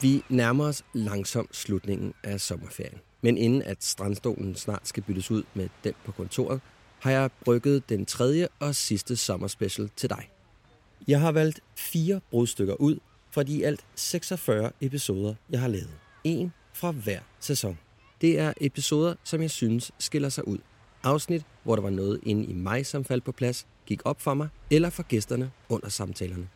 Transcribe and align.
Vi 0.00 0.24
nærmer 0.28 0.64
os 0.64 0.84
langsomt 0.92 1.56
slutningen 1.56 2.14
af 2.22 2.40
sommerferien. 2.40 2.98
Men 3.20 3.38
inden 3.38 3.62
at 3.62 3.84
strandstolen 3.84 4.54
snart 4.54 4.88
skal 4.88 5.02
byttes 5.02 5.30
ud 5.30 5.42
med 5.54 5.68
den 5.84 5.92
på 6.04 6.12
kontoret, 6.12 6.60
har 6.98 7.10
jeg 7.10 7.30
brygget 7.44 7.88
den 7.88 8.06
tredje 8.06 8.48
og 8.60 8.74
sidste 8.74 9.16
sommerspecial 9.16 9.90
til 9.96 10.10
dig. 10.10 10.30
Jeg 11.08 11.20
har 11.20 11.32
valgt 11.32 11.60
fire 11.76 12.20
brudstykker 12.30 12.74
ud 12.74 12.98
fra 13.30 13.42
de 13.42 13.66
alt 13.66 13.86
46 13.94 14.72
episoder, 14.80 15.34
jeg 15.50 15.60
har 15.60 15.68
lavet. 15.68 15.90
En 16.24 16.52
fra 16.72 16.90
hver 16.90 17.20
sæson. 17.40 17.78
Det 18.20 18.38
er 18.38 18.52
episoder, 18.60 19.14
som 19.24 19.42
jeg 19.42 19.50
synes 19.50 19.92
skiller 19.98 20.28
sig 20.28 20.48
ud. 20.48 20.58
Afsnit, 21.02 21.44
hvor 21.62 21.76
der 21.76 21.82
var 21.82 21.90
noget 21.90 22.20
inde 22.22 22.44
i 22.44 22.52
mig, 22.52 22.86
som 22.86 23.04
faldt 23.04 23.24
på 23.24 23.32
plads, 23.32 23.66
gik 23.86 24.00
op 24.04 24.20
for 24.20 24.34
mig, 24.34 24.48
eller 24.70 24.90
for 24.90 25.02
gæsterne 25.02 25.50
under 25.68 25.88
samtalerne. 25.88 26.48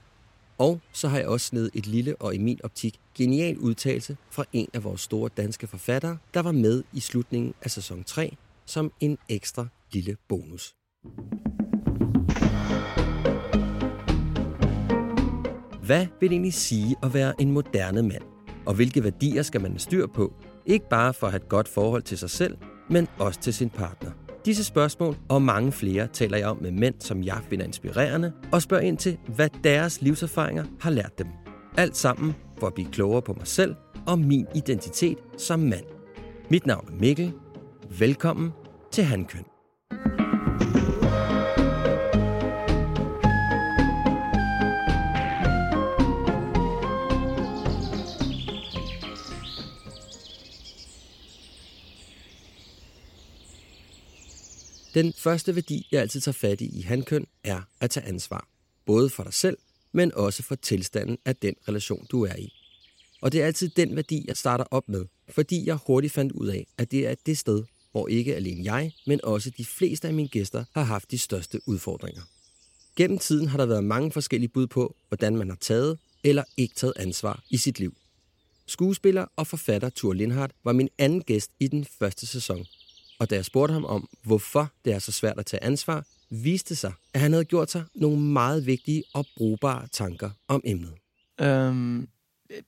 Og 0.59 0.81
så 0.93 1.09
har 1.09 1.19
jeg 1.19 1.27
også 1.27 1.47
snedet 1.47 1.71
et 1.75 1.87
lille 1.87 2.17
og 2.17 2.35
i 2.35 2.39
min 2.39 2.61
optik 2.65 3.01
genial 3.15 3.59
udtalelse 3.59 4.17
fra 4.31 4.45
en 4.53 4.69
af 4.73 4.85
vores 4.85 5.01
store 5.01 5.31
danske 5.37 5.67
forfattere, 5.67 6.19
der 6.35 6.41
var 6.41 6.53
med 6.53 6.83
i 6.93 7.01
slutningen 7.01 7.55
af 7.63 7.71
sæson 7.71 8.05
3 8.05 8.37
som 8.67 8.93
en 9.01 9.19
ekstra 9.29 9.67
lille 9.93 10.17
bonus. 10.29 10.75
Hvad 15.83 16.07
vil 16.21 16.29
det 16.29 16.35
egentlig 16.35 16.55
sige 16.55 16.97
at 17.03 17.15
være 17.15 17.41
en 17.41 17.51
moderne 17.51 18.03
mand? 18.03 18.23
Og 18.67 18.75
hvilke 18.75 19.05
værdier 19.05 19.43
skal 19.43 19.61
man 19.61 19.71
have 19.71 19.79
styr 19.79 20.07
på? 20.07 20.35
Ikke 20.67 20.89
bare 20.89 21.15
for 21.15 21.27
at 21.27 21.33
have 21.33 21.43
et 21.43 21.49
godt 21.49 21.69
forhold 21.69 22.03
til 22.03 22.19
sig 22.19 22.31
selv, 22.31 22.57
men 22.91 23.09
også 23.19 23.41
til 23.41 23.55
sin 23.55 23.71
partner. 23.71 24.24
Disse 24.45 24.65
spørgsmål 24.65 25.17
og 25.29 25.43
mange 25.43 25.73
flere 25.73 26.07
taler 26.07 26.39
jeg 26.39 26.47
om 26.47 26.59
med 26.63 26.71
mænd, 26.71 26.95
som 27.01 27.23
jeg 27.23 27.39
finder 27.51 27.67
inspirerende, 27.67 28.33
og 28.53 28.63
spørger 28.63 28.83
ind 28.83 28.99
til, 28.99 29.19
hvad 29.35 29.49
deres 29.65 30.03
livserfaringer 30.03 30.65
har 30.81 30.91
lært 30.91 31.19
dem. 31.19 31.27
Alt 31.77 31.97
sammen 31.97 32.35
for 32.59 32.67
at 32.67 32.75
blive 32.75 32.91
klogere 32.91 33.23
på 33.23 33.33
mig 33.33 33.47
selv 33.47 33.75
og 34.07 34.19
min 34.19 34.47
identitet 34.55 35.19
som 35.39 35.61
mand. 35.61 35.85
Mit 36.51 36.67
navn 36.67 36.89
er 36.89 37.01
Mikkel. 37.01 37.33
Velkommen 37.99 38.53
til 38.93 39.05
Handkøn. 39.05 39.54
Den 54.95 55.13
første 55.13 55.55
værdi, 55.55 55.89
jeg 55.93 56.01
altid 56.01 56.21
tager 56.21 56.33
fat 56.33 56.61
i 56.61 56.79
i 56.79 56.83
handkøn, 56.83 57.27
er 57.45 57.63
at 57.81 57.91
tage 57.91 58.07
ansvar. 58.07 58.49
Både 58.87 59.11
for 59.11 59.23
dig 59.23 59.35
selv, 59.35 59.59
men 59.93 60.15
også 60.15 60.43
for 60.43 60.55
tilstanden 60.55 61.19
af 61.25 61.37
den 61.37 61.55
relation, 61.69 62.07
du 62.11 62.25
er 62.25 62.37
i. 62.37 62.53
Og 63.21 63.33
det 63.33 63.43
er 63.43 63.47
altid 63.47 63.69
den 63.69 63.97
værdi, 63.97 64.25
jeg 64.29 64.37
starter 64.37 64.65
op 64.71 64.89
med, 64.89 65.05
fordi 65.29 65.67
jeg 65.67 65.79
hurtigt 65.87 66.13
fandt 66.13 66.33
ud 66.33 66.47
af, 66.47 66.67
at 66.79 66.91
det 66.91 67.07
er 67.07 67.15
det 67.27 67.39
sted, 67.39 67.65
hvor 67.93 68.09
ikke 68.09 68.37
alene 68.37 68.73
jeg, 68.73 68.93
men 69.07 69.21
også 69.25 69.51
de 69.51 69.65
fleste 69.65 70.09
af 70.09 70.15
mine 70.15 70.29
gæster 70.29 70.65
har 70.75 70.83
haft 70.83 71.11
de 71.11 71.19
største 71.19 71.61
udfordringer. 71.67 72.23
Gennem 72.97 73.19
tiden 73.19 73.49
har 73.49 73.59
der 73.59 73.67
været 73.67 73.85
mange 73.85 74.13
forskellige 74.13 74.49
bud 74.49 74.67
på, 74.67 74.97
hvordan 75.09 75.37
man 75.37 75.49
har 75.49 75.57
taget 75.61 75.99
eller 76.25 76.45
ikke 76.57 76.75
taget 76.75 76.93
ansvar 76.97 77.43
i 77.51 77.57
sit 77.57 77.79
liv. 77.79 77.95
Skuespiller 78.67 79.27
og 79.37 79.47
forfatter 79.47 79.91
Thor 79.97 80.13
Lindhardt 80.13 80.53
var 80.65 80.73
min 80.73 80.89
anden 80.99 81.23
gæst 81.23 81.51
i 81.61 81.69
den 81.69 81.85
første 81.85 82.27
sæson. 82.27 82.67
Og 83.25 83.31
da 83.31 83.35
jeg 83.35 83.45
spurgte 83.45 83.73
ham 83.73 83.85
om, 83.85 84.09
hvorfor 84.23 84.73
det 84.85 84.93
er 84.93 84.99
så 84.99 85.13
svært 85.13 85.39
at 85.39 85.47
tage 85.47 85.65
ansvar, 85.65 86.07
viste 86.31 86.77
sig, 86.77 86.93
at 87.15 87.21
han 87.21 87.33
havde 87.33 87.45
gjort 87.45 87.71
sig 87.71 87.85
nogle 87.95 88.21
meget 88.21 88.67
vigtige 88.67 89.05
og 89.15 89.27
brugbare 89.37 89.87
tanker 89.87 90.31
om 90.49 90.63
emnet. 90.65 90.95
Øhm, 91.41 92.09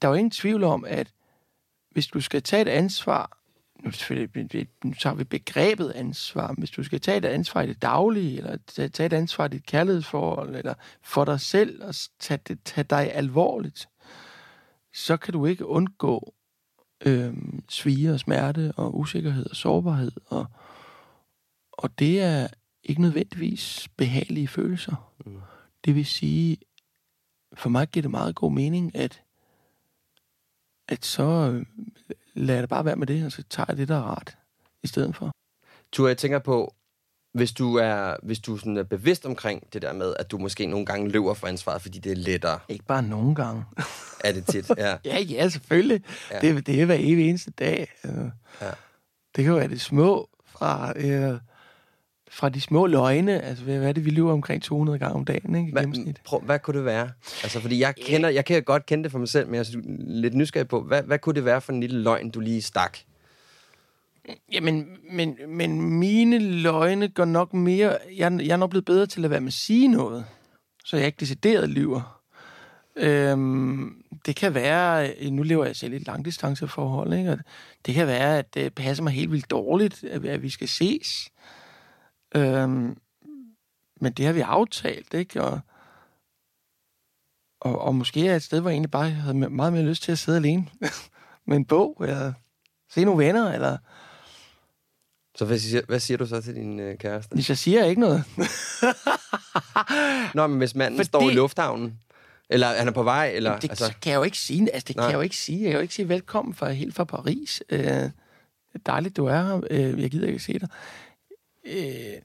der 0.03 0.09
er 0.09 0.13
jo 0.13 0.15
ingen 0.15 0.31
tvivl 0.31 0.65
om, 0.65 0.85
at 0.85 1.13
hvis 1.91 2.07
du 2.07 2.21
skal 2.21 2.43
tage 2.43 2.63
et 2.63 2.69
ansvar, 2.69 3.39
nu, 3.85 3.91
selvfølgelig, 3.91 4.69
nu 4.85 4.95
tager 5.01 5.15
vi 5.15 5.25
begrebet 5.25 5.91
ansvar, 5.91 6.55
hvis 6.59 6.71
du 6.71 6.83
skal 6.83 7.01
tage 7.01 7.19
et 7.19 7.25
ansvar 7.25 7.63
i 7.63 7.67
det 7.67 7.83
daglige, 7.83 8.37
eller 8.37 8.57
tage 8.67 8.89
tage 8.89 9.07
et 9.07 9.13
ansvar 9.13 9.47
i 9.47 9.49
dit 9.49 9.67
kærlighedsforhold, 9.67 10.57
eller 10.57 10.75
for 11.03 11.25
dig 11.25 11.41
selv, 11.41 11.85
og 11.85 11.95
tage, 12.19 12.41
det, 12.49 12.59
tage 12.65 12.87
dig 12.91 13.13
alvorligt, 13.13 13.89
så 14.95 15.17
kan 15.17 15.33
du 15.33 15.47
ikke 15.47 15.67
undgå 15.67 16.35
øhm, 17.05 17.65
svige 17.69 18.13
og 18.13 18.21
smerte 18.21 18.73
og 18.77 18.99
usikkerhed 18.99 19.51
og 19.51 19.57
sårbarhed. 19.57 20.13
Og, 20.27 20.47
og 21.73 21.99
det 21.99 22.21
er 22.21 22.49
ikke 22.83 23.03
nødvendigvis 23.03 23.89
behagelige 23.97 24.49
følelser. 24.49 25.13
Mm. 25.27 25.41
Det 25.85 25.95
vil 25.95 26.07
sige, 26.07 26.57
for 27.55 27.69
mig 27.69 27.89
giver 27.89 28.03
det 28.03 28.11
meget 28.11 28.35
god 28.35 28.53
mening, 28.53 28.97
at, 28.97 29.23
at 30.89 31.05
så 31.05 31.23
øh, 31.23 31.67
lader 32.35 32.61
det 32.61 32.69
bare 32.69 32.85
være 32.85 32.97
med 32.97 33.07
det, 33.07 33.25
og 33.25 33.33
så 33.33 33.43
tager 33.51 33.67
jeg 33.69 33.77
det, 33.77 33.89
der 33.89 33.97
er 33.97 34.03
rart 34.03 34.39
i 34.83 34.87
stedet 34.87 35.17
for. 35.17 35.33
Tur, 35.93 36.09
jeg 36.09 36.19
tænker 36.19 36.39
på, 36.39 36.75
hvis 37.37 37.53
du 37.53 37.75
er, 37.77 38.15
hvis 38.23 38.39
du 38.39 38.57
sådan 38.57 38.77
er 38.77 38.83
bevidst 38.83 39.27
omkring 39.27 39.73
det 39.73 39.83
der 39.83 39.93
med, 39.93 40.15
at 40.19 40.31
du 40.31 40.39
måske 40.39 40.67
nogle 40.67 40.87
gange 40.87 41.11
løber 41.11 41.35
for 41.35 41.47
ansvaret, 41.47 41.83
fordi 41.83 41.99
det 41.99 42.13
er 42.13 42.17
lettere. 42.17 42.59
Ikke 42.69 42.85
bare 42.85 43.03
nogle 43.03 43.35
gange. 43.35 43.65
Er 44.25 44.33
det 44.33 44.47
tit? 44.47 44.71
Ja. 44.79 44.97
ja, 45.05 45.19
ja, 45.21 45.49
selvfølgelig. 45.49 46.03
Ja. 46.33 46.39
Det, 46.41 46.67
det 46.67 46.81
er 46.81 46.85
hver 46.85 46.97
evig 46.99 47.29
eneste 47.29 47.51
dag. 47.51 47.93
Øh, 48.05 48.11
Ja. 48.61 48.67
Det 49.37 49.45
kan 49.45 49.53
jo 49.53 49.55
være 49.55 49.69
det 49.69 49.81
små 49.81 50.29
fra, 50.47 50.93
øh, 50.97 51.39
fra 52.31 52.49
de 52.49 52.61
små 52.61 52.87
løgne. 52.87 53.43
Altså, 53.43 53.65
hvad 53.65 53.77
er 53.77 53.93
det, 53.93 54.05
vi 54.05 54.11
løber 54.11 54.33
omkring 54.33 54.63
200 54.63 54.99
gange 54.99 55.15
om 55.15 55.25
dagen, 55.25 55.55
ikke? 55.55 55.69
I 55.69 55.73
Hvad, 55.73 55.83
gennemsnit. 55.83 56.21
prøv, 56.25 56.41
hvad 56.41 56.59
kunne 56.59 56.77
det 56.77 56.85
være? 56.85 57.11
Altså, 57.43 57.61
fordi 57.61 57.81
jeg, 57.81 57.95
kender, 57.97 58.29
jeg 58.29 58.45
kan 58.45 58.63
godt 58.63 58.87
kende 58.87 59.05
det 59.05 59.13
for 59.13 59.19
mig 59.19 59.29
selv, 59.29 59.47
men 59.47 59.55
jeg 59.55 59.61
er 59.61 59.81
lidt 59.99 60.35
nysgerrig 60.35 60.69
på, 60.69 60.81
hvad, 60.83 61.03
hvad 61.03 61.19
kunne 61.19 61.35
det 61.35 61.45
være 61.45 61.61
for 61.61 61.73
en 61.73 61.81
lille 61.81 62.03
løgn, 62.03 62.31
du 62.31 62.41
lige 62.41 62.63
stak? 62.63 62.99
Jamen, 64.53 64.99
men, 65.11 65.37
men 65.49 65.81
mine 65.99 66.39
løgne 66.39 67.09
går 67.09 67.25
nok 67.25 67.55
mere... 67.55 67.99
Jeg, 68.17 68.41
jeg 68.41 68.53
er 68.53 68.57
nok 68.57 68.71
blevet 68.71 68.85
bedre 68.85 69.07
til 69.07 69.25
at 69.25 69.31
være 69.31 69.41
med 69.41 69.49
at 69.49 69.53
sige 69.53 69.89
noget, 69.89 70.27
så 70.85 70.97
jeg 70.97 71.07
ikke 71.07 71.21
decideret 71.21 71.69
lyver. 71.69 72.23
Øhm, 72.97 74.03
det 74.27 74.37
kan 74.37 74.55
være... 74.55 75.15
Øh, 75.21 75.31
nu 75.31 75.43
lever 75.43 75.65
jeg 75.65 75.77
selv 75.77 75.93
i 75.93 75.97
et 75.97 76.07
langdistanceforhold, 76.07 77.13
ikke? 77.13 77.33
Og 77.33 77.39
det 77.87 77.95
kan 77.95 78.07
være, 78.07 78.39
at 78.39 78.55
det 78.55 78.75
passer 78.75 79.05
mig 79.05 79.13
helt 79.13 79.33
vildt 79.33 79.51
dårligt, 79.51 80.05
at, 80.05 80.25
at 80.25 80.43
vi 80.43 80.51
skal 80.51 80.69
ses. 80.69 81.31
Øhm, 82.35 82.97
men 84.01 84.13
det 84.13 84.27
har 84.27 84.33
vi 84.33 84.41
aftalt, 84.41 85.15
ikke? 85.15 85.43
Og, 85.43 85.61
og, 87.61 87.79
og 87.81 87.95
måske 87.95 88.29
er 88.29 88.37
et 88.37 88.43
sted, 88.43 88.61
hvor 88.61 88.71
jeg 88.71 88.75
egentlig 88.75 88.91
bare 88.91 89.11
havde 89.11 89.51
meget 89.51 89.73
mere 89.73 89.83
lyst 89.83 90.03
til 90.03 90.13
at 90.13 90.19
sidde 90.19 90.39
alene 90.39 90.67
med 91.47 91.57
en 91.57 91.65
bog, 91.65 91.97
eller 92.01 92.33
se 92.91 93.05
nogle 93.05 93.27
venner, 93.27 93.53
eller... 93.53 93.79
Så 95.39 95.45
hvad 95.45 95.59
siger, 95.59 95.83
hvad 95.89 96.01
siger 96.01 96.19
du 96.19 96.27
så 96.27 96.41
til 96.41 96.55
din 96.55 96.81
øh, 96.81 96.99
kæreste? 96.99 97.37
Jeg 97.49 97.59
siger 97.59 97.85
ikke 97.85 98.01
noget. 98.01 98.25
Nå, 100.35 100.47
men 100.47 100.59
hvis 100.59 100.75
manden 100.75 100.99
Fordi- 100.99 101.07
står 101.09 101.31
i 101.31 101.35
lufthavnen, 101.35 102.01
eller 102.51 102.67
han 102.67 102.89
er 102.89 102.93
på 102.93 103.03
vej, 103.03 103.31
eller... 103.35 103.59
det 103.59 103.71
altså, 103.71 103.95
kan 104.03 104.11
jeg 104.13 104.19
jo 104.19 104.23
ikke 104.23 104.39
sige. 104.39 104.75
Altså, 104.75 104.85
det 104.89 104.97
Nej. 104.97 105.05
kan 105.05 105.11
jeg 105.11 105.17
jo 105.17 105.21
ikke 105.23 105.37
sige. 105.37 105.63
Jeg 105.63 105.71
kan 105.71 105.77
jo 105.77 105.83
ikke 105.83 105.95
sige 105.95 106.09
velkommen 106.09 106.55
fra, 106.55 106.71
helt 106.71 106.95
fra 106.95 107.05
Paris. 107.05 107.63
Øh, 107.69 108.11
dejligt, 108.87 109.17
du 109.17 109.27
er 109.27 109.43
her. 109.43 109.61
Øh, 109.71 110.03
jeg 110.03 110.11
gider 110.11 110.27
ikke 110.27 110.39
se 110.39 110.59
dig. 110.59 110.69
Øh, 111.67 112.23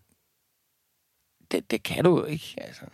det, 1.52 1.72
det 1.72 1.84
kan 1.84 2.04
du 2.04 2.20
jo 2.20 2.26
ikke. 2.26 2.56
Altså. 2.58 2.86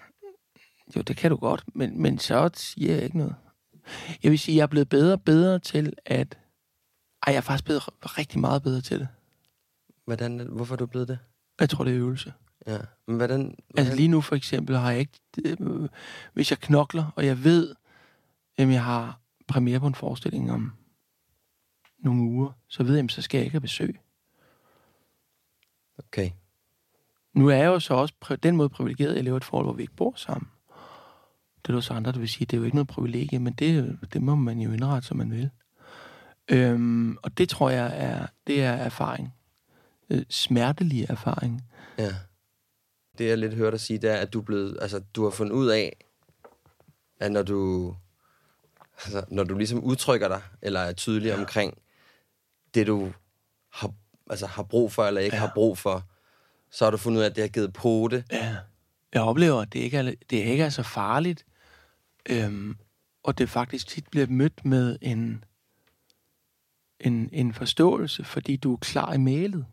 Jo, 0.96 1.02
det 1.02 1.18
kan 1.18 1.32
du 1.32 1.38
godt, 1.38 1.64
men, 1.76 2.02
men 2.02 2.20
så 2.20 2.50
siger 2.54 2.94
jeg 2.96 3.04
ikke 3.04 3.18
noget. 3.18 3.36
Jeg 4.24 4.32
vil 4.32 4.40
sige, 4.40 4.56
jeg 4.58 4.64
er 4.64 4.68
blevet 4.68 4.90
bedre 4.90 5.14
og 5.14 5.22
bedre 5.22 5.60
til 5.60 5.94
at... 6.06 6.38
Ej, 7.28 7.34
jeg 7.34 7.38
er 7.38 7.42
faktisk 7.42 7.66
blevet 7.66 7.84
rigtig 8.18 8.40
meget 8.40 8.64
bedre 8.64 8.82
til 8.82 9.00
det. 9.00 9.08
Hvordan, 10.08 10.48
hvorfor 10.52 10.76
er 10.76 10.78
du 10.78 10.86
blevet 10.86 11.08
det? 11.08 11.20
Jeg 11.60 11.70
tror, 11.70 11.84
det 11.84 11.94
er 11.94 12.00
øvelse. 12.00 12.34
Ja. 12.68 12.78
Men 13.08 13.18
hvordan... 13.18 13.40
hvordan 13.40 13.56
Altså 13.78 13.96
lige 13.96 14.08
nu 14.08 14.22
for 14.22 14.36
eksempel 14.36 14.78
har 14.78 14.92
jeg 14.92 15.00
ikke... 15.00 15.20
Øh, 15.46 15.90
hvis 16.34 16.52
jeg 16.52 16.60
knokler, 16.60 17.12
og 17.16 17.26
jeg 17.26 17.44
ved, 17.44 17.76
at 18.58 18.70
jeg 18.70 18.84
har 18.84 19.20
premiere 19.48 19.80
på 19.80 19.88
en 19.88 19.96
forestilling 19.96 20.52
om 20.52 20.74
uger, 22.06 22.52
så 22.68 22.84
ved 22.84 22.96
jeg, 22.96 23.10
så 23.10 23.22
skal 23.22 23.38
jeg 23.38 23.46
ikke 23.46 23.54
have 23.54 23.62
besøg. 23.62 24.00
Okay. 25.98 26.32
Nu 27.34 27.48
er 27.48 27.56
jeg 27.56 27.66
jo 27.66 27.80
så 27.80 27.94
også 27.94 28.14
på 28.20 28.36
den 28.36 28.56
måde 28.56 28.70
privilegeret, 28.70 29.10
at 29.10 29.16
jeg 29.16 29.24
lever 29.24 29.38
et 29.38 29.44
forhold, 29.44 29.66
hvor 29.66 29.74
vi 29.74 29.82
ikke 29.82 29.96
bor 29.96 30.14
sammen. 30.16 30.50
Det 31.62 31.70
er 31.70 31.74
der 31.74 31.82
så 31.82 31.94
andre, 31.94 32.12
der 32.12 32.20
vil 32.20 32.30
sige, 32.30 32.46
at 32.46 32.52
det 32.52 32.58
er 32.58 32.60
jo 32.60 32.66
ikke 32.66 32.76
noget 32.76 32.88
privilegie, 32.88 33.40
men 33.40 33.54
det, 33.54 34.00
det 34.14 34.22
må 34.22 34.36
man 34.36 34.60
jo 34.60 34.72
indrette, 34.72 35.08
som 35.08 35.18
man 35.18 35.32
vil. 35.32 35.50
Øhm, 36.52 37.18
og 37.24 37.38
det 37.38 37.50
tror 37.50 37.70
jeg 37.70 37.92
er, 37.96 38.28
det 38.48 38.64
er 38.64 38.72
erfaring. 38.72 39.34
Øh, 40.10 40.26
smertelig 40.30 41.06
erfaring. 41.10 41.64
Ja. 41.98 42.16
Det 43.18 43.28
jeg 43.28 43.38
lidt 43.38 43.54
hørte 43.54 43.72
dig 43.72 43.80
sige, 43.80 44.00
det 44.00 44.10
er, 44.10 44.16
at 44.16 44.34
du, 44.34 44.40
er 44.40 44.44
blevet, 44.44 44.78
altså, 44.82 45.00
du 45.00 45.24
har 45.24 45.30
fundet 45.30 45.54
ud 45.54 45.68
af, 45.68 46.06
at 47.20 47.32
når 47.32 47.44
du, 47.44 47.96
altså, 49.06 49.26
når 49.28 49.44
du 49.44 49.58
ligesom 49.58 49.84
udtrykker 49.84 50.28
dig, 50.28 50.42
eller 50.62 50.80
er 50.80 50.94
tydelig 50.94 51.30
ja. 51.30 51.40
omkring 51.40 51.78
det, 52.74 52.88
du 52.88 53.14
har, 53.74 53.94
altså, 54.30 54.48
har 54.48 54.64
brug 54.64 54.92
for, 54.92 55.06
eller 55.06 55.22
ikke 55.22 55.36
ja. 55.36 55.40
har 55.40 55.52
brug 55.54 55.78
for, 55.78 56.04
så 56.72 56.86
har 56.86 56.92
du 56.92 56.98
fundet 56.98 57.20
ud 57.20 57.24
af, 57.24 57.30
at 57.30 57.36
det 57.36 57.44
har 57.44 57.50
givet 57.50 57.74
pote. 57.74 58.24
Ja. 58.32 58.58
Jeg 59.14 59.22
oplever, 59.22 59.62
at 59.62 59.74
det 59.74 59.80
ikke 59.80 59.98
er, 59.98 60.04
det 60.04 60.38
ikke 60.38 60.64
er 60.64 60.70
så 60.70 60.84
farligt, 60.84 61.46
øhm, 62.30 62.78
og 63.24 63.38
det 63.38 63.50
faktisk 63.50 63.88
tit 63.88 64.08
bliver 64.08 64.28
mødt 64.28 64.66
med 64.66 64.98
en, 65.02 65.44
en, 67.00 67.30
en 67.34 67.54
forståelse, 67.54 68.24
fordi 68.24 68.56
du 68.56 68.74
er 68.74 68.78
klar 68.78 69.14
i 69.14 69.18
mailet. 69.18 69.66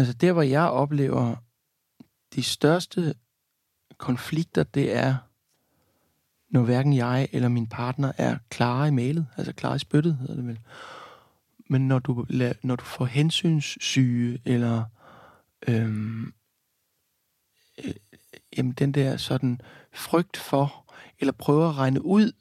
Altså 0.00 0.12
der, 0.12 0.32
hvor 0.32 0.42
jeg 0.42 0.68
oplever 0.68 1.36
de 2.34 2.42
største 2.42 3.14
konflikter, 3.98 4.62
det 4.62 4.96
er, 4.96 5.16
når 6.50 6.62
hverken 6.62 6.96
jeg 6.96 7.28
eller 7.32 7.48
min 7.48 7.66
partner 7.66 8.12
er 8.18 8.38
klar 8.50 8.86
i 8.86 8.90
mailet, 8.90 9.26
altså 9.36 9.52
klar 9.52 9.74
i 9.74 9.78
spyttet, 9.78 10.16
hedder 10.16 10.34
det 10.34 10.46
vel. 10.46 10.60
Men 11.68 11.88
når 11.88 11.98
du, 11.98 12.26
når 12.62 12.76
du 12.76 12.84
får 12.84 13.04
hensynssyge, 13.04 14.42
eller 14.44 14.84
øhm, 15.68 16.32
øh, 17.84 17.94
jamen 18.56 18.72
den 18.72 18.92
der 18.92 19.16
sådan 19.16 19.60
frygt 19.92 20.36
for, 20.36 20.92
eller 21.18 21.32
prøver 21.32 21.68
at 21.68 21.76
regne 21.76 22.04
ud, 22.04 22.32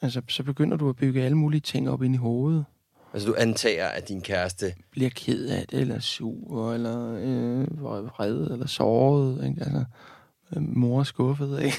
altså 0.00 0.22
så 0.28 0.42
begynder 0.42 0.76
du 0.76 0.88
at 0.88 0.96
bygge 0.96 1.22
alle 1.22 1.36
mulige 1.36 1.60
ting 1.60 1.90
op 1.90 2.02
ind 2.02 2.14
i 2.14 2.18
hovedet. 2.18 2.64
Altså 3.12 3.28
du 3.28 3.34
antager, 3.38 3.88
at 3.88 4.08
din 4.08 4.22
kæreste... 4.22 4.74
Bliver 4.90 5.10
ked 5.10 5.48
af 5.48 5.66
det, 5.66 5.80
eller 5.80 6.00
sur, 6.00 6.72
eller 6.74 7.14
øh, 7.14 7.82
vred, 7.82 8.50
eller 8.50 8.66
såret. 8.66 9.44
Ikke? 9.48 9.60
Altså, 9.60 9.84
øh, 10.56 10.62
mor 10.62 11.00
er 11.00 11.04
skuffet, 11.04 11.62
ikke? 11.62 11.76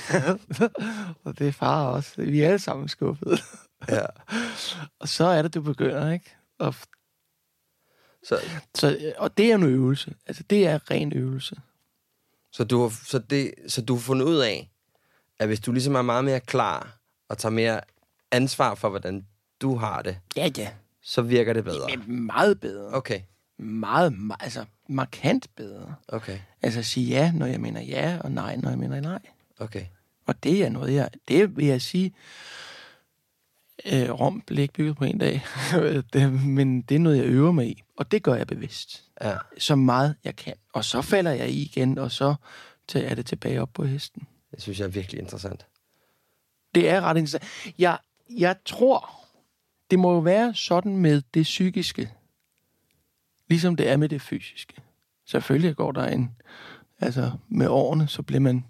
og 1.23 1.39
det 1.39 1.47
er 1.47 1.51
far 1.51 1.87
også. 1.87 2.21
Vi 2.21 2.41
er 2.41 2.47
alle 2.47 2.59
sammen 2.59 2.87
skuffede. 2.87 3.37
ja. 3.89 4.05
Og 4.99 5.07
så 5.07 5.25
er 5.25 5.41
det, 5.41 5.53
du 5.53 5.61
begynder, 5.61 6.11
ikke? 6.11 6.35
Og, 6.59 6.75
så, 8.23 8.39
så, 8.75 9.13
og 9.17 9.37
det 9.37 9.51
er 9.51 9.55
en 9.55 9.63
øvelse. 9.63 10.15
Altså, 10.25 10.43
det 10.49 10.67
er 10.67 10.91
ren 10.91 11.13
øvelse. 11.13 11.55
Så 12.51 12.63
du, 12.63 12.81
har, 12.81 12.93
så, 13.05 13.19
det, 13.19 13.53
så 13.67 13.81
du 13.81 13.93
har 13.93 14.01
fundet 14.01 14.25
ud 14.25 14.37
af, 14.37 14.71
at 15.39 15.47
hvis 15.47 15.59
du 15.59 15.71
ligesom 15.71 15.95
er 15.95 16.01
meget 16.01 16.25
mere 16.25 16.39
klar, 16.39 16.97
og 17.29 17.37
tager 17.37 17.53
mere 17.53 17.81
ansvar 18.31 18.75
for, 18.75 18.89
hvordan 18.89 19.27
du 19.61 19.75
har 19.75 20.01
det, 20.01 20.17
ja, 20.35 20.51
ja 20.57 20.69
så 21.03 21.21
virker 21.21 21.53
det 21.53 21.63
bedre. 21.63 21.97
Men 21.97 22.25
meget 22.25 22.59
bedre. 22.59 22.93
Okay. 22.93 23.21
Meget, 23.57 24.13
altså 24.39 24.65
markant 24.87 25.47
bedre. 25.55 25.95
Okay. 26.07 26.39
Altså 26.61 26.83
sige 26.83 27.07
ja, 27.07 27.31
når 27.31 27.45
jeg 27.45 27.61
mener 27.61 27.81
ja, 27.81 28.17
og 28.23 28.31
nej, 28.31 28.55
når 28.55 28.69
jeg 28.69 28.79
mener 28.79 29.01
nej. 29.01 29.19
Okay. 29.59 29.85
Og 30.25 30.43
det 30.43 30.65
er 30.65 30.69
noget, 30.69 30.93
jeg, 30.93 31.09
det 31.27 31.57
vil 31.57 31.65
jeg 31.65 31.81
sige, 31.81 32.13
øh, 33.85 34.11
Rom 34.11 34.41
blev 34.41 34.59
ikke 34.59 34.73
bygget 34.73 34.95
på 34.95 35.03
en 35.03 35.17
dag, 35.17 35.45
det, 36.13 36.45
men 36.45 36.81
det 36.81 36.95
er 36.95 36.99
noget, 36.99 37.17
jeg 37.17 37.25
øver 37.25 37.51
mig 37.51 37.67
i, 37.67 37.83
og 37.97 38.11
det 38.11 38.23
gør 38.23 38.35
jeg 38.35 38.47
bevidst. 38.47 39.03
Ja. 39.21 39.37
Så 39.57 39.75
meget 39.75 40.15
jeg 40.23 40.35
kan. 40.35 40.53
Og 40.73 40.85
så 40.85 41.01
falder 41.01 41.31
jeg 41.31 41.49
i 41.49 41.61
igen, 41.61 41.97
og 41.97 42.11
så 42.11 42.35
er 42.95 43.15
det 43.15 43.25
tilbage 43.25 43.61
op 43.61 43.69
på 43.73 43.83
hesten. 43.85 44.27
Det 44.51 44.61
synes 44.61 44.79
jeg 44.79 44.85
er 44.85 44.89
virkelig 44.89 45.21
interessant. 45.21 45.65
Det 46.75 46.89
er 46.89 47.01
ret 47.01 47.17
interessant. 47.17 47.73
Jeg, 47.79 47.97
jeg 48.29 48.55
tror, 48.65 49.22
det 49.93 49.99
må 49.99 50.13
jo 50.13 50.19
være 50.19 50.53
sådan 50.53 50.97
med 50.97 51.21
det 51.33 51.43
psykiske, 51.43 52.11
ligesom 53.49 53.75
det 53.75 53.89
er 53.89 53.97
med 53.97 54.09
det 54.09 54.21
fysiske. 54.21 54.73
Selvfølgelig 55.25 55.75
går 55.75 55.91
der 55.91 56.05
en, 56.05 56.31
altså 56.99 57.31
med 57.47 57.67
årene, 57.67 58.07
så 58.07 58.21
bliver 58.21 58.39
man 58.39 58.65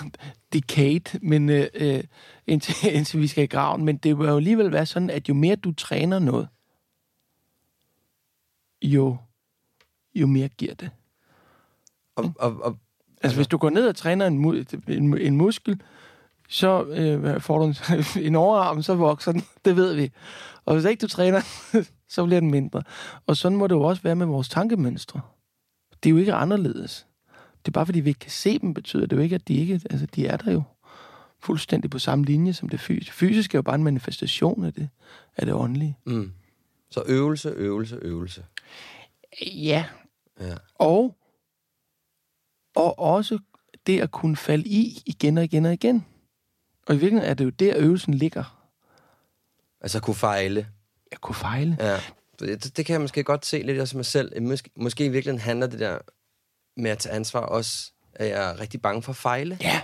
decayed, 0.52 1.20
men 1.20 1.48
øh, 1.48 1.66
øh, 1.74 2.04
indtil, 2.46 2.74
indtil 2.96 3.20
vi 3.20 3.26
skal 3.26 3.44
i 3.44 3.46
graven. 3.46 3.84
Men 3.84 3.96
det 3.96 4.18
vil 4.18 4.26
jo 4.26 4.36
alligevel 4.36 4.72
være 4.72 4.86
sådan, 4.86 5.10
at 5.10 5.28
jo 5.28 5.34
mere 5.34 5.56
du 5.56 5.72
træner 5.72 6.18
noget, 6.18 6.48
jo, 8.82 9.16
jo 10.14 10.26
mere 10.26 10.48
giver 10.48 10.74
det. 10.74 10.90
Og, 12.16 12.32
og, 12.38 12.62
og, 12.62 12.78
altså, 13.22 13.38
hvis 13.38 13.48
du 13.48 13.58
går 13.58 13.70
ned 13.70 13.88
og 13.88 13.96
træner 13.96 14.26
en, 14.26 14.66
en, 14.88 15.18
en 15.18 15.36
muskel, 15.36 15.82
så 16.48 16.84
øh, 16.84 17.40
får 17.40 17.58
du 17.58 17.64
en, 17.64 17.74
en 18.26 18.34
overarm, 18.34 18.82
så 18.82 18.94
vokser 18.94 19.32
den. 19.32 19.42
Det 19.64 19.76
ved 19.76 19.94
vi. 19.94 20.12
Og 20.68 20.74
hvis 20.74 20.84
ikke 20.84 21.00
du 21.00 21.06
træner, 21.06 21.40
så 22.14 22.26
bliver 22.26 22.40
den 22.40 22.50
mindre. 22.50 22.82
Og 23.26 23.36
sådan 23.36 23.58
må 23.58 23.66
det 23.66 23.74
jo 23.74 23.82
også 23.82 24.02
være 24.02 24.16
med 24.16 24.26
vores 24.26 24.48
tankemønstre. 24.48 25.20
Det 26.02 26.08
er 26.08 26.10
jo 26.10 26.16
ikke 26.16 26.32
anderledes. 26.32 27.06
Det 27.58 27.68
er 27.68 27.72
bare 27.72 27.86
fordi, 27.86 28.00
vi 28.00 28.10
ikke 28.10 28.20
kan 28.20 28.30
se 28.30 28.58
dem, 28.58 28.74
betyder 28.74 29.06
det 29.06 29.16
jo 29.16 29.22
ikke, 29.22 29.34
at 29.34 29.48
de 29.48 29.54
ikke... 29.54 29.80
Altså, 29.90 30.06
de 30.06 30.26
er 30.26 30.36
der 30.36 30.52
jo 30.52 30.62
fuldstændig 31.40 31.90
på 31.90 31.98
samme 31.98 32.24
linje 32.24 32.52
som 32.52 32.68
det 32.68 32.80
fysiske. 32.80 33.14
Fysisk 33.14 33.54
er 33.54 33.58
jo 33.58 33.62
bare 33.62 33.74
en 33.74 33.84
manifestation 33.84 34.64
af 34.64 34.72
det, 34.72 34.88
af 35.36 35.46
det 35.46 35.54
åndelige. 35.54 35.98
Mm. 36.06 36.32
Så 36.90 37.02
øvelse, 37.06 37.48
øvelse, 37.48 37.98
øvelse. 38.02 38.44
Ja. 39.42 39.84
ja. 40.40 40.54
Og, 40.74 41.16
og 42.74 42.98
også 42.98 43.38
det 43.86 44.00
at 44.00 44.10
kunne 44.10 44.36
falde 44.36 44.68
i 44.68 45.02
igen 45.06 45.38
og 45.38 45.44
igen 45.44 45.66
og 45.66 45.72
igen. 45.72 46.06
Og 46.86 46.94
i 46.94 46.98
virkeligheden 46.98 47.30
er 47.30 47.34
det 47.34 47.44
jo 47.44 47.50
der, 47.50 47.74
øvelsen 47.76 48.14
ligger. 48.14 48.57
Altså 49.80 50.00
kunne 50.00 50.16
fejle. 50.16 50.68
Jeg 51.10 51.20
kunne 51.20 51.34
fejle. 51.34 51.76
Ja. 51.80 52.00
Det, 52.38 52.76
det 52.76 52.86
kan 52.86 52.92
jeg 52.92 53.00
måske 53.00 53.24
godt 53.24 53.46
se 53.46 53.62
lidt 53.62 53.80
af 53.80 53.94
mig 53.94 54.06
selv. 54.06 54.42
Måske, 54.42 54.70
måske 54.76 55.04
i 55.04 55.08
virkeligheden 55.08 55.40
handler 55.40 55.66
det 55.66 55.80
der 55.80 55.98
med 56.76 56.90
at 56.90 56.98
tage 56.98 57.14
ansvar 57.14 57.40
også, 57.40 57.92
at 58.14 58.28
jeg 58.28 58.50
er 58.50 58.60
rigtig 58.60 58.82
bange 58.82 59.02
for 59.02 59.12
at 59.12 59.16
fejle. 59.16 59.58
Ja, 59.60 59.80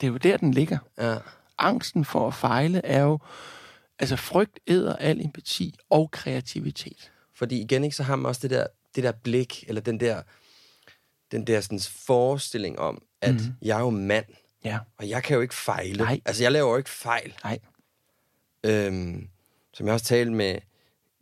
det 0.00 0.06
er 0.06 0.10
jo 0.10 0.16
der, 0.16 0.36
den 0.36 0.50
ligger. 0.50 0.78
Ja. 0.98 1.16
Angsten 1.58 2.04
for 2.04 2.28
at 2.28 2.34
fejle 2.34 2.86
er 2.86 3.02
jo... 3.02 3.18
Altså, 3.98 4.16
frygt 4.16 4.58
æder 4.66 4.96
al 4.96 5.20
empati 5.24 5.78
og 5.90 6.10
kreativitet. 6.10 7.12
Fordi 7.34 7.60
igen, 7.60 7.84
ikke, 7.84 7.96
så 7.96 8.02
har 8.02 8.16
man 8.16 8.26
også 8.26 8.40
det 8.42 8.50
der, 8.50 8.66
det 8.94 9.04
der 9.04 9.12
blik, 9.12 9.64
eller 9.68 9.82
den 9.82 10.00
der, 10.00 10.22
den 11.32 11.46
der 11.46 11.60
sådan, 11.60 11.80
forestilling 11.80 12.78
om, 12.78 13.02
at 13.20 13.34
mm. 13.34 13.54
jeg 13.62 13.76
er 13.76 13.80
jo 13.80 13.90
mand, 13.90 14.24
ja. 14.64 14.78
og 14.98 15.08
jeg 15.08 15.22
kan 15.22 15.34
jo 15.34 15.40
ikke 15.40 15.54
fejle. 15.54 16.04
Nej. 16.04 16.20
Altså, 16.24 16.42
jeg 16.42 16.52
laver 16.52 16.70
jo 16.70 16.76
ikke 16.76 16.90
fejl. 16.90 17.34
Nej. 17.44 17.58
Øhm, 18.64 19.28
som 19.72 19.86
jeg 19.86 19.94
også 19.94 20.06
talte 20.06 20.32
med 20.32 20.58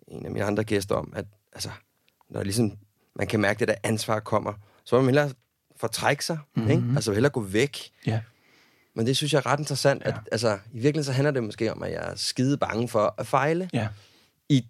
en 0.08 0.26
af 0.26 0.30
mine 0.32 0.44
andre 0.44 0.64
gæster 0.64 0.94
om, 0.94 1.12
at 1.16 1.24
altså, 1.52 1.70
når 2.30 2.42
ligesom, 2.42 2.72
man 3.16 3.26
kan 3.26 3.40
mærke, 3.40 3.56
at 3.56 3.60
det 3.60 3.68
der 3.68 3.88
ansvar 3.88 4.20
kommer, 4.20 4.52
så 4.84 4.96
må 4.96 5.02
man 5.02 5.06
hellere 5.06 5.30
fortrække 5.76 6.24
sig, 6.24 6.38
mm-hmm. 6.54 6.70
ikke? 6.70 6.84
altså 6.94 7.12
hellere 7.12 7.32
gå 7.32 7.40
væk. 7.40 7.90
Ja. 8.06 8.20
Men 8.94 9.06
det 9.06 9.16
synes 9.16 9.32
jeg 9.32 9.38
er 9.38 9.46
ret 9.46 9.58
interessant, 9.58 10.02
ja. 10.02 10.08
at 10.08 10.14
altså, 10.32 10.52
i 10.52 10.58
virkeligheden 10.72 11.04
så 11.04 11.12
handler 11.12 11.30
det 11.30 11.42
måske 11.44 11.72
om, 11.72 11.82
at 11.82 11.92
jeg 11.92 12.10
er 12.10 12.14
skide 12.16 12.56
bange 12.56 12.88
for 12.88 13.14
at 13.18 13.26
fejle. 13.26 13.70
Ja. 13.72 13.88
I, 14.48 14.66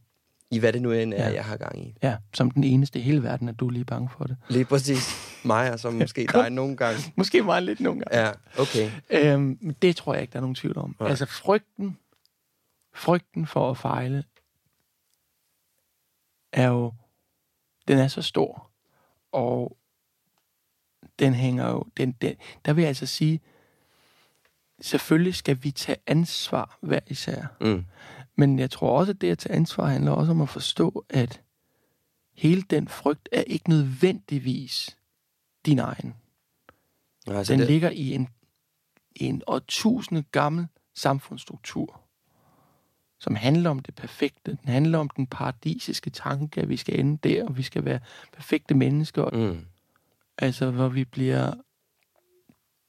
I 0.51 0.59
hvad 0.59 0.73
det 0.73 0.83
nu 0.83 0.93
end 0.93 1.15
er, 1.15 1.29
ja. 1.29 1.35
jeg 1.35 1.45
har 1.45 1.57
gang 1.57 1.87
i. 1.87 1.95
Ja, 2.03 2.17
som 2.35 2.51
den 2.51 2.65
eneste 2.65 2.99
i 2.99 3.03
hele 3.03 3.23
verden, 3.23 3.49
at 3.49 3.61
du 3.61 3.67
er 3.67 3.71
lige 3.71 3.85
bange 3.85 4.09
for 4.19 4.25
det. 4.25 4.37
Lige 4.49 4.65
præcis. 4.65 5.09
Mig, 5.45 5.73
og 5.73 5.81
så 5.81 5.91
måske 6.01 6.29
dig 6.33 6.51
nogle 6.51 6.77
gange. 6.77 7.01
Måske 7.17 7.43
mig 7.43 7.63
lidt 7.63 7.81
nogle 7.81 8.01
gange. 8.01 8.27
Ja, 8.27 8.33
okay. 8.59 8.91
Øhm, 9.11 9.75
det 9.83 9.97
tror 9.97 10.15
jeg 10.15 10.23
ikke, 10.23 10.33
der 10.33 10.39
er 10.39 10.41
nogen 10.41 10.55
tvivl 10.55 10.79
om. 10.79 10.97
Ja. 11.01 11.07
Altså 11.07 11.27
frygten, 11.27 11.99
frygten 12.95 13.47
for 13.47 13.71
at 13.71 13.77
fejle, 13.77 14.25
er 16.53 16.69
jo, 16.69 16.95
den 17.89 17.99
er 17.99 18.09
så 18.09 18.23
stor, 18.23 18.71
og 19.33 19.77
den 21.19 21.35
hænger 21.35 21.71
jo, 21.71 21.85
den, 21.97 22.13
den, 22.13 22.37
der 22.65 22.73
vil 22.73 22.83
jeg 22.83 22.89
altså 22.89 23.07
sige, 23.07 23.41
selvfølgelig 24.81 25.35
skal 25.35 25.59
vi 25.63 25.71
tage 25.71 25.99
ansvar 26.07 26.79
hver 26.81 27.01
især. 27.07 27.47
Mm. 27.61 27.85
Men 28.37 28.59
jeg 28.59 28.71
tror 28.71 28.99
også, 28.99 29.13
at 29.13 29.21
det 29.21 29.31
at 29.31 29.39
tage 29.39 29.55
ansvar 29.55 29.87
handler 29.87 30.13
også 30.13 30.33
om 30.33 30.41
at 30.41 30.49
forstå, 30.49 31.05
at 31.09 31.43
hele 32.33 32.63
den 32.63 32.89
frygt 32.89 33.29
er 33.33 33.43
ikke 33.43 33.69
nødvendigvis 33.69 34.99
din 35.67 35.79
egen. 35.79 36.15
Altså 37.27 37.53
den 37.53 37.61
det... 37.61 37.69
ligger 37.69 37.91
i 37.91 38.15
en, 38.15 38.29
en 39.17 39.43
årtusinde 39.47 40.23
gammel 40.23 40.67
samfundsstruktur, 40.95 42.04
som 43.25 43.35
handler 43.35 43.71
om 43.71 43.79
det 43.79 43.95
perfekte. 43.95 44.51
Den 44.51 44.69
handler 44.73 44.99
om 44.99 45.09
den 45.09 45.27
paradisiske 45.27 46.11
tanke, 46.11 46.61
at 46.61 46.69
vi 46.69 46.77
skal 46.77 47.01
ende 47.01 47.29
der, 47.29 47.45
og 47.45 47.57
vi 47.57 47.63
skal 47.63 47.85
være 47.85 48.01
perfekte 48.33 48.75
mennesker. 48.75 49.31
Mm. 49.31 49.67
Altså, 50.39 50.71
hvor 50.71 50.89
vi 50.89 51.05
bliver 51.05 51.55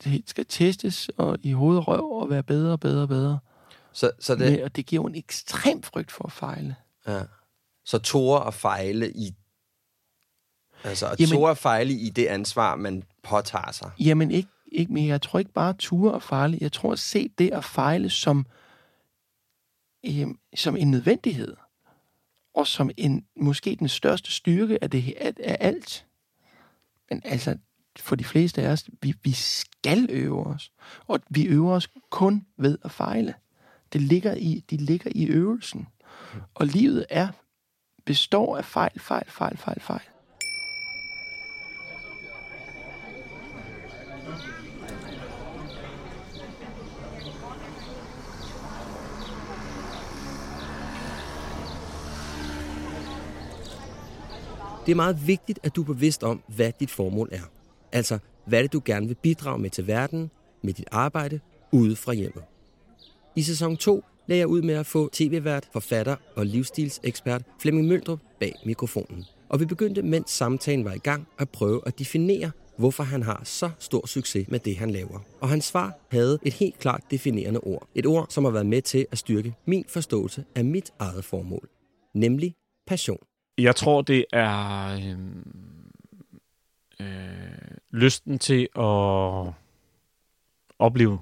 det 0.03 0.23
skal 0.25 0.45
testes 0.45 1.09
og 1.17 1.37
i 1.43 1.51
hoved 1.51 1.77
og 1.77 1.87
røv 1.87 2.11
og 2.11 2.29
være 2.29 2.43
bedre 2.43 2.71
og 2.71 2.79
bedre 2.79 3.01
og 3.01 3.07
bedre. 3.07 3.39
Så, 3.91 4.11
så 4.19 4.35
det... 4.35 4.51
Men, 4.51 4.63
og 4.63 4.75
det 4.75 4.85
giver 4.85 5.01
jo 5.01 5.07
en 5.07 5.15
ekstrem 5.15 5.83
frygt 5.83 6.11
for 6.11 6.25
at 6.25 6.31
fejle. 6.31 6.75
Ja. 7.07 7.21
Så 7.85 7.97
tåre 7.97 8.47
at 8.47 8.53
fejle 8.53 9.11
i... 9.11 9.35
Altså, 10.83 11.07
at 11.07 11.19
Jamen- 11.19 11.35
tåre 11.35 11.51
at 11.51 11.57
fejle 11.57 11.93
i 11.93 12.09
det 12.09 12.25
ansvar, 12.25 12.75
man 12.75 13.03
påtager 13.23 13.71
sig. 13.71 13.91
Jamen 13.99 14.31
ikke, 14.31 14.49
ikke 14.71 14.93
mere. 14.93 15.07
Jeg 15.07 15.21
tror 15.21 15.39
ikke 15.39 15.53
bare 15.53 15.73
ture 15.73 16.13
og 16.13 16.23
fejle. 16.23 16.57
Jeg 16.61 16.71
tror 16.71 16.91
at 16.91 16.99
se 16.99 17.29
det 17.37 17.51
at 17.51 17.63
fejle 17.63 18.09
som, 18.09 18.45
øh, 20.07 20.27
som 20.55 20.75
en 20.75 20.91
nødvendighed. 20.91 21.55
Og 22.53 22.67
som 22.67 22.91
en, 22.97 23.25
måske 23.35 23.75
den 23.75 23.87
største 23.87 24.31
styrke 24.31 24.83
af, 24.83 24.89
det, 24.89 25.13
af, 25.17 25.33
af 25.43 25.57
alt. 25.59 26.05
Men 27.09 27.21
altså, 27.25 27.57
for 27.99 28.15
de 28.15 28.23
fleste 28.23 28.61
af 28.61 28.71
os, 28.71 28.89
vi, 29.01 29.13
vi 29.23 29.31
skal 29.31 30.07
øve 30.09 30.45
os. 30.45 30.71
Og 31.07 31.19
vi 31.29 31.45
øver 31.45 31.73
os 31.73 31.89
kun 32.09 32.45
ved 32.57 32.77
at 32.83 32.91
fejle. 32.91 33.33
Det 33.93 34.01
ligger 34.01 34.33
i, 34.33 34.63
de 34.69 34.77
ligger 34.77 35.11
i 35.15 35.25
øvelsen. 35.25 35.87
Og 36.53 36.67
livet 36.67 37.05
er 37.09 37.27
består 38.05 38.57
af 38.57 38.65
fejl, 38.65 38.99
fejl, 38.99 39.25
fejl, 39.27 39.57
fejl, 39.57 39.81
fejl. 39.81 40.14
Det 54.85 54.91
er 54.91 54.95
meget 54.95 55.27
vigtigt, 55.27 55.59
at 55.63 55.75
du 55.75 55.81
er 55.81 55.85
bevidst 55.85 56.23
om, 56.23 56.41
hvad 56.47 56.71
dit 56.79 56.91
formål 56.91 57.29
er. 57.31 57.41
Altså, 57.91 58.19
hvad 58.45 58.63
det 58.63 58.73
du 58.73 58.81
gerne 58.85 59.07
vil 59.07 59.15
bidrage 59.15 59.59
med 59.59 59.69
til 59.69 59.87
verden, 59.87 60.31
med 60.63 60.73
dit 60.73 60.87
arbejde, 60.91 61.39
ude 61.71 61.95
fra 61.95 62.13
hjemmet. 62.13 62.43
I 63.35 63.41
sæson 63.41 63.77
2 63.77 64.03
lagde 64.27 64.39
jeg 64.39 64.47
ud 64.47 64.61
med 64.61 64.73
at 64.73 64.85
få 64.85 65.09
tv-vært, 65.13 65.69
forfatter 65.73 66.15
og 66.35 66.45
livsstilsekspert 66.45 67.43
Flemming 67.59 67.87
Møldrup 67.87 68.19
bag 68.39 68.53
mikrofonen. 68.65 69.25
Og 69.49 69.59
vi 69.59 69.65
begyndte, 69.65 70.01
mens 70.01 70.31
samtalen 70.31 70.85
var 70.85 70.93
i 70.93 70.97
gang, 70.97 71.27
at 71.39 71.49
prøve 71.49 71.81
at 71.85 71.99
definere, 71.99 72.51
hvorfor 72.77 73.03
han 73.03 73.23
har 73.23 73.41
så 73.43 73.69
stor 73.79 74.07
succes 74.07 74.47
med 74.47 74.59
det, 74.59 74.77
han 74.77 74.91
laver. 74.91 75.19
Og 75.41 75.49
hans 75.49 75.65
svar 75.65 75.93
havde 76.11 76.39
et 76.43 76.53
helt 76.53 76.79
klart 76.79 77.03
definerende 77.11 77.59
ord. 77.59 77.87
Et 77.95 78.05
ord, 78.05 78.27
som 78.29 78.43
har 78.45 78.51
været 78.51 78.65
med 78.65 78.81
til 78.81 79.05
at 79.11 79.17
styrke 79.17 79.53
min 79.65 79.85
forståelse 79.87 80.45
af 80.55 80.65
mit 80.65 80.93
eget 80.99 81.25
formål. 81.25 81.69
Nemlig 82.13 82.55
passion. 82.87 83.19
Jeg 83.57 83.75
tror, 83.75 84.01
det 84.01 84.25
er 84.31 84.87
øhm, 84.87 85.91
øh, 86.99 87.77
lysten 87.91 88.39
til 88.39 88.69
at 88.75 89.53
opleve 90.79 91.19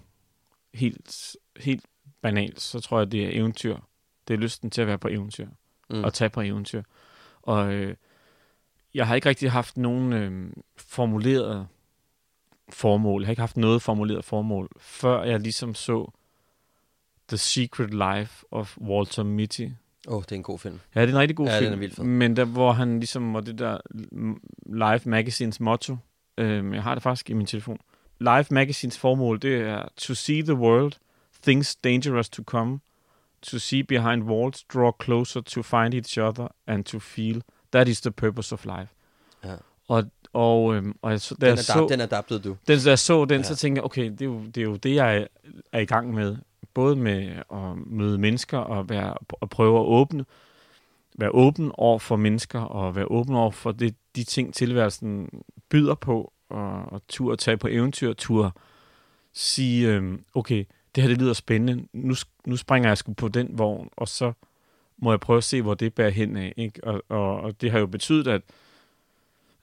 helt, 0.73 1.35
helt 1.59 1.85
banalt, 2.21 2.61
så 2.61 2.79
tror 2.79 2.99
jeg, 2.99 3.11
det 3.11 3.25
er 3.25 3.39
eventyr. 3.39 3.77
Det 4.27 4.33
er 4.33 4.37
lysten 4.37 4.69
til 4.69 4.81
at 4.81 4.87
være 4.87 4.97
på 4.97 5.07
eventyr. 5.07 5.47
Mm. 5.89 6.03
Og 6.03 6.13
tage 6.13 6.29
på 6.29 6.41
eventyr. 6.41 6.83
Og 7.41 7.73
øh, 7.73 7.95
jeg 8.93 9.07
har 9.07 9.15
ikke 9.15 9.29
rigtig 9.29 9.51
haft 9.51 9.77
nogen 9.77 10.13
øh, 10.13 10.53
formuleret 10.75 11.67
formål. 12.69 13.21
Jeg 13.21 13.27
har 13.27 13.31
ikke 13.31 13.41
haft 13.41 13.57
noget 13.57 13.81
formuleret 13.81 14.25
formål, 14.25 14.69
før 14.77 15.23
jeg 15.23 15.39
ligesom 15.39 15.75
så 15.75 16.11
The 17.27 17.37
Secret 17.37 17.89
Life 17.89 18.45
of 18.51 18.77
Walter 18.77 19.23
Mitty, 19.23 19.67
Åh, 20.07 20.17
oh, 20.17 20.21
det 20.23 20.31
er 20.31 20.35
en 20.35 20.43
god 20.43 20.59
film. 20.59 20.79
Ja, 20.95 21.01
det 21.01 21.07
er 21.09 21.13
en 21.13 21.19
rigtig 21.19 21.37
god 21.37 21.47
Ja, 21.47 21.57
film. 21.59 21.65
den 21.65 21.73
er 21.73 21.77
vildt 21.79 21.95
fed. 21.95 22.03
Men 22.03 22.35
der, 22.35 22.45
hvor 22.45 22.71
han 22.71 22.99
ligesom, 22.99 23.35
og 23.35 23.45
det 23.45 23.59
der 23.59 23.77
Life 24.93 25.09
Magazines 25.09 25.59
motto, 25.59 25.97
øhm, 26.37 26.73
jeg 26.73 26.83
har 26.83 26.93
det 26.95 27.03
faktisk 27.03 27.29
i 27.29 27.33
min 27.33 27.45
telefon. 27.45 27.77
Life 28.19 28.53
Magazines 28.53 28.97
formål, 28.97 29.41
det 29.41 29.55
er 29.61 29.83
to 29.97 30.13
see 30.13 30.41
the 30.43 30.53
world, 30.55 30.93
things 31.43 31.75
dangerous 31.75 32.29
to 32.29 32.43
come, 32.43 32.79
to 33.41 33.59
see 33.59 33.83
behind 33.83 34.23
walls, 34.23 34.63
draw 34.63 34.91
closer 35.03 35.41
to 35.41 35.61
find 35.61 35.93
each 35.93 36.19
other, 36.19 36.47
and 36.67 36.83
to 36.83 36.99
feel. 36.99 37.41
That 37.71 37.87
is 37.87 38.01
the 38.01 38.11
purpose 38.11 38.53
of 38.55 38.65
life. 38.65 38.87
Ja. 39.45 39.55
Og, 39.87 40.03
og, 40.33 40.75
øhm, 40.75 40.95
og 41.01 41.11
jeg, 41.11 41.19
da 41.29 41.35
Den, 41.35 41.45
jeg 41.47 41.53
adap- 41.53 41.61
så, 41.61 41.87
den 41.89 42.01
adaptede 42.01 42.39
du. 42.39 42.49
den, 42.67 42.79
da 42.83 42.89
jeg 42.89 42.99
så 42.99 43.25
den, 43.25 43.37
Ja. 43.37 43.43
så 43.43 43.55
tænkte 43.55 43.79
jeg, 43.79 43.85
okay, 43.85 44.11
det 44.11 44.21
er, 44.21 44.25
jo, 44.25 44.41
det 44.45 44.57
er 44.57 44.61
jo 44.65 44.75
det, 44.75 44.95
jeg 44.95 45.27
er 45.71 45.79
i 45.79 45.85
gang 45.85 46.13
med. 46.13 46.37
Både 46.73 46.95
med 46.95 47.35
at 47.53 47.77
møde 47.85 48.17
mennesker 48.17 48.57
og 48.57 48.89
være, 48.89 49.15
at 49.41 49.49
prøve 49.49 49.79
at 49.79 49.85
åbne, 49.85 50.25
være 51.17 51.31
åben 51.31 51.71
over 51.73 51.99
for 51.99 52.15
mennesker 52.15 52.59
og 52.59 52.95
være 52.95 53.11
åben 53.11 53.35
over 53.35 53.51
for 53.51 53.71
det, 53.71 53.95
de 54.15 54.23
ting, 54.23 54.53
tilværelsen 54.53 55.29
byder 55.69 55.95
på, 55.95 56.33
og, 56.49 56.85
og 56.91 57.01
tur 57.07 57.33
at 57.33 57.39
tage 57.39 57.57
på 57.57 57.67
eventyr, 57.67 58.13
tur 58.13 58.55
sige, 59.33 59.89
øh, 59.89 60.19
okay, 60.33 60.65
det 60.95 61.03
her 61.03 61.09
det 61.09 61.21
lyder 61.21 61.33
spændende, 61.33 61.87
nu, 61.93 62.15
nu 62.45 62.57
springer 62.57 62.89
jeg 62.89 62.97
sgu 62.97 63.13
på 63.13 63.27
den 63.27 63.57
vogn, 63.57 63.89
og 63.97 64.07
så 64.07 64.33
må 64.97 65.11
jeg 65.11 65.19
prøve 65.19 65.37
at 65.37 65.43
se, 65.43 65.61
hvor 65.61 65.73
det 65.73 65.93
bærer 65.93 66.09
hen 66.09 66.37
af. 66.37 66.53
Ikke? 66.57 66.83
Og, 66.83 67.03
og, 67.09 67.41
og 67.41 67.61
det 67.61 67.71
har 67.71 67.79
jo 67.79 67.85
betydet, 67.85 68.27
at 68.27 68.41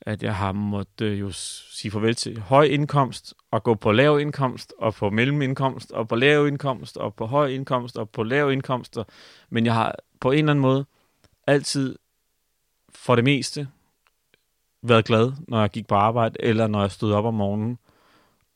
at 0.00 0.22
jeg 0.22 0.36
har 0.36 0.52
måttet 0.52 1.06
øh, 1.06 1.20
jo 1.20 1.30
sige 1.32 1.90
farvel 1.90 2.14
til 2.14 2.40
høj 2.40 2.64
indkomst, 2.64 3.34
og 3.50 3.62
gå 3.62 3.74
på 3.74 3.92
lav 3.92 4.20
indkomst, 4.20 4.74
og 4.78 4.94
på 4.94 5.10
mellemindkomst, 5.10 5.92
og 5.92 6.08
på 6.08 6.16
lav 6.16 6.46
indkomst, 6.46 6.96
og 6.96 7.14
på 7.14 7.26
høj 7.26 7.46
indkomst, 7.46 7.98
og 7.98 8.10
på 8.10 8.22
lav 8.22 8.52
indkomst. 8.52 8.98
Men 9.50 9.66
jeg 9.66 9.74
har 9.74 9.96
på 10.20 10.30
en 10.30 10.38
eller 10.38 10.50
anden 10.50 10.62
måde 10.62 10.86
altid, 11.46 11.98
for 12.88 13.14
det 13.14 13.24
meste, 13.24 13.68
været 14.82 15.04
glad, 15.04 15.32
når 15.48 15.60
jeg 15.60 15.70
gik 15.70 15.86
på 15.86 15.94
arbejde, 15.94 16.36
eller 16.40 16.66
når 16.66 16.80
jeg 16.80 16.90
stod 16.90 17.12
op 17.12 17.24
om 17.24 17.34
morgenen, 17.34 17.78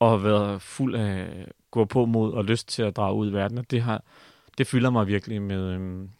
og 0.00 0.24
været 0.24 0.62
fuld 0.62 0.94
af 0.94 1.46
gå 1.70 1.84
på 1.84 2.04
mod 2.04 2.32
og 2.32 2.44
lyst 2.44 2.68
til 2.68 2.82
at 2.82 2.96
drage 2.96 3.14
ud 3.14 3.30
i 3.30 3.32
verden. 3.32 3.58
Og 3.58 3.70
det, 3.70 3.82
har, 3.82 4.02
det 4.58 4.66
fylder 4.66 4.90
mig 4.90 5.06
virkelig 5.06 5.42
med, 5.42 5.74
øhm, 5.74 6.10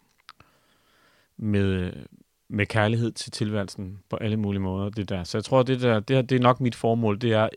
med, 1.37 1.93
med 2.49 2.65
kærlighed 2.65 3.11
til 3.11 3.31
tilværelsen 3.31 3.99
på 4.09 4.15
alle 4.15 4.37
mulige 4.37 4.61
måder. 4.61 4.89
Det 4.89 5.09
der. 5.09 5.23
Så 5.23 5.37
jeg 5.37 5.43
tror, 5.43 5.63
det, 5.63 5.81
der, 5.81 5.99
det, 5.99 6.15
her, 6.15 6.21
det 6.23 6.35
er 6.35 6.39
nok 6.39 6.61
mit 6.61 6.75
formål, 6.75 7.21
det 7.21 7.31
er 7.33 7.49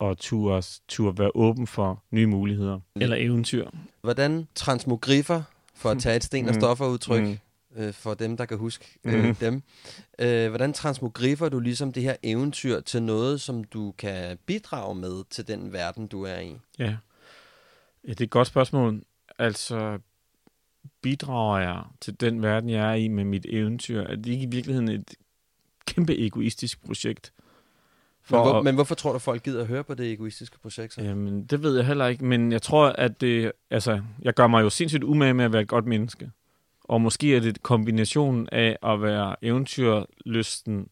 at 0.00 0.18
turde, 0.18 0.62
turde 0.88 1.18
være 1.18 1.30
åben 1.34 1.66
for 1.66 2.02
nye 2.10 2.26
muligheder. 2.26 2.80
Eller 2.96 3.16
eventyr. 3.16 3.70
Hvordan 4.02 4.48
transmogriffer, 4.54 5.42
for 5.74 5.90
at 5.90 5.98
tage 5.98 6.16
et 6.16 6.24
sten 6.24 6.48
og 6.48 6.54
Mm. 6.54 6.60
stofferudtryk, 6.60 7.22
Mm. 7.22 7.38
øh, 7.76 7.92
for 7.92 8.14
dem, 8.14 8.36
der 8.36 8.44
kan 8.44 8.58
huske 8.58 8.98
øh, 9.04 9.24
Mhm. 9.24 9.34
dem. 9.34 9.62
Øh, 10.18 10.48
hvordan 10.48 10.72
transmogriffer 10.72 11.48
du 11.48 11.60
ligesom 11.60 11.92
det 11.92 12.02
her 12.02 12.16
eventyr 12.22 12.80
til 12.80 13.02
noget, 13.02 13.40
som 13.40 13.64
du 13.64 13.94
kan 13.98 14.38
bidrage 14.46 14.94
med 14.94 15.24
til 15.30 15.48
den 15.48 15.72
verden, 15.72 16.06
du 16.06 16.22
er 16.22 16.38
i? 16.38 16.56
Ja. 16.78 16.84
ja, 16.84 16.96
det 18.10 18.20
er 18.20 18.24
et 18.24 18.30
godt 18.30 18.48
spørgsmål. 18.48 19.02
Altså, 19.38 19.98
bidrager 21.02 21.60
jeg 21.60 21.82
til 22.00 22.20
den 22.20 22.42
verden, 22.42 22.70
jeg 22.70 22.90
er 22.90 22.94
i 22.94 23.08
med 23.08 23.24
mit 23.24 23.46
eventyr? 23.48 24.00
Er 24.00 24.16
det 24.16 24.26
ikke 24.26 24.42
i 24.44 24.50
virkeligheden 24.50 24.88
et 24.88 25.14
kæmpe 25.86 26.18
egoistisk 26.18 26.84
projekt? 26.84 27.32
Men, 28.30 28.40
hvor, 28.40 28.52
at- 28.58 28.64
men 28.64 28.74
hvorfor 28.74 28.94
tror 28.94 29.12
du, 29.12 29.18
folk 29.18 29.42
gider 29.42 29.60
at 29.60 29.66
høre 29.66 29.84
på 29.84 29.94
det 29.94 30.12
egoistiske 30.12 30.58
projekt? 30.58 30.92
Så? 30.94 31.02
Jamen, 31.02 31.44
det 31.44 31.62
ved 31.62 31.76
jeg 31.76 31.86
heller 31.86 32.06
ikke, 32.06 32.24
men 32.24 32.52
jeg 32.52 32.62
tror, 32.62 32.88
at 32.88 33.20
det, 33.20 33.52
altså, 33.70 34.02
jeg 34.22 34.34
gør 34.34 34.46
mig 34.46 34.62
jo 34.62 34.70
sindssygt 34.70 35.04
umage 35.04 35.34
med 35.34 35.44
at 35.44 35.52
være 35.52 35.62
et 35.62 35.68
godt 35.68 35.86
menneske. 35.86 36.30
Og 36.84 37.00
måske 37.00 37.36
er 37.36 37.40
det 37.40 37.62
kombinationen 37.62 38.48
af 38.52 38.76
at 38.82 39.02
være 39.02 39.36
eventyrlysten, 39.44 40.88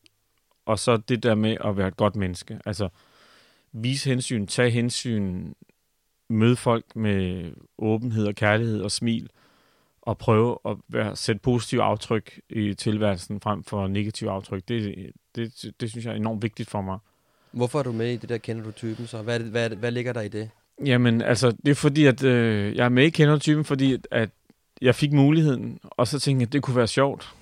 og 0.66 0.78
så 0.78 0.96
det 0.96 1.22
der 1.22 1.34
med 1.34 1.56
at 1.64 1.76
være 1.76 1.88
et 1.88 1.96
godt 1.96 2.16
menneske. 2.16 2.58
Altså, 2.66 2.88
vise 3.72 4.10
hensyn, 4.10 4.46
tage 4.46 4.70
hensyn, 4.70 5.52
møde 6.28 6.56
folk 6.56 6.96
med 6.96 7.52
åbenhed 7.78 8.26
og 8.26 8.34
kærlighed 8.34 8.80
og 8.80 8.90
smil, 8.90 9.30
og 10.06 10.18
prøve 10.18 10.58
at 10.64 10.76
være, 10.88 11.16
sætte 11.16 11.40
positive 11.40 11.82
aftryk 11.82 12.40
i 12.50 12.74
tilværelsen 12.74 13.40
frem 13.40 13.64
for 13.64 13.86
negative 13.86 14.30
aftryk. 14.30 14.68
Det, 14.68 15.10
det, 15.34 15.72
det 15.80 15.90
synes 15.90 16.04
jeg 16.04 16.12
er 16.12 16.16
enormt 16.16 16.42
vigtigt 16.42 16.70
for 16.70 16.82
mig. 16.82 16.98
Hvorfor 17.52 17.78
er 17.78 17.82
du 17.82 17.92
med 17.92 18.12
i 18.12 18.16
det 18.16 18.28
der, 18.28 18.38
kender 18.38 18.64
du 18.64 18.70
typen 18.70 19.06
så? 19.06 19.22
Hvad, 19.22 19.40
hvad, 19.40 19.70
hvad 19.70 19.90
ligger 19.90 20.12
der 20.12 20.20
i 20.20 20.28
det? 20.28 20.50
Jamen, 20.84 21.22
altså, 21.22 21.50
det 21.50 21.68
er 21.68 21.74
fordi, 21.74 22.06
at 22.06 22.24
øh, 22.24 22.76
jeg 22.76 22.84
er 22.84 22.88
med 22.88 23.04
i 23.04 23.10
Kender-typen, 23.10 23.64
fordi 23.64 23.92
at, 23.92 24.08
at 24.10 24.30
jeg 24.82 24.94
fik 24.94 25.12
muligheden, 25.12 25.78
og 25.82 26.06
så 26.06 26.20
tænkte 26.20 26.42
jeg, 26.42 26.48
at 26.48 26.52
det 26.52 26.62
kunne 26.62 26.76
være 26.76 26.86
sjovt. 26.86 27.34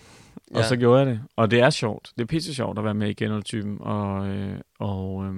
Ja. 0.53 0.59
Og 0.59 0.65
så 0.65 0.77
gjorde 0.77 0.99
jeg 0.99 1.07
det. 1.07 1.21
Og 1.37 1.51
det 1.51 1.61
er 1.61 1.71
sjovt. 1.71 2.13
Det 2.17 2.23
er 2.23 2.27
pisse 2.27 2.55
sjovt 2.55 2.79
at 2.79 2.85
være 2.85 2.95
med 2.95 3.09
i 3.09 3.13
Kender-typen. 3.13 3.77
Og, 3.81 4.29
øh, 4.29 4.61
og, 4.79 5.25
øh, 5.25 5.35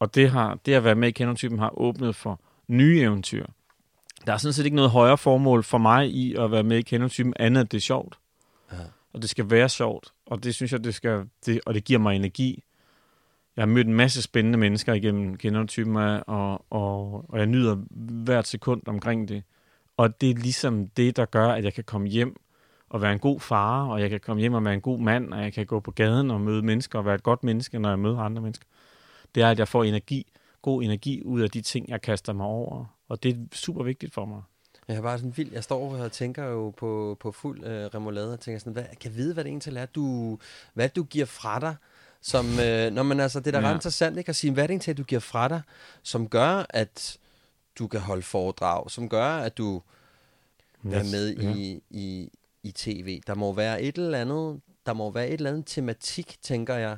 og 0.00 0.14
det, 0.14 0.30
har, 0.30 0.58
det 0.66 0.74
at 0.74 0.84
være 0.84 0.94
med 0.94 1.08
i 1.08 1.12
Kender-typen 1.12 1.58
har 1.58 1.78
åbnet 1.78 2.16
for 2.16 2.40
nye 2.68 3.00
eventyr. 3.00 3.46
Der 4.26 4.32
er 4.32 4.36
sådan 4.36 4.52
set 4.52 4.64
ikke 4.64 4.76
noget 4.76 4.90
højere 4.90 5.18
formål 5.18 5.62
for 5.62 5.78
mig 5.78 6.10
i 6.10 6.34
at 6.34 6.50
være 6.50 6.62
med 6.62 6.76
i 6.78 6.82
Kender-typen, 6.82 7.34
andet 7.36 7.60
at 7.60 7.72
det 7.72 7.76
er 7.76 7.82
sjovt. 7.82 8.18
Ja. 8.72 8.76
Og 9.12 9.22
det 9.22 9.30
skal 9.30 9.50
være 9.50 9.68
sjovt. 9.68 10.12
Og 10.26 10.44
det 10.44 10.54
synes 10.54 10.72
jeg, 10.72 10.84
det 10.84 10.94
skal, 10.94 11.24
det, 11.46 11.60
og 11.66 11.74
det 11.74 11.84
giver 11.84 11.98
mig 11.98 12.16
energi. 12.16 12.62
Jeg 13.56 13.62
har 13.62 13.66
mødt 13.66 13.86
en 13.86 13.94
masse 13.94 14.22
spændende 14.22 14.58
mennesker 14.58 14.92
igennem 14.92 15.36
kender-typen, 15.36 15.96
og, 15.96 16.64
og, 16.70 17.24
og 17.30 17.38
jeg 17.38 17.46
nyder 17.46 17.76
hvert 18.24 18.46
sekund 18.46 18.82
omkring 18.86 19.28
det. 19.28 19.42
Og 19.96 20.20
det 20.20 20.30
er 20.30 20.34
ligesom 20.34 20.88
det, 20.88 21.16
der 21.16 21.24
gør, 21.24 21.48
at 21.48 21.64
jeg 21.64 21.74
kan 21.74 21.84
komme 21.84 22.08
hjem 22.08 22.36
og 22.88 23.02
være 23.02 23.12
en 23.12 23.18
god 23.18 23.40
far, 23.40 23.86
og 23.86 24.00
jeg 24.00 24.10
kan 24.10 24.20
komme 24.20 24.40
hjem 24.40 24.54
og 24.54 24.64
være 24.64 24.74
en 24.74 24.80
god 24.80 24.98
mand, 24.98 25.32
og 25.32 25.42
jeg 25.42 25.52
kan 25.52 25.66
gå 25.66 25.80
på 25.80 25.90
gaden 25.90 26.30
og 26.30 26.40
møde 26.40 26.62
mennesker 26.62 26.98
og 26.98 27.04
være 27.04 27.14
et 27.14 27.22
godt 27.22 27.44
menneske, 27.44 27.78
når 27.78 27.88
jeg 27.88 27.98
møder 27.98 28.18
andre 28.18 28.42
mennesker. 28.42 28.66
Det 29.34 29.42
er, 29.42 29.50
at 29.50 29.58
jeg 29.58 29.68
får 29.68 29.84
energi, 29.84 30.32
god 30.62 30.82
energi 30.82 31.22
ud 31.24 31.40
af 31.40 31.50
de 31.50 31.60
ting, 31.60 31.88
jeg 31.88 32.02
kaster 32.02 32.32
mig 32.32 32.46
over. 32.46 32.93
Og 33.08 33.22
det 33.22 33.30
er 33.30 33.36
super 33.56 33.82
vigtigt 33.82 34.14
for 34.14 34.24
mig. 34.24 34.42
Jeg 34.88 34.96
har 34.96 35.02
bare 35.02 35.18
sådan 35.18 35.36
vildt, 35.36 35.52
jeg 35.52 35.64
står 35.64 35.94
og 35.96 36.12
tænker 36.12 36.44
jo 36.44 36.70
på, 36.70 37.16
på 37.20 37.32
fuld 37.32 37.64
øh, 37.64 37.86
remoulade, 37.94 38.32
og 38.32 38.40
tænker 38.40 38.58
sådan, 38.58 38.72
hvad, 38.72 38.84
kan 38.84 39.10
jeg 39.10 39.16
vide, 39.16 39.34
hvad 39.34 39.44
det 39.44 39.50
egentlig 39.50 39.76
er, 39.76 39.86
du, 39.86 40.38
hvad 40.74 40.88
du 40.88 41.02
giver 41.02 41.26
fra 41.26 41.60
dig, 41.60 41.74
som, 42.20 42.46
øh, 42.60 42.92
når 42.92 43.02
man 43.02 43.20
altså, 43.20 43.40
det 43.40 43.46
er 43.46 43.60
da 43.60 43.66
Ja. 43.66 43.70
ret 43.70 43.74
interessant, 43.76 44.18
ikke, 44.18 44.28
at 44.28 44.36
sige, 44.36 44.52
hvad 44.52 44.62
er 44.62 44.66
det 44.66 44.74
egentlig, 44.74 44.96
du 44.98 45.02
giver 45.02 45.20
fra 45.20 45.48
dig, 45.48 45.62
som 46.02 46.28
gør, 46.28 46.66
at 46.70 47.18
du 47.78 47.86
kan 47.86 48.00
holde 48.00 48.22
foredrag, 48.22 48.90
som 48.90 49.08
gør, 49.08 49.26
at 49.26 49.58
du 49.58 49.76
er 49.76 51.00
Yes, 51.00 51.12
med 51.12 51.34
ja. 51.36 51.54
i, 51.54 51.82
i, 51.90 52.30
i 52.62 52.72
tv. 52.72 53.20
Der 53.26 53.34
må 53.34 53.52
være 53.52 53.82
et 53.82 53.98
eller 53.98 54.18
andet, 54.18 54.60
der 54.86 54.92
må 54.92 55.10
være 55.10 55.26
et 55.28 55.32
eller 55.34 55.50
andet 55.50 55.66
tematik, 55.66 56.36
tænker 56.42 56.74
jeg. 56.74 56.96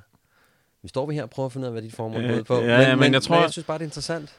Vi 0.82 0.88
står 0.88 1.06
vi 1.06 1.14
her 1.14 1.22
og 1.22 1.30
prøver 1.30 1.46
at 1.46 1.52
finde 1.52 1.64
ud 1.64 1.66
af, 1.66 1.72
hvad 1.72 1.82
dit 1.82 1.94
formål 1.94 2.24
Øh, 2.24 2.30
går 2.30 2.36
ud 2.38 2.44
på. 2.44 2.54
ja, 2.60 2.80
ja, 2.80 2.96
men 2.96 3.12
jeg 3.12 3.22
tror- 3.22 3.34
men 3.34 3.42
jeg 3.42 3.52
synes 3.52 3.66
bare, 3.66 3.78
det 3.78 3.84
er 3.84 3.86
interessant. 3.86 4.36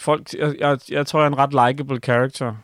Folk, 0.00 0.34
jeg, 0.34 0.54
jeg, 0.58 0.78
jeg 0.90 1.06
tror, 1.06 1.20
jeg 1.20 1.24
er 1.26 1.30
en 1.30 1.38
ret 1.38 1.68
likable 1.68 1.98
character. 1.98 2.54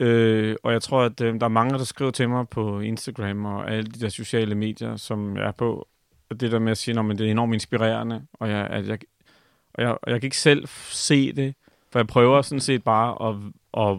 Øh, 0.00 0.56
og 0.62 0.72
jeg 0.72 0.82
tror, 0.82 1.02
at 1.02 1.20
øh, 1.20 1.34
der 1.40 1.44
er 1.44 1.48
mange, 1.48 1.78
der 1.78 1.84
skriver 1.84 2.10
til 2.10 2.28
mig 2.28 2.48
på 2.48 2.80
Instagram 2.80 3.44
og 3.44 3.70
alle 3.70 3.90
de 3.90 4.00
der 4.00 4.08
sociale 4.08 4.54
medier, 4.54 4.96
som 4.96 5.36
jeg 5.36 5.44
er 5.46 5.52
på. 5.52 5.88
Og 6.30 6.40
det 6.40 6.52
der 6.52 6.58
med 6.58 6.70
at 6.70 6.78
sige, 6.78 6.98
at 7.00 7.18
det 7.18 7.26
er 7.26 7.30
enormt 7.30 7.54
inspirerende, 7.54 8.22
og 8.34 8.50
jeg, 8.50 8.66
at 8.66 8.88
jeg, 8.88 8.98
og 9.74 9.82
jeg, 9.82 9.90
og 10.02 10.10
jeg 10.10 10.20
kan 10.20 10.26
ikke 10.26 10.36
selv 10.38 10.66
se 10.90 11.32
det, 11.32 11.54
for 11.92 11.98
jeg 11.98 12.06
prøver 12.06 12.42
sådan 12.42 12.60
set 12.60 12.84
bare 12.84 13.28
at, 13.28 13.36
at 13.90 13.98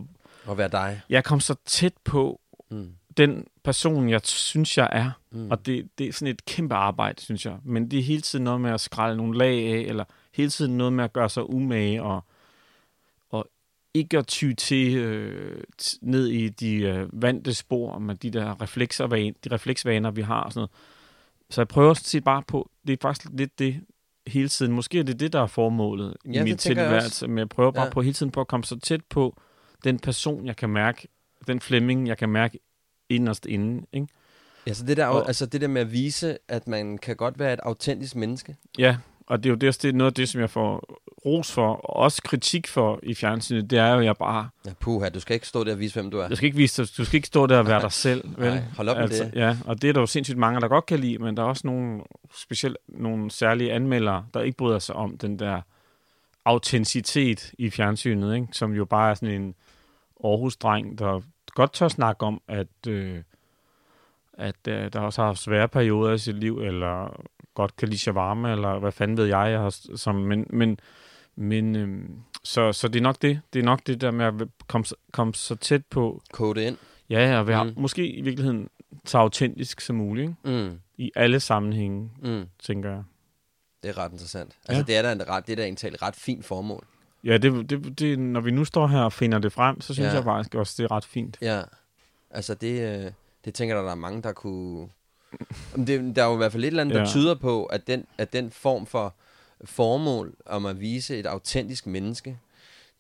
At 0.52 0.58
være 0.58 0.68
dig. 0.70 1.02
jeg 1.10 1.24
kom 1.24 1.40
så 1.40 1.56
tæt 1.66 1.94
på 2.04 2.40
Mm. 2.70 2.90
den 3.18 3.48
person, 3.64 4.10
jeg 4.10 4.22
synes, 4.24 4.78
jeg 4.78 4.90
er. 4.92 5.12
Mm. 5.32 5.52
Og 5.52 5.66
det, 5.66 5.90
det 5.98 6.08
er 6.08 6.14
sådan 6.14 6.28
et 6.34 6.46
kæmpe 6.46 6.76
arbejde, 6.76 7.22
synes 7.22 7.46
jeg. 7.46 7.56
Men 7.64 7.92
det 7.92 8.00
er 8.00 8.04
hele 8.04 8.22
tiden 8.22 8.44
noget 8.46 8.62
med 8.62 8.72
at 8.72 8.82
skrælle 8.82 9.18
nogle 9.18 9.38
lag 9.38 9.68
af, 9.74 9.80
eller 9.80 10.04
hele 10.36 10.50
tiden 10.50 10.78
noget 10.78 10.94
med 10.94 11.04
at 11.04 11.14
gøre 11.14 11.30
sig 11.30 11.50
umage, 11.50 12.04
og 12.04 12.24
ikke 13.96 14.18
at 14.18 14.28
ty 14.28 14.54
til 14.58 14.96
øh, 14.98 15.64
ned 16.02 16.28
i 16.28 16.50
de 16.50 16.76
øh, 16.76 17.22
vante 17.22 17.54
spor 17.54 18.00
med 18.00 18.16
de 18.16 18.30
der 18.30 18.62
reflekser, 18.62 19.08
de 19.08 19.34
refleksvaner, 19.52 20.12
vi 20.12 20.22
har. 20.22 20.42
Og 20.42 20.52
sådan 20.54 20.60
noget. 20.60 20.72
Så 21.50 21.62
jeg 21.62 21.68
prøver 21.68 21.94
sådan 21.94 22.06
set 22.06 22.24
bare 22.24 22.44
på, 22.48 22.70
det 22.88 22.94
er 22.94 22.98
faktisk 23.02 23.28
lidt 23.34 23.60
det 23.60 23.82
hele 24.28 24.50
tiden. 24.50 24.72
Måske 24.72 25.00
er 25.00 25.04
det 25.04 25.20
det, 25.20 25.34
der 25.34 25.42
er 25.42 25.48
formålet 25.48 26.16
Ja, 26.26 26.42
i 26.42 26.44
min 26.44 26.58
tænker 26.58 26.82
jeg 26.82 26.90
tilværelse, 26.90 27.28
men 27.28 27.38
jeg 27.38 27.50
prøver 27.50 27.72
bare 27.72 27.86
Ja. 27.86 27.92
på 27.92 28.02
hele 28.02 28.14
tiden 28.14 28.32
på 28.32 28.42
at 28.42 28.48
komme 28.48 28.64
så 28.64 28.80
tæt 28.80 29.02
på 29.10 29.38
den 29.84 30.00
person, 30.00 30.46
jeg 30.46 30.56
kan 30.56 30.70
mærke, 30.70 31.08
den 31.48 31.60
Flemming, 31.62 32.08
jeg 32.08 32.18
kan 32.18 32.30
mærke 32.30 32.60
inderst 33.10 33.46
inde. 33.46 33.86
Ikke? 33.94 34.08
Ja, 34.68 34.74
så 34.74 34.86
det 34.86 34.98
der, 34.98 35.06
Og- 35.06 35.28
altså 35.28 35.46
det 35.46 35.62
der 35.62 35.68
med 35.68 35.82
at 35.82 35.92
vise, 35.92 36.38
at 36.48 36.68
man 36.68 36.98
kan 36.98 37.16
godt 37.16 37.40
være 37.40 37.54
et 37.54 37.60
autentisk 37.64 38.16
menneske. 38.16 38.56
Ja, 38.78 38.98
og 39.28 39.44
det 39.44 39.50
er 39.50 39.52
jo 39.52 39.56
det, 39.56 39.82
det 39.82 39.90
er 39.90 39.94
noget 39.94 40.12
af 40.12 40.14
det, 40.16 40.30
som 40.30 40.42
jeg 40.42 40.50
får 40.50 41.00
ros 41.26 41.52
for, 41.52 41.68
og 41.68 41.96
også 41.96 42.22
kritik 42.22 42.68
for 42.68 43.00
i 43.04 43.14
fjernsynet, 43.14 43.70
det 43.70 43.80
er 43.80 43.94
jo, 43.94 44.00
at 44.00 44.06
jeg 44.06 44.16
bare, 44.18 44.50
Ja, 44.66 44.72
puha, 44.80 45.10
du 45.10 45.20
skal 45.20 45.34
ikke 45.34 45.48
stå 45.48 45.64
der 45.64 45.74
og 45.74 45.80
vise, 45.80 45.94
hvem 46.02 46.12
du 46.12 46.18
er. 46.18 46.28
du 46.28 46.36
skal 46.36 46.46
ikke, 46.46 46.58
vise, 46.58 46.86
du 46.86 47.06
skal 47.06 47.16
ikke 47.16 47.28
stå 47.28 47.48
der 47.48 47.58
og 47.58 47.68
være 47.68 47.82
dig 47.82 47.92
selv, 48.08 48.24
vel? 48.38 48.50
Nej, 48.50 48.64
hold 48.78 48.90
op 48.90 48.98
med 48.98 49.08
det. 49.08 49.32
Ja, 49.36 49.58
og 49.66 49.82
det 49.82 49.90
er 49.90 49.94
der 49.94 50.00
jo 50.00 50.06
sindssygt 50.06 50.38
mange, 50.38 50.62
der 50.62 50.68
godt 50.68 50.86
kan 50.86 51.00
lide, 51.00 51.18
men 51.18 51.38
der 51.38 51.44
er 51.44 51.48
også 51.48 51.68
nogle, 51.68 52.02
specielt 52.36 52.78
nogle 52.88 53.32
særlige 53.32 53.74
anmeldere, 53.74 54.26
der 54.34 54.42
ikke 54.42 54.58
bryder 54.58 54.80
sig 54.80 54.96
om 54.96 55.18
den 55.18 55.40
der 55.40 55.62
autenticitet 56.46 57.54
i 57.58 57.70
fjernsynet, 57.70 58.36
ikke? 58.36 58.48
som 58.52 58.74
jo 58.74 58.86
bare 58.86 59.10
er 59.10 59.14
sådan 59.14 59.42
en 59.42 59.56
Aarhus-dreng, 60.24 61.00
der 61.00 61.22
godt 61.54 61.74
tør 61.74 61.88
snakke 61.88 62.26
om, 62.26 62.42
at, 62.48 62.68
øh, 62.88 63.22
at 64.34 64.56
øh, 64.68 64.94
der 64.94 65.00
også 65.00 65.22
har 65.22 65.28
haft 65.28 65.40
svære 65.40 65.68
perioder 65.68 66.14
i 66.14 66.18
sit 66.18 66.36
liv, 66.36 66.60
eller 66.60 67.22
godt 67.56 67.76
kan 67.76 67.88
lide 67.90 68.00
shawarma, 68.00 68.52
eller 68.52 68.80
hvad 68.80 68.92
fanden 68.92 69.18
ved 69.18 69.26
jeg, 69.26 69.52
jeg 69.52 69.60
har, 69.60 69.96
som, 69.98 70.16
men, 70.16 70.46
men, 70.50 70.80
men 71.36 71.76
øh, 71.76 72.10
så, 72.44 72.72
så 72.74 72.88
det 72.88 73.00
er 73.00 73.04
nok 73.04 73.22
det. 73.22 73.42
Det 73.54 73.60
er 73.60 73.64
nok 73.64 73.80
det 73.88 74.02
der 74.02 74.12
med 74.12 74.26
at 74.26 74.34
komme, 74.68 74.86
så- 74.86 74.96
komme 75.12 75.34
så 75.34 75.56
tæt 75.56 75.86
på, 75.86 76.22
Kode 76.32 76.64
ind. 76.66 76.78
ja, 77.10 77.40
og 77.40 77.48
være 77.48 77.64
Mm. 77.64 77.74
måske 77.78 78.08
i 78.08 78.22
virkeligheden 78.22 78.70
så 79.06 79.18
autentisk 79.18 79.82
som 79.82 79.96
muligt, 79.96 80.30
ikke? 80.46 80.64
Mm, 80.70 80.80
i 80.98 81.12
alle 81.16 81.40
sammenhænge, 81.40 82.12
mm. 82.24 82.46
tænker 82.60 82.90
jeg. 82.90 83.04
Det 83.84 83.90
er 83.90 83.98
ret 83.98 84.12
interessant. 84.12 84.52
Altså, 84.66 84.80
Ja. 84.80 84.84
det 84.84 84.98
er 84.98 85.02
da 85.02 85.12
en 85.12 85.30
ret, 85.30 85.48
det 85.48 85.52
er 85.54 85.56
da 85.56 85.88
et 85.88 86.02
ret 86.02 86.16
fint 86.16 86.46
formål. 86.46 86.86
Ja, 87.24 87.38
det, 87.38 87.70
det, 87.70 88.00
det, 88.00 88.20
når 88.20 88.40
vi 88.42 88.52
nu 88.52 88.66
står 88.66 88.88
her 88.88 89.00
og 89.00 89.14
finder 89.14 89.40
det 89.40 89.52
frem, 89.54 89.82
så 89.82 89.94
synes 89.94 90.10
Ja. 90.10 90.16
jeg 90.16 90.24
faktisk 90.24 90.56
også, 90.56 90.74
det 90.78 90.84
er 90.84 90.92
ret 90.96 91.06
fint. 91.06 91.38
Ja. 91.42 91.62
Altså, 92.32 92.54
det, 92.54 93.06
øh, 93.06 93.12
det 93.46 93.54
tænker 93.54 93.76
jeg, 93.76 93.84
der 93.86 93.92
er 93.92 93.96
mange, 93.96 94.22
der 94.22 94.34
kunne... 94.34 94.88
Det, 95.88 96.16
der 96.16 96.24
er 96.24 96.28
jo 96.28 96.34
i 96.34 96.38
hvert 96.38 96.52
fald 96.52 96.64
et 96.64 96.68
eller 96.68 96.82
andet, 96.82 96.96
der 96.96 97.02
Ja. 97.02 97.08
tyder 97.08 97.36
på, 97.36 97.66
at 97.66 97.88
den, 97.88 98.06
at 98.18 98.34
den 98.34 98.52
form 98.52 98.86
for 98.86 99.14
formål 99.66 100.36
om 100.46 100.66
at 100.66 100.80
vise 100.80 101.18
et 101.18 101.26
autentisk 101.26 101.88
menneske, 101.88 102.38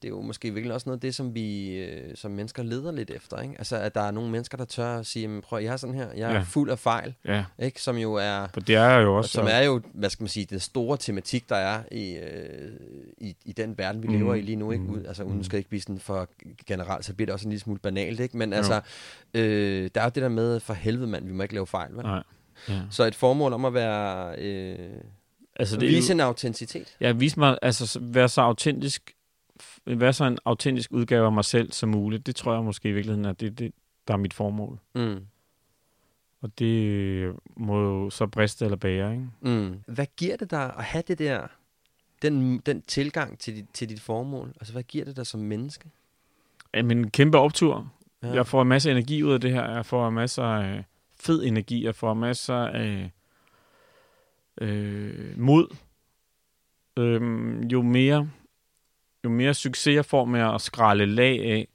det 0.02 0.08
er 0.08 0.10
jo 0.10 0.22
måske 0.22 0.54
virkelig 0.54 0.74
også 0.74 0.90
noget 0.90 0.98
af 0.98 1.02
det, 1.02 1.16
som 1.16 1.36
vi 1.36 1.76
øh, 1.76 2.16
som 2.16 2.32
mennesker 2.32 2.64
leder 2.64 2.92
lidt 2.92 3.12
efter. 3.12 3.42
Ikke? 3.42 3.56
Altså, 3.58 3.76
at 3.78 3.96
der 3.96 4.02
er 4.02 4.12
nogle 4.12 4.32
mennesker, 4.32 4.58
der 4.58 4.66
tør 4.66 4.98
at 5.00 5.06
sige, 5.06 5.24
"Jamen, 5.24 5.42
prøv, 5.42 5.60
jeg 5.60 5.74
er 5.74 5.78
sådan 5.78 5.96
her, 5.96 6.08
jeg 6.16 6.30
er 6.30 6.34
Ja. 6.36 6.42
fuld 6.42 6.70
af 6.70 6.80
fejl, 6.80 7.14
Ja, 7.26 7.46
ikke? 7.60 7.82
som 7.82 7.98
jo 7.98 8.14
er... 8.14 8.48
for 8.54 8.60
det 8.60 8.76
er 8.76 8.98
jo 9.00 9.10
Og 9.12 9.18
også... 9.18 9.30
som 9.32 9.48
er 9.52 9.60
jo, 9.62 9.82
hvad 9.94 10.10
skal 10.10 10.24
man 10.24 10.30
sige, 10.30 10.46
den 10.46 10.60
store 10.60 10.98
tematik, 10.98 11.50
der 11.50 11.56
er 11.56 11.84
i, 11.92 12.16
øh, 12.18 12.72
i, 13.18 13.36
i 13.46 13.52
den 13.52 13.78
verden, 13.78 14.04
vi 14.04 14.08
Mm. 14.08 14.14
lever 14.14 14.36
i 14.36 14.42
lige 14.42 14.56
nu. 14.56 14.72
Ikke? 14.72 14.84
Mm. 14.84 14.90
Ud, 14.90 15.06
altså, 15.06 15.24
uden 15.24 15.44
skal 15.44 15.58
ikke 15.58 15.70
blive 15.70 15.82
sådan 15.82 16.00
for 16.00 16.30
generelt, 16.68 17.06
så 17.06 17.14
bliver 17.14 17.26
det 17.26 17.34
også 17.34 17.46
en 17.48 17.52
lille 17.52 17.62
smule 17.62 17.80
banalt. 17.80 18.20
Ikke? 18.20 18.38
Men 18.38 18.50
Jo. 18.52 18.56
altså, 18.58 18.82
øh, 19.34 19.90
der 19.96 20.02
er 20.02 20.06
jo 20.06 20.12
det 20.16 20.24
der 20.24 20.30
med, 20.30 20.60
for 20.60 20.74
helvede 20.74 21.08
mand, 21.08 21.26
vi 21.28 21.34
må 21.34 21.44
ikke 21.44 21.54
lave 21.56 21.68
fejl. 21.68 21.94
Vel? 21.96 22.04
Nej. 22.04 22.24
Ja. 22.70 22.82
Så 22.92 23.04
et 23.04 23.16
formål 23.16 23.54
om 23.54 23.66
at 23.66 23.74
være, 23.74 24.36
øh, 24.40 24.78
Altså, 25.60 25.78
det 25.78 25.90
vise 25.90 26.14
en 26.14 26.20
autenticitet. 26.20 26.96
ja, 27.02 27.12
vise 27.12 27.40
mig, 27.40 27.58
altså 27.62 27.88
så- 27.88 28.00
være 28.02 28.30
så 28.30 28.42
autentisk, 28.42 29.12
være 29.86 30.14
så 30.14 30.26
en 30.26 30.38
autentisk 30.46 30.92
udgave 30.92 31.26
af 31.26 31.32
mig 31.32 31.46
selv 31.46 31.72
som 31.72 31.90
muligt. 31.90 32.26
Det 32.26 32.36
tror 32.36 32.54
jeg 32.54 32.64
måske 32.64 32.90
i 32.90 32.92
virkeligheden 32.92 33.26
er 33.26 33.34
det, 33.34 33.60
det 33.60 33.72
der 34.08 34.14
er 34.14 34.18
mit 34.18 34.34
formål. 34.34 34.80
Mm. 34.96 35.26
Og 36.42 36.60
det 36.60 37.36
må 37.58 37.82
jo 37.82 38.10
så 38.10 38.28
briste 38.28 38.66
eller 38.66 38.78
bære, 38.78 39.12
ikke? 39.12 39.28
Mm. 39.42 39.80
Hvad 39.88 40.06
giver 40.18 40.38
det 40.38 40.52
dig 40.52 40.74
at 40.78 40.84
have 40.84 41.04
det 41.08 41.20
der, 41.20 41.48
den, 42.22 42.58
den 42.58 42.82
tilgang 42.82 43.40
til 43.40 43.56
dit, 43.56 43.66
til 43.74 43.90
dit 43.90 44.02
formål? 44.02 44.48
Altså, 44.48 44.74
hvad 44.74 44.84
giver 44.84 45.06
det 45.06 45.16
dig 45.16 45.28
som 45.28 45.40
menneske? 45.40 45.92
Jamen, 46.74 46.98
en 46.98 47.12
kæmpe 47.12 47.38
optur. 47.38 47.92
Ja. 48.24 48.34
Jeg 48.34 48.48
får 48.48 48.62
en 48.62 48.68
masse 48.68 48.92
energi 48.92 49.24
ud 49.24 49.34
af 49.34 49.42
det 49.42 49.52
her. 49.52 49.72
Jeg 49.72 49.86
får 49.86 50.10
masser 50.10 50.44
af 50.44 50.84
fed 51.20 51.44
energi. 51.44 51.86
Jeg 51.86 51.96
får 51.96 52.14
masser 52.14 52.56
af 52.56 53.12
øh, 54.62 55.40
mod. 55.40 55.76
Øhm, 56.98 57.62
jo 57.64 57.82
mere 57.82 58.30
jo 59.26 59.30
mere 59.30 59.54
succes 59.54 59.96
jeg 59.96 60.06
får 60.06 60.26
med 60.26 60.42
at 60.42 60.62
skralde 60.62 61.06
lag 61.06 61.46
af, 61.46 61.68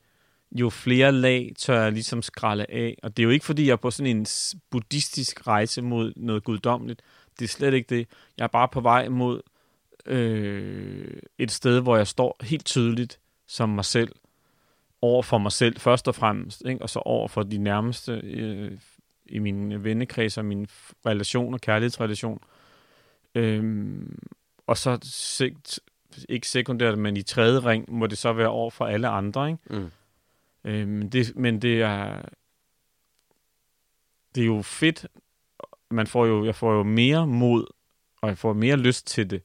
jo 0.52 0.70
flere 0.70 1.12
lag 1.12 1.52
tør 1.58 1.82
jeg 1.82 1.92
ligesom 1.92 2.22
skralde 2.22 2.66
af. 2.68 2.98
Og 3.02 3.16
det 3.16 3.22
er 3.22 3.24
jo 3.24 3.30
ikke, 3.30 3.44
fordi 3.44 3.66
jeg 3.66 3.72
er 3.72 3.76
på 3.76 3.90
sådan 3.90 4.16
en 4.16 4.26
buddhistisk 4.70 5.46
rejse 5.46 5.82
mod 5.82 6.12
noget 6.16 6.44
guddommeligt. 6.44 7.02
Det 7.38 7.44
er 7.44 7.48
slet 7.48 7.74
ikke 7.74 7.96
det. 7.96 8.08
Jeg 8.38 8.44
er 8.44 8.48
bare 8.48 8.68
på 8.68 8.80
vej 8.80 9.08
mod 9.08 9.42
øh, 10.06 11.20
et 11.38 11.50
sted, 11.50 11.80
hvor 11.80 11.96
jeg 11.96 12.06
står 12.06 12.36
helt 12.42 12.64
tydeligt 12.64 13.20
som 13.46 13.68
mig 13.68 13.84
selv 13.84 14.12
over 15.02 15.22
for 15.22 15.38
mig 15.38 15.52
selv 15.52 15.80
først 15.80 16.08
og 16.08 16.14
fremmest, 16.14 16.62
ikke? 16.66 16.82
og 16.82 16.90
så 16.90 16.98
over 16.98 17.28
for 17.28 17.42
de 17.42 17.58
nærmeste 17.58 18.12
øh, 18.12 18.72
i 19.26 19.38
min 19.38 19.84
vennekreds 19.84 20.38
og 20.38 20.44
min 20.44 20.58
relation 20.58 21.06
relationer, 21.06 21.58
kærlighedsrelation. 21.58 22.40
Øhm, 23.34 24.18
og 24.66 24.76
så 24.76 24.98
sek- 25.04 25.89
ikke 26.28 26.48
sekundært, 26.48 26.98
men 26.98 27.16
i 27.16 27.22
tredje 27.22 27.60
ring 27.60 27.92
må 27.92 28.06
det 28.06 28.18
så 28.18 28.32
være 28.32 28.48
over 28.48 28.70
for 28.70 28.86
alle 28.86 29.08
andre. 29.08 29.50
Ikke? 29.50 29.60
Mm. 29.70 29.90
Øhm, 30.64 31.10
det, 31.10 31.36
men 31.36 31.62
det 31.62 31.82
er 31.82 32.22
det 34.34 34.40
er 34.40 34.46
jo 34.46 34.62
fedt. 34.62 35.06
Man 35.90 36.06
får 36.06 36.26
jo, 36.26 36.44
jeg 36.44 36.54
får 36.54 36.72
jo 36.72 36.82
mere 36.82 37.26
mod, 37.26 37.66
og 38.22 38.28
jeg 38.28 38.38
får 38.38 38.52
mere 38.52 38.76
lyst 38.76 39.06
til 39.06 39.30
det, 39.30 39.42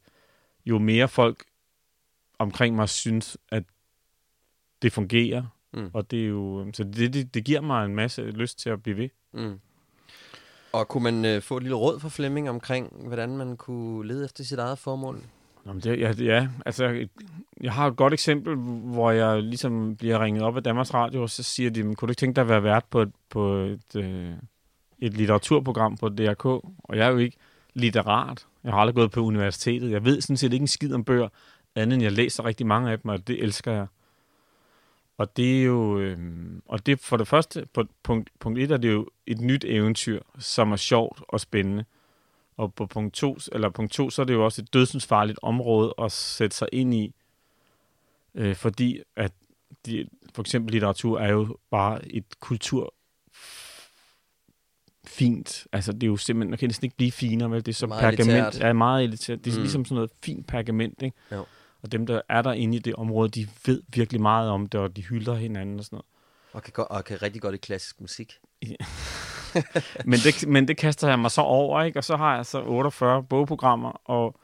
jo 0.66 0.80
mere 0.80 1.08
folk 1.08 1.44
omkring 2.40 2.76
mig 2.76 2.90
synes, 2.90 3.38
at 3.52 3.64
det 4.82 4.94
fungerer. 4.94 5.44
Mm. 5.74 5.90
Og 5.94 6.12
det 6.12 6.24
er 6.24 6.28
jo, 6.28 6.72
så 6.74 6.84
det, 6.84 7.14
det, 7.14 7.34
det 7.34 7.44
giver 7.44 7.62
mig 7.62 7.86
en 7.86 7.96
masse 7.96 8.22
lyst 8.22 8.60
til 8.60 8.70
at 8.70 8.84
blive 8.84 8.98
ved. 8.98 9.10
Mm. 9.34 9.60
Og 10.72 10.88
kunne 10.88 11.04
man 11.04 11.26
øh, 11.26 11.42
få 11.42 11.58
et 11.58 11.64
lille 11.64 11.76
råd 11.76 12.00
fra 12.00 12.10
Flemming 12.10 12.50
omkring, 12.50 13.08
hvordan 13.08 13.38
man 13.38 13.58
kunne 13.58 14.08
lede 14.08 14.26
efter 14.26 14.44
sit 14.44 14.60
eget 14.60 14.80
formål? 14.80 15.22
Jamen 15.66 15.82
det, 15.82 16.00
ja, 16.00 16.14
ja, 16.20 16.48
altså, 16.66 17.08
jeg 17.62 17.74
har 17.74 17.88
et 17.88 17.96
godt 17.96 18.14
eksempel, 18.14 18.56
hvor 18.56 19.12
jeg 19.12 19.44
ligesom 19.44 19.96
bliver 19.96 20.24
ringet 20.24 20.44
op 20.44 20.58
af 20.58 20.64
Danmarks 20.64 20.94
Radio, 20.94 21.22
og 21.22 21.30
så 21.30 21.44
siger 21.44 21.70
de, 21.70 21.82
kunne 21.82 21.96
du 21.96 22.10
ikke 22.10 22.20
tænke 22.20 22.36
dig 22.36 22.42
at 22.42 22.50
være 22.50 22.64
vært 22.64 22.86
på 22.90 23.02
et, 23.02 23.12
på 23.30 23.54
et, 23.54 23.96
øh, 23.96 24.34
et 25.00 25.14
litteraturprogram 25.14 25.98
på 25.98 26.10
DRK? 26.10 26.46
Og 26.46 26.98
jeg 26.98 27.08
er 27.08 27.12
jo 27.12 27.18
ikke 27.18 27.38
litterat. 27.74 28.48
Jeg 28.64 28.72
har 28.72 28.80
aldrig 28.80 28.96
gået 28.96 29.12
på 29.12 29.22
universitetet. 29.22 29.92
Jeg 29.92 30.06
ved 30.06 30.22
sådan 30.22 30.38
set 30.38 30.54
ikke 30.54 30.64
en 30.64 30.68
skid 30.68 30.94
om 30.94 31.04
bøger, 31.04 31.28
andet 31.76 31.94
end 31.94 32.04
jeg 32.04 32.12
læser 32.12 32.46
rigtig 32.46 32.68
mange 32.68 32.92
af 32.92 33.00
dem, 33.00 33.10
og 33.10 33.28
det 33.28 33.44
elsker 33.44 33.72
jeg. 33.72 33.88
Og 35.18 35.38
det 35.38 35.60
er 35.60 35.64
jo, 35.64 36.00
øh, 36.00 36.18
og 36.66 36.86
det 36.86 37.00
for 37.00 37.18
det 37.18 37.28
første, 37.28 37.68
på 37.74 37.84
punkt, 38.04 38.30
punkt 38.40 38.60
et 38.60 38.72
er 38.72 38.78
det 38.78 38.92
jo 38.92 39.10
et 39.28 39.42
nyt 39.42 39.66
eventyr, 39.68 40.20
som 40.40 40.72
er 40.72 40.76
sjovt 40.76 41.22
og 41.28 41.40
spændende. 41.40 41.86
Og 42.58 42.74
på 42.74 42.86
punkt 42.86 43.14
to, 43.14 43.38
eller 43.52 43.70
punkt 43.70 43.92
to, 43.94 44.10
så 44.10 44.22
er 44.22 44.26
det 44.26 44.34
jo 44.34 44.46
også 44.46 44.62
et 44.62 44.74
dødsensfarligt 44.74 45.40
område 45.42 45.94
at 46.02 46.12
sætte 46.12 46.56
sig 46.58 46.68
ind 46.72 46.94
i, 46.94 47.14
øh, 48.36 48.56
fordi 48.56 49.02
at 49.16 49.32
de, 49.86 50.08
for 50.36 50.42
eksempel 50.44 50.72
litteratur 50.72 51.20
er 51.20 51.32
jo 51.32 51.58
bare 51.72 52.08
et 52.12 52.40
kultur 52.40 52.94
fint. 55.06 55.68
Altså, 55.72 55.92
det 55.94 56.04
er 56.04 56.08
jo 56.08 56.18
simpelthen, 56.18 56.50
man 56.50 56.60
kan 56.60 56.70
næsten 56.70 56.86
ikke 56.86 56.96
blive 56.98 57.12
finere, 57.12 57.52
vel? 57.52 57.66
Det 57.66 57.72
er 57.72 57.74
så 57.76 57.88
Meget 57.88 58.02
pergament. 58.02 58.30
elitært. 58.48 58.60
Ja, 58.68 58.74
meget 58.74 59.04
elitært. 59.04 59.40
Det 59.46 59.52
er 59.52 59.56
Mm. 59.56 59.62
ligesom 59.62 59.86
sådan 59.86 59.96
noget 59.96 60.12
fint 60.24 60.48
pergament, 60.48 61.02
ikke? 61.02 61.18
Jo. 61.32 61.46
Og 61.82 61.92
dem, 61.92 62.06
der 62.06 62.22
er 62.30 62.42
der 62.42 62.54
inde 62.54 62.76
i 62.78 62.80
det 62.80 62.96
område, 62.96 63.30
de 63.30 63.48
ved 63.66 63.84
virkelig 63.88 64.22
meget 64.22 64.50
om 64.50 64.68
det, 64.68 64.80
og 64.82 64.96
de 64.96 65.02
hylder 65.04 65.36
hinanden 65.36 65.80
og 65.80 65.86
sådan 65.86 65.96
noget. 65.96 66.06
Og 66.54 66.64
kan, 66.64 66.74
go- 66.74 66.86
og 66.90 67.06
kan 67.06 67.22
rigtig 67.22 67.42
godt 67.42 67.56
i 67.56 67.58
klassisk 67.58 68.02
musik. 68.02 68.34
Men 70.06 70.20
det, 70.20 70.48
men 70.48 70.68
det 70.68 70.78
kaster 70.78 71.08
jeg 71.08 71.20
mig 71.20 71.32
så 71.32 71.42
over, 71.42 71.82
ikke? 71.84 72.00
Og 72.00 72.04
så 72.04 72.16
har 72.18 72.36
jeg 72.36 72.46
så 72.46 72.64
48 72.64 73.24
bogprogrammer, 73.24 74.02
og, 74.06 74.36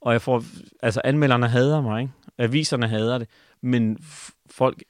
og 0.00 0.12
jeg 0.12 0.22
får, 0.22 0.44
altså 0.82 1.00
anmelderne 1.04 1.48
hader 1.48 1.80
mig, 1.80 2.00
ikke? 2.02 2.12
Aviserne 2.38 2.88
hader 2.88 3.18
det, 3.18 3.28
men 3.62 3.98
folk, 4.50 4.82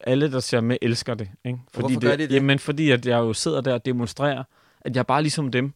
alle 0.00 0.32
der 0.32 0.40
ser 0.40 0.60
med, 0.60 0.76
elsker 0.82 1.14
det, 1.14 1.30
ikke? 1.44 1.58
hvorfor 1.72 1.88
det, 1.88 2.00
gør 2.00 2.16
de 2.16 2.22
det? 2.28 2.32
Jamen, 2.34 2.58
fordi 2.58 2.90
at 2.90 3.06
jeg 3.06 3.18
jo 3.18 3.32
sidder 3.32 3.60
der 3.60 3.74
og 3.74 3.84
demonstrerer, 3.84 4.44
at 4.80 4.94
jeg 4.94 5.00
er 5.00 5.04
bare 5.04 5.22
ligesom 5.22 5.50
dem, 5.50 5.72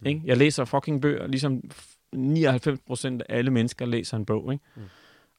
Mm. 0.00 0.06
ikke? 0.06 0.22
Jeg 0.24 0.36
læser 0.36 0.64
fucking 0.64 1.00
bøger, 1.02 1.26
ligesom 1.26 1.60
99 2.12 2.80
procent 2.86 3.22
af 3.28 3.38
alle 3.38 3.50
mennesker 3.50 3.86
læser 3.86 4.16
en 4.16 4.24
bog, 4.24 4.52
ikke? 4.52 4.64
Mm. 4.76 4.82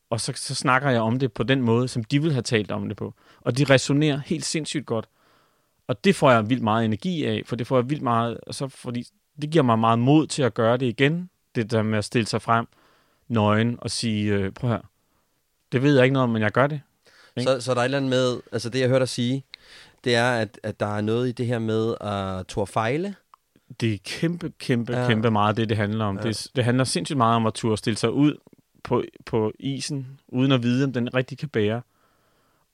Og 0.09 0.21
så, 0.21 0.33
så 0.35 0.55
snakker 0.55 0.89
jeg 0.89 1.01
om 1.01 1.19
det 1.19 1.33
på 1.33 1.43
den 1.43 1.61
måde, 1.61 1.87
som 1.87 2.03
de 2.03 2.21
vil 2.21 2.31
have 2.31 2.41
talt 2.41 2.71
om 2.71 2.87
det 2.87 2.97
på. 2.97 3.13
Og 3.41 3.57
de 3.57 3.63
resonerer 3.63 4.19
helt 4.25 4.45
sindssygt 4.45 4.85
godt. 4.85 5.05
Og 5.87 6.03
det 6.03 6.15
får 6.15 6.31
jeg 6.31 6.49
vildt 6.49 6.63
meget 6.63 6.85
energi 6.85 7.25
af, 7.25 7.41
for 7.45 7.55
det 7.55 7.67
får 7.67 7.77
jeg 7.77 7.89
vildt 7.89 8.03
meget, 8.03 8.37
og 8.47 8.55
så 8.55 8.67
fordi 8.67 9.03
det 9.41 9.49
giver 9.49 9.63
mig 9.63 9.79
meget 9.79 9.99
mod 9.99 10.27
til 10.27 10.43
at 10.43 10.53
gøre 10.53 10.77
det 10.77 10.85
igen, 10.85 11.29
det 11.55 11.71
der 11.71 11.83
med 11.83 11.97
at 11.97 12.05
stille 12.05 12.27
sig 12.27 12.41
frem 12.41 12.67
nøgen 13.27 13.77
og 13.81 13.91
sige, 13.91 14.33
øh, 14.33 14.51
prøv 14.51 14.69
her, 14.69 14.79
det 15.71 15.83
ved 15.83 15.95
jeg 15.95 16.03
ikke 16.03 16.13
noget 16.13 16.23
om, 16.23 16.29
men 16.29 16.41
jeg 16.41 16.51
gør 16.51 16.67
det. 16.67 16.81
Ikke? 17.37 17.51
Så, 17.51 17.61
så 17.61 17.73
der 17.73 17.79
er 17.79 17.81
et 17.81 17.85
eller 17.85 17.97
andet 17.97 18.09
med, 18.09 18.41
altså 18.51 18.69
det 18.69 18.79
jeg 18.79 18.87
hørte 18.89 18.99
dig 18.99 19.09
sige, 19.09 19.45
det 20.03 20.15
er, 20.15 20.31
at, 20.31 20.59
at 20.63 20.79
der 20.79 20.97
er 20.97 21.01
noget 21.01 21.29
i 21.29 21.31
det 21.31 21.45
her 21.47 21.59
med 21.59 21.95
at 22.01 22.47
turde 22.47 22.71
fejle. 22.71 23.15
Det 23.79 23.93
er 23.93 23.97
kæmpe, 24.03 24.51
kæmpe, 24.59 24.97
Ja. 24.97 25.07
kæmpe 25.07 25.31
meget 25.31 25.57
det, 25.57 25.69
det 25.69 25.77
handler 25.77 26.05
om. 26.05 26.17
Ja. 26.17 26.23
Det, 26.23 26.47
det 26.55 26.63
handler 26.63 26.83
sindssygt 26.83 27.17
meget 27.17 27.35
om 27.35 27.45
at 27.45 27.53
turde 27.53 27.77
stille 27.77 27.97
sig 27.97 28.11
ud 28.11 28.35
på, 28.83 29.03
på 29.25 29.51
isen, 29.59 30.19
uden 30.27 30.51
at 30.51 30.63
vide, 30.63 30.83
om 30.83 30.93
den 30.93 31.13
rigtig 31.13 31.37
kan 31.37 31.49
bære. 31.49 31.81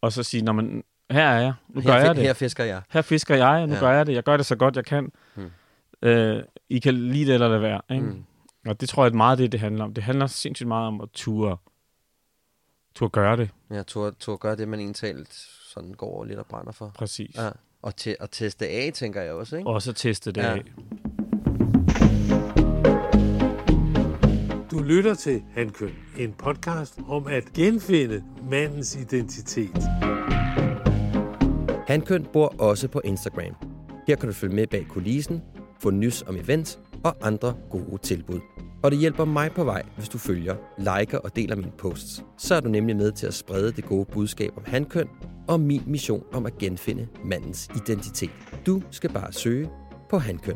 Og 0.02 0.12
så 0.14 0.24
sige, 0.24 0.44
når 0.44 0.54
man, 0.54 0.84
her 1.12 1.28
er 1.28 1.40
jeg, 1.42 1.54
nu 1.70 1.82
gør 1.82 1.92
her, 1.94 2.06
jeg 2.06 2.16
det. 2.16 2.24
Her 2.24 2.34
fisker 2.34 2.64
jeg. 2.64 2.82
her 2.90 3.02
fisker 3.02 3.36
jeg, 3.36 3.68
nu 3.68 3.74
Ja. 3.74 3.80
gør 3.80 3.92
jeg 3.92 4.06
det. 4.06 4.14
Jeg 4.14 4.24
gør 4.24 4.38
det 4.38 4.46
så 4.46 4.56
godt, 4.56 4.76
jeg 4.76 4.86
kan. 4.86 5.12
Hmm. 5.36 5.52
Øh, 6.02 6.44
I 6.70 6.80
kan 6.80 6.94
lide 6.94 7.26
det 7.26 7.34
eller 7.34 7.48
lade 7.48 7.62
være. 7.62 7.82
Ikke? 7.92 8.04
Mm. 8.06 8.12
Mm. 8.12 8.24
Og 8.70 8.82
det 8.82 8.90
tror 8.90 9.04
jeg 9.04 9.12
er 9.12 9.16
meget 9.16 9.38
det, 9.38 9.52
det 9.52 9.60
handler 9.60 9.84
om. 9.84 9.94
Det 9.94 10.04
handler 10.04 10.28
sindssygt 10.28 10.68
meget 10.68 10.88
om 10.88 11.02
at 11.02 11.10
ture, 11.14 11.58
ture 12.96 13.10
gøre 13.10 13.38
det. 13.38 13.50
Ja, 13.72 13.84
turde, 13.84 14.16
turde 14.20 14.38
gøre 14.38 14.56
det, 14.56 14.68
man 14.68 14.80
egentlig 14.80 15.26
sådan 15.74 15.94
går 15.94 16.24
lidt 16.24 16.40
og 16.40 16.46
brænder 16.46 16.72
for. 16.72 16.92
Præcis. 16.96 17.36
Ja. 17.38 17.50
Og, 17.82 17.96
te, 17.96 18.16
og 18.20 18.32
teste 18.32 18.68
af, 18.68 18.92
tænker 18.94 19.22
jeg 19.22 19.34
også, 19.34 19.58
ikke? 19.58 19.70
Og 19.70 19.82
så 19.82 19.94
teste 19.94 20.32
det 20.32 20.42
ja. 20.42 20.56
af. 20.56 20.64
Du 24.72 24.80
lytter 24.80 25.14
til 25.14 25.44
Handkøn, 25.54 25.96
en 26.18 26.34
podcast 26.34 27.00
om 27.08 27.28
at 27.28 27.44
genfinde 27.54 28.24
mandens 28.50 28.96
identitet. 28.96 29.82
Handkøn 31.88 32.26
bor 32.34 32.56
også 32.60 32.88
på 32.88 33.02
Instagram. 33.04 33.56
Her 34.08 34.16
kan 34.16 34.28
du 34.28 34.34
følge 34.34 34.56
med 34.56 34.68
bag 34.68 34.86
kulissen, 34.90 35.42
få 35.82 35.90
nys 35.90 36.24
om 36.28 36.36
events 36.36 36.80
og 37.04 37.16
andre 37.22 37.56
gode 37.70 37.98
tilbud. 38.02 38.40
Og 38.84 38.92
det 38.92 39.00
hjælper 39.00 39.26
mig 39.26 39.52
på 39.52 39.64
vej, 39.64 39.84
hvis 39.96 40.10
du 40.10 40.18
følger, 40.18 40.56
liker 40.78 41.18
og 41.18 41.36
deler 41.36 41.56
mine 41.56 41.72
posts. 41.78 42.24
Så 42.38 42.56
er 42.56 42.60
du 42.60 42.70
nemlig 42.70 42.96
med 42.96 43.12
til 43.12 43.28
at 43.28 43.34
sprede 43.34 43.72
det 43.72 43.86
gode 43.86 44.06
budskab 44.06 44.58
om 44.58 44.64
handkøn 44.66 45.08
og 45.48 45.60
min 45.60 45.84
mission 45.88 46.24
om 46.34 46.46
at 46.46 46.58
genfinde 46.58 47.08
mandens 47.26 47.70
identitet. 47.76 48.32
Du 48.66 48.82
skal 48.92 49.10
bare 49.10 49.34
søge 49.34 49.70
på 50.10 50.18
handkøn. 50.18 50.56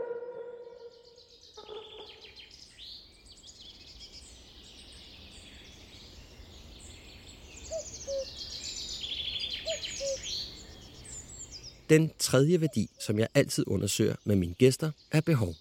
Den 11.91 12.11
tredje 12.19 12.61
værdi, 12.61 12.89
som 12.99 13.19
jeg 13.19 13.27
altid 13.33 13.63
undersøger 13.67 14.15
med 14.23 14.35
mine 14.35 14.53
gæster, 14.53 14.91
er 15.11 15.21
behov. 15.21 15.55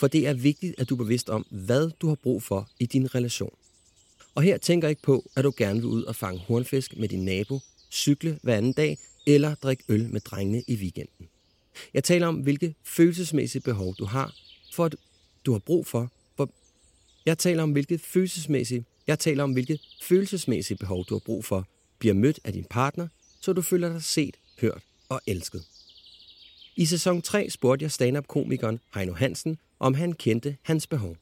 For 0.00 0.06
det 0.06 0.26
er 0.26 0.34
vigtigt, 0.34 0.74
at 0.78 0.88
du 0.88 0.94
er 0.94 0.98
bevidst 0.98 1.30
om, 1.30 1.46
hvad 1.50 1.90
du 2.00 2.08
har 2.08 2.14
brug 2.14 2.42
for 2.42 2.68
i 2.78 2.86
din 2.86 3.14
relation. 3.14 3.54
Og 4.34 4.42
her 4.42 4.58
tænker 4.58 4.88
jeg 4.88 4.90
ikke 4.90 5.02
på, 5.02 5.30
at 5.36 5.44
du 5.44 5.52
gerne 5.56 5.80
vil 5.80 5.88
ud 5.88 6.02
og 6.02 6.16
fange 6.16 6.40
hornfisk 6.40 6.96
med 6.96 7.08
din 7.08 7.24
nabo, 7.24 7.60
cykle 7.90 8.38
hver 8.42 8.56
anden 8.56 8.72
dag 8.72 8.98
eller 9.26 9.54
drikke 9.54 9.84
øl 9.88 10.08
med 10.08 10.20
drengene 10.20 10.62
i 10.66 10.74
weekenden. 10.74 11.28
Jeg 11.94 12.04
taler 12.04 12.26
om, 12.26 12.36
hvilke 12.36 12.74
følelsesmæssige 12.84 13.62
behov 13.62 13.94
du 13.98 14.04
har, 14.04 14.34
for 14.72 14.84
at 14.84 14.96
du 15.46 15.52
har 15.52 15.58
brug 15.58 15.86
for. 15.86 16.10
for 16.36 16.50
jeg 17.26 17.38
taler 17.38 17.62
om, 17.62 17.72
hvilke 17.72 17.98
følelsesmæssige, 17.98 18.84
jeg 19.06 19.18
taler 19.18 19.44
om, 19.44 19.52
hvilke 19.52 19.78
følelsesmæssige 20.02 20.76
behov 20.76 21.04
du 21.08 21.14
har 21.14 21.22
brug 21.26 21.44
for, 21.44 21.68
bliver 21.98 22.14
mødt 22.14 22.40
af 22.44 22.52
din 22.52 22.64
partner, 22.70 23.08
så 23.40 23.52
du 23.52 23.62
føler 23.62 23.88
dig 23.88 24.02
set, 24.02 24.36
hørt 24.60 24.82
og 25.14 25.20
elsket. 25.26 25.64
I 26.76 26.84
sæson 26.84 27.22
3 27.22 27.50
spurgte 27.50 27.82
jeg 27.82 27.90
stand-up-komikeren 27.90 28.80
Heino 28.94 29.12
Hansen, 29.12 29.58
om 29.80 29.94
han 29.94 30.12
kendte 30.12 30.56
hans 30.62 30.86
behov. 30.86 31.16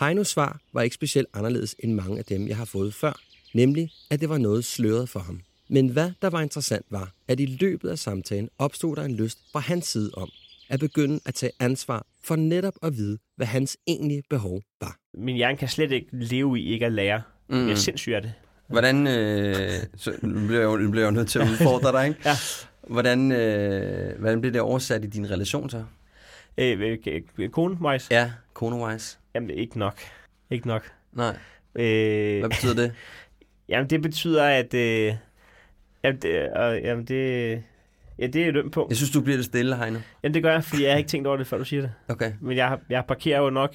Heinos 0.00 0.28
svar 0.28 0.60
var 0.72 0.82
ikke 0.82 0.94
specielt 0.94 1.28
anderledes 1.34 1.76
end 1.78 1.92
mange 1.92 2.18
af 2.18 2.24
dem, 2.24 2.48
jeg 2.48 2.56
har 2.56 2.64
fået 2.64 2.94
før, 2.94 3.20
nemlig 3.54 3.90
at 4.10 4.20
det 4.20 4.28
var 4.28 4.38
noget 4.38 4.64
sløret 4.64 5.08
for 5.08 5.20
ham. 5.20 5.40
Men 5.68 5.88
hvad 5.88 6.10
der 6.22 6.30
var 6.30 6.40
interessant 6.40 6.86
var, 6.90 7.12
at 7.28 7.40
i 7.40 7.46
løbet 7.46 7.88
af 7.88 7.98
samtalen 7.98 8.48
opstod 8.58 8.96
der 8.96 9.04
en 9.04 9.14
lyst 9.14 9.38
fra 9.52 9.60
hans 9.60 9.86
side 9.86 10.10
om 10.14 10.30
at 10.68 10.80
begynde 10.80 11.20
at 11.24 11.34
tage 11.34 11.52
ansvar 11.60 12.06
for 12.22 12.36
netop 12.36 12.74
at 12.82 12.96
vide, 12.96 13.18
hvad 13.36 13.46
hans 13.46 13.76
egentlige 13.86 14.22
behov 14.30 14.62
var. 14.80 14.98
Min 15.14 15.36
hjerne 15.36 15.56
kan 15.56 15.68
slet 15.68 15.92
ikke 15.92 16.08
leve 16.12 16.58
i 16.58 16.72
ikke 16.72 16.86
at 16.86 16.92
lære. 16.92 17.22
Mm. 17.48 17.66
Jeg 17.66 17.70
er 17.70 17.74
sindssyg 17.74 18.12
af 18.12 18.22
det. 18.22 18.32
Hvordan, 18.68 19.06
øh, 19.06 19.70
så 19.96 20.12
nu 20.22 20.46
bliver 20.46 20.60
jeg, 20.60 20.66
jo, 20.66 20.76
nu 20.76 20.90
bliver 20.90 21.04
jeg 21.04 21.10
jo 21.10 21.16
nødt 21.16 21.28
til 21.28 21.38
at 21.38 21.48
udfordre 21.48 21.92
dig, 21.92 22.08
ikke? 22.08 22.20
Ja. 22.24 22.36
Hvordan, 22.88 23.32
øh, 23.32 24.18
hvordan 24.18 24.40
bliver 24.40 24.52
det 24.52 24.60
oversat 24.60 25.04
i 25.04 25.06
din 25.06 25.30
relation 25.30 25.70
så? 25.70 25.84
Øh, 26.58 26.98
øh, 27.38 27.48
kone, 27.48 27.76
Majs? 27.80 28.10
Ja, 28.10 28.32
kone-wise. 28.54 29.18
Jamen, 29.34 29.50
ikke 29.50 29.78
nok. 29.78 29.98
Ikke 30.50 30.66
nok. 30.66 30.92
Nej, 31.12 31.36
Øh, 31.74 32.38
hvad 32.38 32.50
betyder 32.50 32.74
det? 32.74 32.92
Jamen, 33.68 33.90
det 33.90 34.02
betyder, 34.02 34.44
at... 34.44 34.74
Øh, 34.74 35.14
jamen, 36.04 36.20
det, 36.22 36.50
øh, 36.56 36.82
jamen, 36.84 37.04
det... 37.04 37.62
Ja, 38.18 38.26
det 38.26 38.42
er 38.46 38.52
ømt 38.56 38.72
punkt. 38.72 38.90
Jeg 38.90 38.96
synes, 38.96 39.10
du 39.10 39.20
bliver 39.20 39.36
det 39.36 39.44
stille, 39.46 39.76
Heino. 39.76 39.98
Jamen, 40.22 40.34
det 40.34 40.42
gør 40.42 40.52
jeg, 40.52 40.64
fordi 40.64 40.82
jeg 40.84 40.90
har 40.92 40.98
ikke 40.98 41.08
tænkt 41.08 41.26
over 41.26 41.36
det, 41.36 41.46
før 41.46 41.58
du 41.58 41.64
siger 41.64 41.82
det. 41.82 41.90
Okay. 42.08 42.32
Men 42.40 42.56
jeg, 42.56 42.78
jeg 42.90 43.04
parkerer 43.08 43.40
jo 43.40 43.50
nok. 43.50 43.74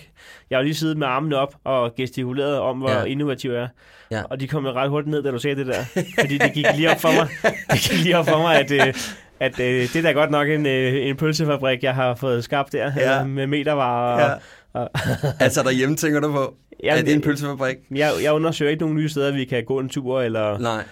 Jeg 0.49 0.57
har 0.57 0.63
lige 0.63 0.73
siddet 0.75 0.97
med 0.97 1.07
armene 1.07 1.37
op 1.37 1.55
og 1.63 1.95
gestikuleret 1.95 2.59
om, 2.59 2.77
hvor 2.77 2.89
Ja. 2.89 3.03
innovativ 3.03 3.51
jeg 3.51 3.61
er. 3.61 3.67
Ja. 4.11 4.23
Og 4.23 4.39
de 4.39 4.47
kom 4.47 4.65
jo 4.65 4.71
ret 4.71 4.89
hurtigt 4.89 5.11
ned, 5.11 5.23
da 5.23 5.31
du 5.31 5.39
sagde 5.39 5.55
det 5.55 5.67
der. 5.67 5.83
Fordi 6.19 6.37
det 6.37 6.53
gik 6.53 6.65
lige 6.75 6.91
op 6.91 6.99
for 7.01 7.09
mig. 7.15 7.27
Det 7.71 7.79
gik 7.89 8.03
lige 8.03 8.17
op 8.17 8.27
for 8.27 8.37
mig, 8.37 8.59
at, 8.59 8.71
øh, 8.71 8.93
at 9.39 9.59
øh, 9.59 9.65
det 9.81 9.95
er 9.95 10.01
da 10.01 10.11
godt 10.11 10.31
nok 10.31 10.47
en, 10.49 10.65
øh, 10.65 10.93
en 11.07 11.17
pølsefabrik, 11.17 11.83
jeg 11.83 11.95
har 11.95 12.15
fået 12.15 12.43
skabt 12.43 12.71
der, 12.73 12.91
Ja. 12.97 13.17
ja. 13.17 13.23
med 13.23 13.47
metervarer. 13.47 14.29
Ja. 14.29 14.33
Og, 14.79 14.89
Altså 15.39 15.63
derhjemme 15.63 15.95
tænker 15.95 16.19
du 16.19 16.31
på, 16.31 16.55
Jamen, 16.83 16.99
er 16.99 17.05
det 17.05 17.13
en 17.13 17.21
pølsefabrik? 17.21 17.77
jeg, 17.91 18.11
jeg 18.23 18.33
undersøger 18.33 18.69
ikke 18.71 18.81
nogen 18.81 18.95
nye 18.95 19.09
steder, 19.09 19.31
vi 19.31 19.45
kan 19.45 19.65
gå 19.65 19.79
en 19.79 19.89
tur, 19.89 20.21
eller... 20.21 20.57
Nej. 20.57 20.83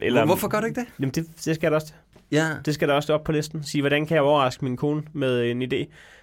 eller 0.00 0.24
Hvorfor 0.24 0.48
gør 0.48 0.60
du 0.60 0.66
ikke 0.66 0.80
det? 0.80 0.86
Jamen, 1.00 1.10
det, 1.10 1.26
det 1.44 1.54
skal 1.54 1.70
der 1.70 1.76
også. 1.76 1.92
Ja. 2.32 2.46
Det 2.64 2.74
skal 2.74 2.88
der 2.88 2.94
også 2.94 3.12
op 3.14 3.24
på 3.24 3.32
listen. 3.32 3.62
Sige, 3.64 3.82
hvordan 3.82 4.06
kan 4.06 4.14
jeg 4.14 4.22
overraske 4.22 4.64
min 4.64 4.76
kone 4.76 5.02
med 5.12 5.50
en 5.50 5.62
idé? 5.62 5.76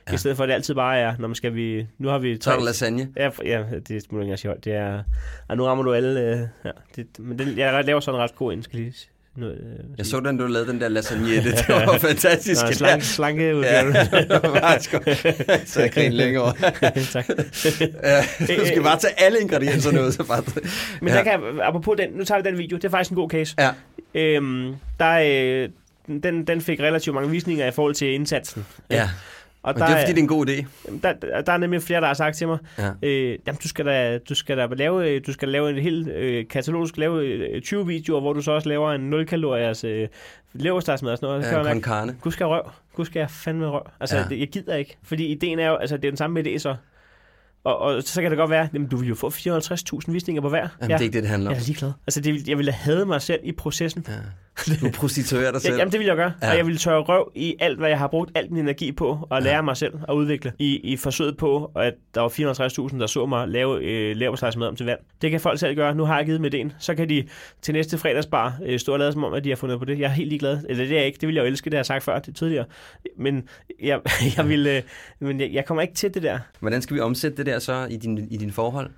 Ja. 0.09 0.13
I 0.13 0.17
stedet 0.17 0.37
for, 0.37 0.43
at 0.43 0.47
det 0.47 0.53
altid 0.53 0.75
bare 0.75 0.97
er, 0.99 1.13
når 1.19 1.27
man 1.27 1.35
skal 1.35 1.55
vi... 1.55 1.87
Nu 1.97 2.07
har 2.09 2.17
vi 2.17 2.37
Så 2.41 2.51
er 2.51 2.57
der 2.57 2.65
lasagne. 2.65 3.07
Ja, 3.17 3.29
ja 3.45 3.57
det 3.59 3.91
er 3.91 3.95
ikke 3.95 4.07
engang 4.11 4.39
sige 4.39 4.49
højt. 4.49 4.65
Det 4.65 4.73
er... 4.73 5.03
Og 5.47 5.57
nu 5.57 5.63
rammer 5.63 5.83
du 5.83 5.93
alle... 5.93 6.19
Øh, 6.21 6.39
ja, 6.65 6.69
det, 6.95 7.07
men 7.19 7.39
den, 7.39 7.57
jeg 7.57 7.83
laver 7.85 7.99
sådan 7.99 8.19
en 8.19 8.23
ret 8.23 8.35
god 8.35 8.53
ind, 8.53 8.63
skal 8.63 8.79
lige 8.79 8.93
s- 8.93 9.09
noget, 9.35 9.57
øh, 9.57 9.85
Jeg 9.97 10.05
så 10.05 10.19
den, 10.19 10.37
du 10.37 10.47
lavede 10.47 10.71
den 10.71 10.81
der 10.81 10.87
lasagnette. 10.89 11.51
Det 11.51 11.69
var 11.87 11.97
fantastisk. 11.97 12.65
Nå, 12.65 12.71
slanke, 12.71 13.05
slanke 13.05 13.43
Ja, 13.47 13.53
udgave. 13.53 13.93
godt. 14.91 15.09
Så 15.69 15.81
jeg 15.81 15.91
griner 15.91 16.15
længere. 16.15 16.53
tak. 17.11 17.25
Ja, 18.03 18.21
du 18.57 18.65
skal 18.65 18.83
bare 18.83 18.99
tage 18.99 19.13
alle 19.21 19.39
ingredienserne 19.39 20.03
ud. 20.03 20.11
Så 20.11 20.23
bare... 20.23 20.43
Men 21.01 21.09
ja. 21.09 21.15
der 21.15 21.23
kan, 21.23 21.39
apropos 21.63 21.97
den, 21.97 22.09
nu 22.13 22.23
tager 22.23 22.41
vi 22.41 22.49
den 22.49 22.57
video. 22.57 22.77
Det 22.77 22.85
er 22.85 22.89
faktisk 22.89 23.11
en 23.11 23.15
god 23.15 23.29
case. 23.29 23.55
Ja. 23.59 23.69
Øhm, 24.15 24.75
der, 24.99 25.19
øh, 25.63 25.69
den, 26.07 26.47
den 26.47 26.61
fik 26.61 26.79
relativt 26.79 27.13
mange 27.13 27.29
visninger 27.29 27.67
i 27.67 27.71
forhold 27.71 27.95
til 27.95 28.13
indsatsen. 28.13 28.65
Ja. 28.89 29.09
Og 29.63 29.73
Og 29.73 29.75
det 29.75 29.81
er 29.81 29.87
fordi, 29.87 30.11
det 30.11 30.17
er 30.17 30.21
en 30.21 30.27
god 30.27 30.47
idé. 30.49 30.65
Der, 31.03 31.13
der, 31.13 31.41
der 31.41 31.51
er 31.53 31.57
nemlig 31.57 31.81
flere, 31.83 32.01
der 32.01 32.07
har 32.07 32.13
sagt 32.13 32.37
til 32.37 32.47
mig, 32.47 32.57
Ja. 32.77 32.91
øh, 33.03 33.37
jamen, 33.47 33.59
du 33.63 33.67
skal 33.67 33.85
da, 33.85 34.17
du 34.17 34.35
skal 34.35 34.57
da 34.57 34.65
lave, 34.65 35.09
øh, 35.09 35.21
du 35.27 35.33
skal 35.33 35.49
lave 35.49 35.69
en 35.69 35.77
hel 35.77 36.09
øh, 36.09 36.47
katalog, 36.47 36.81
du 36.81 36.87
skal 36.87 36.99
lave 37.01 37.25
øh, 37.25 37.61
20 37.61 37.87
videoer, 37.87 38.21
hvor 38.21 38.33
du 38.33 38.41
så 38.41 38.51
også 38.51 38.69
laver 38.69 38.91
en 38.93 39.01
0 39.01 39.25
kaloriers 39.25 39.83
øh, 39.83 40.07
leverstadsmad 40.53 41.11
og 41.11 41.17
sådan 41.17 41.43
noget. 41.43 41.51
Ja, 41.51 41.63
mærke, 41.63 41.79
carne. 41.83 42.15
Gud 42.21 42.31
skal 42.31 42.45
røv. 42.45 42.69
Gud 42.95 43.05
skal 43.05 43.19
jeg 43.19 43.29
fandme 43.29 43.67
røv. 43.67 43.81
Altså, 43.99 44.15
Ja. 44.15 44.21
ja. 44.21 44.27
det, 44.29 44.39
jeg 44.39 44.47
gider 44.47 44.75
ikke. 44.75 44.97
Fordi 45.03 45.25
ideen 45.25 45.59
er 45.59 45.67
jo, 45.67 45.75
altså, 45.75 45.97
det 45.97 46.05
er 46.05 46.11
den 46.11 46.17
samme 46.17 46.39
idé 46.39 46.57
så. 46.57 46.75
Og, 47.63 47.79
og 47.79 48.03
så 48.03 48.21
kan 48.21 48.31
det 48.31 48.37
godt 48.37 48.49
være, 48.51 48.67
jamen, 48.73 48.87
du 48.87 48.97
vil 48.97 49.07
jo 49.09 49.15
få 49.15 49.29
450.000 49.29 50.11
visninger 50.11 50.41
på 50.41 50.49
hver. 50.49 50.67
Jamen, 50.81 50.91
det 50.91 50.95
er 50.95 50.99
ikke 50.99 51.13
det, 51.13 51.23
det 51.23 51.29
handler 51.29 51.49
om. 51.49 51.53
Jeg 51.53 51.61
er 51.61 51.65
ligeglad. 51.65 51.91
Altså, 52.07 52.21
det, 52.21 52.47
jeg 52.47 52.57
ville 52.57 52.71
have 52.71 53.05
mig 53.05 53.21
selv 53.21 53.39
i 53.43 53.51
processen. 53.51 54.05
Ja. 54.07 54.13
Du 54.81 54.89
prostituerer 54.89 55.51
dig 55.51 55.61
selv. 55.61 55.73
Ja, 55.73 55.79
jamen, 55.79 55.91
det 55.91 55.99
vil 55.99 56.07
jeg 56.07 56.15
gøre. 56.15 56.33
Ja. 56.41 56.47
Ja. 56.47 56.51
Og 56.51 56.57
jeg 56.57 56.67
vil 56.67 56.77
tørre 56.77 57.01
røv 57.01 57.31
i 57.35 57.55
alt, 57.59 57.77
hvad 57.77 57.89
jeg 57.89 57.97
har 57.97 58.07
brugt 58.07 58.31
al 58.35 58.51
min 58.51 58.61
energi 58.61 58.91
på 58.91 59.27
at 59.31 59.43
lære 59.43 59.63
mig 59.63 59.77
selv 59.77 59.93
at 60.09 60.13
udvikle. 60.13 60.53
I, 60.59 60.75
i 60.75 60.97
forsøget 60.97 61.37
på, 61.37 61.71
at 61.75 61.93
der 62.15 62.21
var 62.21 62.29
450.000, 62.91 62.99
der 62.99 63.07
så 63.07 63.25
mig 63.25 63.47
lave 63.47 63.83
øh, 63.83 64.15
leverpostejsmad 64.15 64.67
om 64.67 64.75
til 64.75 64.85
vand. 64.85 64.99
Det 65.21 65.31
kan 65.31 65.39
folk 65.39 65.59
selv 65.59 65.75
gøre. 65.75 65.95
Nu 65.95 66.03
har 66.03 66.17
jeg 66.17 66.25
givet 66.25 66.41
med 66.41 66.53
ideen. 66.53 66.73
Så 66.79 66.95
kan 66.95 67.09
de 67.09 67.27
til 67.61 67.73
næste 67.73 67.97
fredagsbar 67.97 68.57
øh, 68.65 68.79
stå 68.79 68.93
og 68.93 68.99
lade 68.99 69.11
som 69.11 69.23
om, 69.23 69.33
at 69.33 69.43
de 69.43 69.49
har 69.49 69.55
fundet 69.55 69.79
på 69.79 69.85
det. 69.85 69.99
Jeg 69.99 70.05
er 70.05 70.09
helt 70.09 70.29
ligeglad. 70.29 70.59
Eller 70.69 70.83
det 70.83 70.91
er 70.91 70.97
jeg 70.97 71.05
ikke. 71.05 71.17
Det 71.21 71.27
vil 71.27 71.35
jeg 71.35 71.41
jo 71.41 71.47
elske, 71.47 71.65
det 71.65 71.73
har 71.73 71.79
jeg 71.79 71.85
sagt 71.85 72.03
før 72.03 72.19
det 72.19 72.35
tidligere. 72.35 72.65
Men 73.17 73.47
jeg, 73.83 73.99
jeg, 74.37 74.49
vil, 74.49 74.67
øh, 74.67 74.81
men 75.19 75.41
jeg, 75.41 75.49
jeg 75.53 75.65
kommer 75.65 75.81
ikke 75.81 75.93
til 75.93 76.13
det 76.13 76.23
der. 76.23 76.39
Hvordan 76.59 76.81
skal 76.81 76.95
vi 76.95 76.99
omsætte 76.99 77.37
det 77.37 77.45
der 77.45 77.59
så 77.59 77.87
i 77.89 77.97
din, 77.97 78.27
i 78.31 78.37
din 78.37 78.51
forhold? 78.51 78.89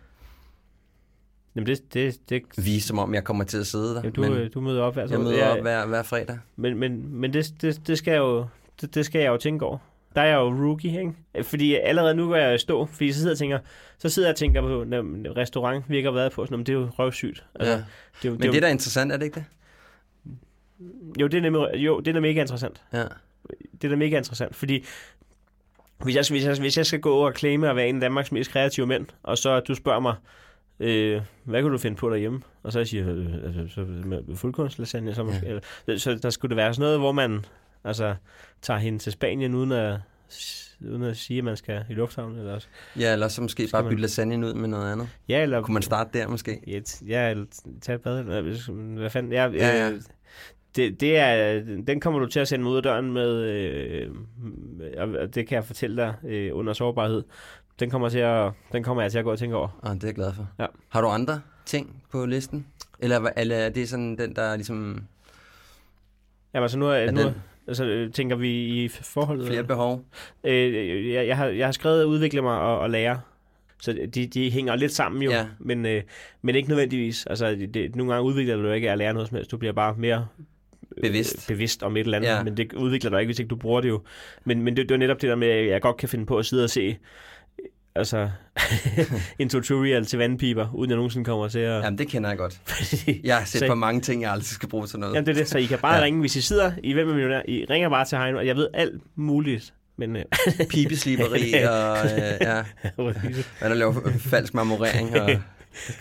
Jamen 1.58 1.68
det, 1.68 1.94
det, 1.94 2.30
det, 2.30 2.42
Vise 2.66 2.88
som 2.88 3.00
om, 3.00 3.14
jeg 3.14 3.24
kommer 3.24 3.44
til 3.44 3.58
at 3.58 3.68
sidde 3.68 3.90
der. 3.90 3.96
jamen, 3.96 4.12
du, 4.12 4.22
men 4.22 4.34
øh, 4.34 4.50
du 4.54 4.62
møder 4.62 4.82
op 4.82 4.94
hver 4.94 5.08
jeg 5.10 5.20
møder 5.20 5.48
op 5.48 5.62
hver, 5.62 5.86
hver 5.86 6.04
fredag. 6.04 6.38
Men, 6.56 6.78
men, 6.78 7.10
men 7.20 7.34
det, 7.34 7.54
det, 7.62 7.88
det, 7.88 7.98
skal 7.98 8.12
jeg 8.12 8.20
jo, 8.20 8.46
det, 8.82 8.96
det 8.96 9.06
skal 9.06 9.22
jeg 9.22 9.28
jo 9.30 9.38
tænke 9.38 9.66
over. 9.66 9.78
Der 10.16 10.22
er 10.22 10.26
jeg 10.26 10.36
jo 10.36 10.66
rookie, 10.66 11.00
ikke? 11.00 11.44
Fordi 11.44 11.76
allerede 11.76 12.16
nu 12.16 12.28
går 12.28 12.36
jeg 12.36 12.56
i 12.56 12.58
stå, 12.58 12.86
fordi 12.86 13.12
så 13.12 13.18
sidder 13.20 13.30
jeg 13.30 13.34
og 13.36 13.38
tænker, 13.38 13.60
så 13.98 14.10
sidder 14.10 14.28
jeg 14.30 14.34
og 14.34 14.38
tænker 14.38 14.62
på, 14.62 14.84
når 14.88 15.38
restaurant 15.38 15.86
vi 15.90 15.98
ikke 15.98 16.08
har 16.08 16.14
været 16.14 16.32
på, 16.32 16.46
sådan, 16.46 16.54
"Nå, 16.54 16.58
men 16.58 16.66
det 16.66 16.74
er 16.74 16.78
jo 16.80 16.90
røvsygt. 17.00 17.46
Altså, 17.56 17.72
Ja. 17.74 17.78
det 17.78 17.86
er, 17.86 18.30
jo- 18.30 18.32
Men 18.32 18.42
det 18.42 18.52
det 18.52 18.58
er 18.58 18.62
da 18.62 18.68
interessant, 18.72 19.12
er 19.12 19.18
det 19.18 19.26
ikke 19.26 19.36
det? 19.36 19.46
jo, 21.22 21.28
det 21.28 21.38
er 21.38 21.42
nemlig, 21.42 21.68
jo, 21.76 22.00
det 22.00 22.08
er 22.08 22.14
da 22.14 22.20
mega 22.20 22.42
interessant. 22.42 22.84
Ja. 22.94 23.04
Det 23.82 23.84
er 23.84 23.90
da 23.90 23.96
mega 23.96 24.18
interessant, 24.18 24.56
fordi 24.56 24.86
hvis 26.04 26.16
jeg, 26.16 26.26
hvis, 26.30 26.46
jeg, 26.46 26.56
hvis 26.60 26.78
jeg 26.78 26.86
skal 26.86 27.00
gå 27.00 27.14
og 27.16 27.34
claime 27.38 27.70
at 27.70 27.76
være 27.76 27.88
en 27.90 27.96
af 27.96 28.02
Danmarks 28.02 28.32
mest 28.32 28.52
kreative 28.52 28.88
mænd, 28.88 29.06
og 29.24 29.38
så 29.38 29.60
du 29.60 29.76
spørger 29.76 30.00
mig, 30.00 30.16
øh, 30.80 31.22
hvad 31.44 31.62
kan 31.62 31.72
du 31.72 31.78
finde 31.78 31.98
på 31.98 32.10
derhjemme? 32.10 32.42
Og 32.64 32.72
så 32.72 32.86
siger 32.86 33.06
jeg, 33.06 33.16
øh, 33.16 33.34
altså, 33.44 33.76
så 33.76 33.82
med 34.06 34.36
fuldkornslasagne, 34.36 35.14
så, 35.14 35.24
måske, 35.24 35.46
Ja. 35.46 35.60
eller, 35.88 36.00
så 36.00 36.16
der 36.16 36.30
skulle 36.30 36.50
det 36.50 36.58
være 36.58 36.74
sådan 36.74 36.84
noget, 36.86 37.00
hvor 37.00 37.12
man 37.12 37.46
altså, 37.84 38.16
tager 38.62 38.78
hende 38.80 39.00
til 39.00 39.12
Spanien, 39.12 39.54
uden 39.56 39.72
at, 39.72 40.00
uden 40.90 41.04
at 41.04 41.18
sige, 41.18 41.38
at 41.38 41.44
man 41.44 41.58
skal 41.58 41.84
i 41.90 41.94
lufthavnen. 41.94 42.40
Eller 42.40 42.54
også. 42.54 42.68
Ja, 43.00 43.14
eller 43.14 43.28
så 43.28 43.42
måske 43.42 43.68
bare 43.72 43.84
man- 43.84 43.90
bytte 43.90 44.02
lasagnen 44.02 44.44
ud 44.44 44.54
med 44.54 44.68
noget 44.68 44.92
andet. 44.92 45.10
Ja, 45.30 45.44
eller... 45.44 45.62
Kunne 45.62 45.74
man 45.74 45.84
starte 45.84 46.20
der 46.20 46.28
måske? 46.28 46.62
Ja, 46.68 46.80
t- 46.90 47.08
ja 47.08 47.30
eller 47.30 47.46
tage 47.82 47.96
et 47.96 48.02
bad. 48.02 48.20
eller 48.20 48.72
Hvad 49.00 49.10
fanden? 49.10 49.32
Ja, 49.32 49.44
Ja, 49.46 49.78
ja. 49.86 49.92
øh, 49.92 50.02
Det, 50.76 51.02
det 51.02 51.18
er, 51.18 51.60
den 51.88 52.00
kommer 52.00 52.20
du 52.20 52.26
til 52.26 52.40
at 52.40 52.48
sende 52.48 52.64
mig 52.64 52.72
ud 52.72 52.78
af 52.78 52.84
døren 52.84 53.12
med, 53.14 53.44
øh, 53.44 54.10
og 54.98 55.36
det 55.36 55.48
kan 55.48 55.56
jeg 55.56 55.64
fortælle 55.66 55.98
dig, 55.98 56.14
øh, 56.28 56.50
under 56.54 56.74
sårbarhed. 56.74 57.24
Den 57.80 57.90
kommer, 57.90 58.10
til 58.10 58.20
at, 58.20 58.52
den 58.72 58.84
kommer 58.84 59.02
jeg 59.04 59.12
til 59.12 59.18
at 59.20 59.24
gå 59.26 59.32
og 59.32 59.40
tænke 59.40 59.56
over. 59.56 59.80
Ah, 59.84 59.96
det 59.96 60.04
er 60.04 60.08
jeg 60.08 60.16
glad 60.16 60.34
for. 60.34 60.48
Ja. 60.60 60.66
Har 60.90 61.02
du 61.02 61.08
andre 61.08 61.42
ting 61.66 62.04
på 62.12 62.26
listen? 62.26 62.68
Eller, 63.00 63.30
eller 63.38 63.56
er 63.56 63.70
det 63.70 63.90
sådan 63.90 64.18
den, 64.18 64.36
der 64.36 64.56
ligesom 64.56 65.04
Jamen 66.54 66.64
altså 66.64 66.78
nu, 66.80 66.86
er, 66.86 66.92
er 66.94 67.12
nu 67.12 67.22
den 67.22 67.34
altså, 67.68 67.86
øh, 67.86 68.12
tænker 68.12 68.36
vi 68.36 68.84
i 68.84 68.88
forholdet. 68.88 69.48
flere 69.48 69.64
behov? 69.64 70.06
Øh, 70.44 71.10
jeg, 71.12 71.28
jeg, 71.28 71.38
har, 71.38 71.46
jeg 71.48 71.68
har 71.68 71.72
skrevet 71.72 72.04
udvikle 72.04 72.42
mig 72.42 72.60
og, 72.60 72.80
og 72.80 72.90
lære. 72.90 73.20
Så 73.82 74.08
de, 74.16 74.28
de 74.28 74.52
hænger 74.52 74.76
lidt 74.76 74.92
sammen 74.92 75.22
jo, 75.22 75.32
Ja. 75.32 75.46
men, 75.60 75.86
øh, 75.86 76.04
men 76.42 76.56
ikke 76.56 76.70
nødvendigvis. 76.70 77.26
Altså, 77.26 77.50
det, 77.50 77.74
det, 77.74 77.96
nogle 77.96 78.14
gange 78.14 78.28
udvikler 78.28 78.56
du 78.56 78.72
ikke 78.72 78.92
at 78.92 78.98
lære 78.98 79.14
noget 79.14 79.28
som 79.30 79.36
helst. 79.36 79.52
Du 79.52 79.58
bliver 79.58 79.74
bare 79.74 79.96
mere 79.98 80.28
øh, 80.98 81.02
Bevidst. 81.04 81.48
bevidst 81.48 81.84
om 81.84 81.98
et 81.98 82.02
eller 82.02 82.18
andet, 82.18 82.30
Ja. 82.30 82.44
men 82.44 82.58
det 82.58 82.74
udvikler 82.74 83.10
dig 83.10 83.20
ikke, 83.20 83.28
hvis 83.28 83.40
ikke 83.40 83.50
du 83.50 83.56
bruger 83.56 83.82
det 83.82 83.90
jo. 83.90 84.02
Men, 84.46 84.62
men 84.62 84.78
det, 84.78 84.90
det 84.90 84.96
er 84.96 85.00
netop 85.00 85.22
det 85.22 85.30
der 85.30 85.36
med, 85.36 85.48
at 85.48 85.68
jeg 85.68 85.82
godt 85.82 85.98
kan 85.98 86.10
finde 86.10 86.26
på 86.26 86.38
at 86.38 86.46
sidde 86.46 86.64
og 86.64 86.70
se 86.70 86.82
øh, 86.82 86.96
altså, 87.98 88.30
en 89.40 89.50
tutorial 89.50 90.06
til 90.06 90.20
vandpiber, 90.20 90.68
uden 90.74 90.90
jeg 90.90 90.96
nogensinde 90.96 91.26
kommer 91.26 91.48
til 91.48 91.60
at... 91.60 91.84
Jamen, 91.84 91.98
det 91.98 92.08
kender 92.08 92.30
jeg 92.30 92.38
godt. 92.38 92.60
Jeg 93.24 93.38
har 93.38 93.46
set 93.46 93.60
Så- 93.60 93.68
på 93.68 93.76
mange 93.76 94.02
ting, 94.02 94.22
jeg 94.22 94.32
aldrig 94.32 94.46
skal 94.48 94.70
bruge 94.70 94.88
til 94.88 95.00
noget. 95.00 95.14
Jamen 95.14 95.26
det 95.26 95.32
er 95.32 95.36
det, 95.42 95.50
så 95.50 95.58
I 95.58 95.66
kan 95.66 95.80
bare 95.80 95.96
Ja. 95.96 96.04
ringe, 96.04 96.20
hvis 96.20 96.36
I 96.36 96.42
sidder 96.42 96.72
i 96.84 96.94
Hvem 96.94 97.10
er 97.10 97.14
millionær, 97.14 97.42
I 97.48 97.66
ringer 97.70 97.90
bare 97.90 98.06
til 98.06 98.18
Heino, 98.18 98.38
og 98.38 98.48
jeg 98.48 98.56
ved 98.56 98.68
alt 98.74 99.02
muligt, 99.16 99.74
men... 99.98 100.16
Øh, 100.16 100.24
Pibesliberi 100.70 101.54
og 101.54 101.98
øh, 102.06 102.12
ja, 102.42 102.64
hvad 103.60 103.70
der 103.70 103.74
laver 103.74 103.94
falsk 104.20 104.54
marmorering 104.54 105.22
og 105.22 105.30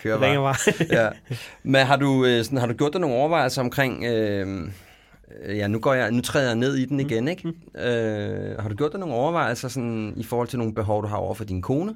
kører 0.03 0.19
bare. 0.19 0.35
bare. 0.35 1.03
ja. 1.03 1.09
Men 1.63 1.85
har 1.85 1.95
du, 1.95 2.25
øh, 2.25 2.43
sådan, 2.43 2.57
har 2.57 2.67
du 2.67 2.73
gjort 2.73 2.93
dig 2.93 3.01
nogle 3.01 3.15
overvejelser 3.15 3.61
omkring, 3.61 4.03
øh, 4.05 4.67
ja 5.47 5.67
nu, 5.67 5.79
går 5.79 5.93
jeg, 5.93 6.11
nu 6.11 6.21
træder 6.21 6.47
jeg 6.47 6.55
ned 6.55 6.75
i 6.75 6.85
den 6.85 6.99
igen, 6.99 7.27
ikke? 7.27 7.47
Øh, 7.75 8.59
har 8.59 8.69
du 8.69 8.75
gjort 8.75 8.91
dig 8.91 8.99
nogle 8.99 9.15
overvejelser 9.15 9.67
sådan, 9.67 10.13
i 10.17 10.23
forhold 10.23 10.47
til 10.47 10.59
nogle 10.59 10.73
behov, 10.73 11.03
du 11.03 11.07
har 11.07 11.17
over 11.17 11.33
for 11.33 11.43
din 11.43 11.61
kone? 11.61 11.95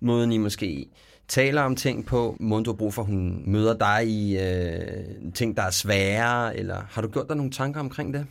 Måden 0.00 0.32
I 0.32 0.38
måske 0.38 0.86
taler 1.28 1.62
om 1.62 1.76
ting 1.76 2.06
på, 2.06 2.36
måden 2.40 2.64
du 2.64 2.70
har 2.70 2.76
brug 2.76 2.94
for, 2.94 3.02
hun 3.02 3.42
møder 3.46 3.78
dig 3.78 4.08
i 4.08 4.38
øh, 4.38 5.32
ting, 5.34 5.56
der 5.56 5.62
er 5.62 5.70
svære, 5.70 6.56
eller 6.56 6.76
har 6.90 7.02
du 7.02 7.08
gjort 7.08 7.28
dig 7.28 7.36
nogle 7.36 7.52
tanker 7.52 7.80
omkring 7.80 8.14
det? 8.14 8.26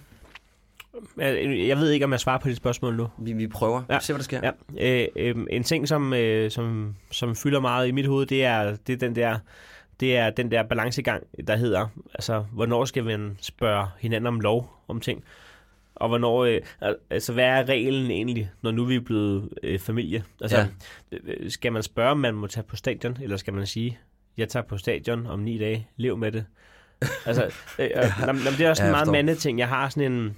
Jeg 1.17 1.77
ved 1.77 1.89
ikke, 1.89 2.05
om 2.05 2.11
jeg 2.11 2.19
svarer 2.19 2.39
på 2.39 2.47
dit 2.47 2.57
spørgsmål 2.57 2.95
nu. 2.95 3.07
Vi, 3.17 3.33
vi 3.33 3.47
prøver. 3.47 3.83
Ja. 3.89 3.99
Se, 3.99 4.13
hvad 4.13 4.17
der 4.17 4.23
sker. 4.23 4.51
Ja, 4.77 5.01
øh, 5.01 5.07
øh, 5.15 5.45
en 5.49 5.63
ting, 5.63 5.87
som, 5.87 6.13
øh, 6.13 6.51
som, 6.51 6.95
som 7.11 7.35
fylder 7.35 7.59
meget 7.59 7.87
i 7.87 7.91
mit 7.91 8.07
hoved, 8.07 8.25
det 8.25 8.45
er, 8.45 8.75
det 8.87 8.93
er 8.93 8.97
den 8.97 9.15
der 9.15 9.39
det 9.99 10.17
er 10.17 10.29
den 10.29 10.51
der 10.51 10.63
balancegang, 10.63 11.23
der 11.47 11.55
hedder, 11.55 11.87
altså, 12.13 12.39
hvornår 12.53 12.85
skal 12.85 13.03
man 13.03 13.37
spørge 13.41 13.87
hinanden 13.99 14.27
om 14.27 14.39
lov 14.39 14.83
om 14.87 14.99
ting? 14.99 15.23
Og 15.95 16.07
hvornår, 16.07 16.45
øh, 16.45 16.61
al- 16.81 16.95
altså, 17.09 17.33
hvad 17.33 17.45
er 17.45 17.63
reglen 17.69 18.11
egentlig, 18.11 18.51
når 18.61 18.71
nu 18.71 18.85
vi 18.85 18.95
er 18.95 18.99
blevet 19.01 19.49
øh, 19.63 19.79
familie? 19.79 20.23
Altså, 20.41 20.57
Ja. 20.57 20.67
ja. 21.11 21.49
skal 21.49 21.73
man 21.73 21.83
spørge, 21.83 22.11
om 22.11 22.17
man 22.19 22.33
må 22.35 22.47
tage 22.47 22.63
på 22.63 22.75
stadion, 22.75 23.17
eller 23.21 23.37
skal 23.37 23.53
man 23.53 23.65
sige, 23.67 23.99
jeg 24.37 24.49
tager 24.49 24.63
på 24.63 24.77
stadion 24.77 25.27
om 25.27 25.39
ni 25.39 25.57
dage, 25.57 25.87
lev 25.95 26.17
med 26.17 26.31
det? 26.31 26.45
Altså, 27.25 27.45
øh, 27.79 27.89
ja. 27.95 28.01
det 28.57 28.61
er 28.61 28.69
også 28.69 28.83
Ja, 28.83 28.87
en 28.87 28.91
meget 28.91 29.07
mandeting. 29.11 29.59
Jeg 29.59 29.67
har 29.67 29.89
sådan 29.89 30.11
en, 30.11 30.37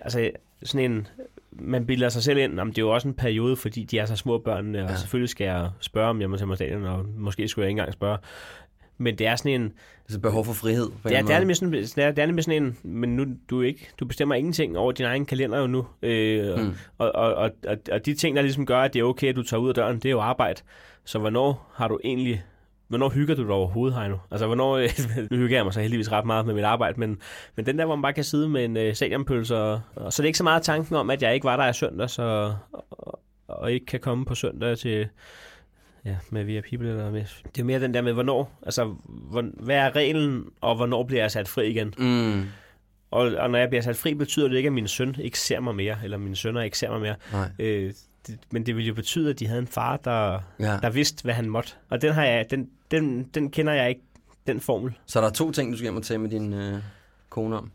altså, 0.00 0.30
sådan 0.62 0.90
en, 0.92 1.06
man 1.52 1.86
bilder 1.86 2.08
sig 2.08 2.22
selv 2.22 2.38
ind, 2.38 2.54
jamen, 2.54 2.72
det 2.72 2.78
er 2.78 2.82
jo 2.82 2.90
også 2.90 3.08
en 3.08 3.14
periode, 3.14 3.56
fordi 3.56 3.84
de 3.84 3.98
er 3.98 4.06
så 4.06 4.16
små 4.16 4.38
børnene, 4.38 4.78
og 4.78 4.84
Ja. 4.84 4.90
ja. 4.90 4.96
selvfølgelig 4.96 5.28
skal 5.28 5.44
jeg 5.44 5.70
spørge, 5.80 6.08
om 6.10 6.20
jeg 6.20 6.30
må 6.30 6.36
tage 6.36 6.46
mig 6.46 6.56
stadion, 6.56 6.84
og 6.84 7.06
måske 7.16 7.48
skulle 7.48 7.64
jeg 7.64 7.70
ikke 7.70 7.80
engang 7.80 7.92
spørge. 7.92 8.18
Men 8.98 9.18
det 9.18 9.26
er 9.26 9.36
sådan 9.36 9.60
en... 9.60 9.72
Altså 10.04 10.20
behov 10.20 10.44
for 10.44 10.52
frihed 10.52 10.90
på 11.02 11.08
Ja, 11.08 11.22
det 11.22 11.30
er, 11.30 11.38
nemlig 11.38 11.56
sådan, 11.56 11.72
det, 11.72 11.98
er, 11.98 12.10
det 12.10 12.22
er 12.22 12.26
nemlig 12.26 12.44
sådan 12.44 12.62
en... 12.62 12.76
Men 12.82 13.16
nu, 13.16 13.26
du, 13.50 13.62
er 13.62 13.66
ikke, 13.66 13.88
du 14.00 14.04
bestemmer 14.04 14.34
ingenting 14.34 14.78
over 14.78 14.92
din 14.92 15.06
egen 15.06 15.26
kalender 15.26 15.58
jo 15.58 15.66
nu. 15.66 15.86
Øh, 16.02 16.58
mm. 16.58 16.72
og, 16.98 17.14
og, 17.14 17.34
og, 17.34 17.50
og, 17.66 17.76
og 17.92 18.06
de 18.06 18.14
ting, 18.14 18.36
der 18.36 18.42
ligesom 18.42 18.66
gør, 18.66 18.78
at 18.78 18.94
det 18.94 19.00
er 19.00 19.04
okay, 19.04 19.28
at 19.28 19.36
du 19.36 19.42
tager 19.42 19.60
ud 19.60 19.68
af 19.68 19.74
døren, 19.74 19.96
det 19.96 20.04
er 20.04 20.10
jo 20.10 20.20
arbejde. 20.20 20.60
Så 21.04 21.18
hvornår 21.18 21.70
har 21.74 21.88
du 21.88 21.98
egentlig... 22.04 22.42
Hvornår 22.90 23.08
hygger 23.08 23.34
du 23.34 23.42
dig 23.42 23.50
overhovedet, 23.50 23.98
Heino? 23.98 24.16
Altså, 24.30 24.46
hvornår... 24.46 24.78
nu 25.30 25.36
hygger 25.36 25.56
jeg 25.56 25.64
mig 25.64 25.74
så 25.74 25.80
heldigvis 25.80 26.12
ret 26.12 26.24
meget 26.24 26.46
med 26.46 26.54
mit 26.54 26.64
arbejde, 26.64 27.00
men, 27.00 27.18
men 27.56 27.66
den 27.66 27.78
der, 27.78 27.84
hvor 27.84 27.96
man 27.96 28.02
bare 28.02 28.12
kan 28.12 28.24
sidde 28.24 28.48
med 28.48 28.64
en 28.64 28.76
øh, 28.76 28.94
stadionpølse, 28.94 29.56
og, 29.56 29.80
og 29.96 30.12
så 30.12 30.22
er 30.22 30.24
det 30.24 30.28
ikke 30.28 30.38
så 30.38 30.44
meget 30.44 30.62
tanken 30.62 30.96
om, 30.96 31.10
at 31.10 31.22
jeg 31.22 31.34
ikke 31.34 31.44
var 31.44 31.56
der 31.56 31.68
i 31.68 31.72
søndag, 31.72 32.10
så, 32.10 32.54
og, 32.72 33.20
og 33.48 33.72
ikke 33.72 33.86
kan 33.86 34.00
komme 34.00 34.24
på 34.24 34.34
søndag 34.34 34.78
til, 34.78 35.08
ja, 36.04 36.16
med 36.30 36.44
via 36.44 36.60
people 36.70 36.88
eller 36.88 37.10
med. 37.10 37.24
Det 37.54 37.60
er 37.60 37.64
mere 37.64 37.80
den 37.80 37.94
der 37.94 38.02
med, 38.02 38.12
hvornår, 38.12 38.58
altså, 38.62 38.94
hvor, 39.04 39.44
hvad 39.64 39.76
er 39.76 39.96
reglen, 39.96 40.44
og 40.60 40.76
hvornår 40.76 41.04
bliver 41.04 41.22
jeg 41.22 41.30
sat 41.30 41.48
fri 41.48 41.66
igen? 41.66 41.94
Mm. 41.98 42.42
Og, 43.10 43.32
og 43.38 43.50
når 43.50 43.58
jeg 43.58 43.68
bliver 43.68 43.82
sat 43.82 43.96
fri, 43.96 44.14
betyder 44.14 44.48
det 44.48 44.56
ikke, 44.56 44.66
at 44.66 44.72
min 44.72 44.88
søn 44.88 45.16
ikke 45.18 45.38
ser 45.38 45.60
mig 45.60 45.74
mere, 45.74 45.96
eller 46.04 46.18
mine 46.18 46.36
sønner 46.36 46.62
ikke 46.62 46.78
ser 46.78 46.90
mig 46.90 47.00
mere. 47.00 47.14
Nej. 47.32 47.48
Øh, 47.58 47.92
det, 48.30 48.38
men 48.50 48.66
det 48.66 48.76
ville 48.76 48.88
jo 48.88 48.94
betyde, 48.94 49.30
at 49.30 49.38
de 49.38 49.46
havde 49.46 49.60
en 49.60 49.66
far, 49.66 49.96
der, 49.96 50.40
Ja. 50.60 50.78
der 50.82 50.90
vidste, 50.90 51.22
hvad 51.24 51.34
han 51.34 51.48
måtte. 51.50 51.72
Og 51.90 52.02
den, 52.02 52.12
har 52.14 52.24
jeg, 52.24 52.46
den, 52.50 52.68
den, 52.90 53.22
den 53.34 53.50
kender 53.50 53.72
jeg 53.72 53.88
ikke, 53.88 54.00
den 54.46 54.60
formel. 54.60 54.92
Så 55.06 55.20
der 55.20 55.26
er 55.26 55.30
to 55.30 55.50
ting, 55.52 55.72
du 55.72 55.76
skal 55.76 55.84
hjem 55.84 55.96
og 55.96 56.02
tale 56.02 56.18
med 56.20 56.30
din 56.30 56.52
øh, 56.52 56.82
kone 57.30 57.56
om. 57.58 57.70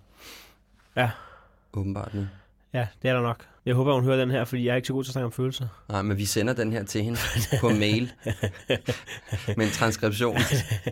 Ja. 0.95 1.09
Åbenbart 1.73 2.13
nu. 2.13 2.27
Ja, 2.73 2.87
det 3.01 3.09
er 3.09 3.13
der 3.13 3.21
nok. 3.21 3.45
Jeg 3.65 3.75
håber, 3.75 3.93
hun 3.93 4.03
hører 4.03 4.17
den 4.17 4.31
her, 4.31 4.45
fordi 4.45 4.65
jeg 4.65 4.71
er 4.71 4.75
ikke 4.75 4.87
så 4.87 4.93
god 4.93 5.03
til 5.03 5.09
at 5.09 5.13
snakke 5.13 5.25
om 5.25 5.31
følelser. 5.31 5.67
Nej, 5.89 6.01
men 6.01 6.17
vi 6.17 6.25
sender 6.25 6.53
den 6.53 6.71
her 6.71 6.83
til 6.83 7.03
hende 7.03 7.17
på 7.61 7.69
mail. 7.69 8.11
med 9.57 9.65
en 9.65 9.71
transkription 9.71 10.37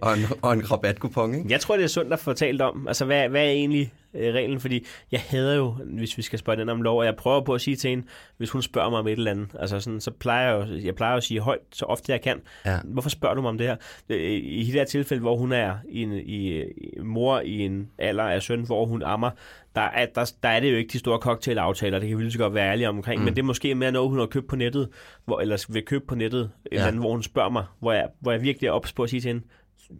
og 0.02 0.14
en, 0.18 0.26
og 0.42 0.54
en 0.54 0.72
rabatkupon, 0.72 1.34
ikke? 1.36 1.46
Jeg 1.50 1.60
tror, 1.60 1.76
det 1.76 1.84
er 1.84 1.88
sundt 1.88 2.14
at 2.14 2.20
få 2.20 2.34
talt 2.34 2.62
om. 2.62 2.88
Altså, 2.88 3.06
hvad, 3.06 3.30
hvad 3.30 3.42
er 3.42 3.50
egentlig 3.50 3.94
øh, 4.14 4.34
reglen? 4.34 4.60
Fordi 4.60 4.86
jeg 5.12 5.20
hader 5.28 5.56
jo, 5.56 5.76
hvis 5.86 6.18
vi 6.18 6.22
skal 6.22 6.40
spørge 6.40 6.60
den 6.60 6.70
om 6.70 6.82
lov, 6.82 7.00
og 7.00 7.06
jeg 7.06 7.16
prøver 7.16 7.42
på 7.42 7.54
at 7.54 7.62
sige 7.62 7.76
til 7.76 7.90
hende, 7.90 8.04
hvis 8.38 8.50
hun 8.50 8.62
spørger 8.62 8.90
mig 8.90 9.00
om 9.00 9.08
et 9.08 9.12
eller 9.12 9.32
andet, 9.32 9.48
altså 9.60 9.80
sådan, 9.80 10.02
så 10.02 10.12
plejer 10.12 10.56
jeg 10.58 10.70
jo, 10.70 10.78
jeg 10.86 10.96
plejer 10.96 11.18
at 11.18 11.24
sige 11.24 11.40
højt, 11.40 11.60
så 11.72 11.86
ofte 11.86 12.12
jeg 12.12 12.22
kan. 12.22 12.42
Ja. 12.66 12.80
Hvorfor 12.86 13.10
spørger 13.10 13.36
du 13.36 13.42
mig 13.42 13.50
om 13.50 13.58
det 13.58 13.68
her? 13.68 13.76
Øh, 14.10 14.32
I 14.44 14.64
det 14.66 14.74
her 14.74 14.86
tilfælde, 14.86 15.22
hvor 15.22 15.36
hun 15.38 15.52
er 15.52 15.76
i, 15.90 16.02
en, 16.02 16.14
i, 16.14 16.62
i 16.62 17.00
mor 17.04 17.40
i 17.40 17.60
en 17.60 17.90
alder 17.98 18.24
af 18.24 18.42
søn, 18.42 18.62
hvor 18.66 18.86
hun 18.86 19.04
ammer, 19.04 19.30
der 19.76 19.82
er, 19.82 20.06
der, 20.06 20.34
der 20.44 20.50
er 20.50 20.60
det 20.60 20.72
jo 20.72 20.78
ikke 20.78 20.92
de 20.94 21.00
store 21.00 21.18
cocktailaftaler, 21.20 22.00
det 22.00 22.10
kan 22.10 22.18
vi 22.18 22.24
lige 22.24 22.32
så 22.32 22.38
godt 22.38 22.54
være 22.54 22.72
ærlige 22.72 22.90
omkring, 22.90 23.20
mm. 23.20 23.26
men 23.26 23.36
det 23.36 23.40
er 23.42 23.46
måske 23.46 23.76
mere 23.76 23.92
noget, 23.92 24.10
hun 24.10 24.20
har 24.20 24.26
købt 24.26 24.48
på 24.48 24.56
nettet, 24.56 24.90
hvor, 25.26 25.40
eller 25.40 25.66
vil 25.70 25.86
købe 25.86 26.06
på 26.08 26.16
nettet, 26.16 26.42
et 26.42 26.50
Ja. 26.72 26.76
eller 26.76 26.88
andet, 26.88 27.02
hvor 27.02 27.12
hun 27.12 27.24
spørger 27.24 27.50
mig, 27.50 27.66
hvor 27.80 27.94
jeg, 27.94 28.08
hvor 28.20 28.32
jeg 28.32 28.42
virkelig 28.42 28.68
er 28.68 28.72
ops 28.72 28.94
på 28.94 29.04
at 29.04 29.10
sige 29.10 29.22
til 29.22 29.28
hende, 29.28 29.44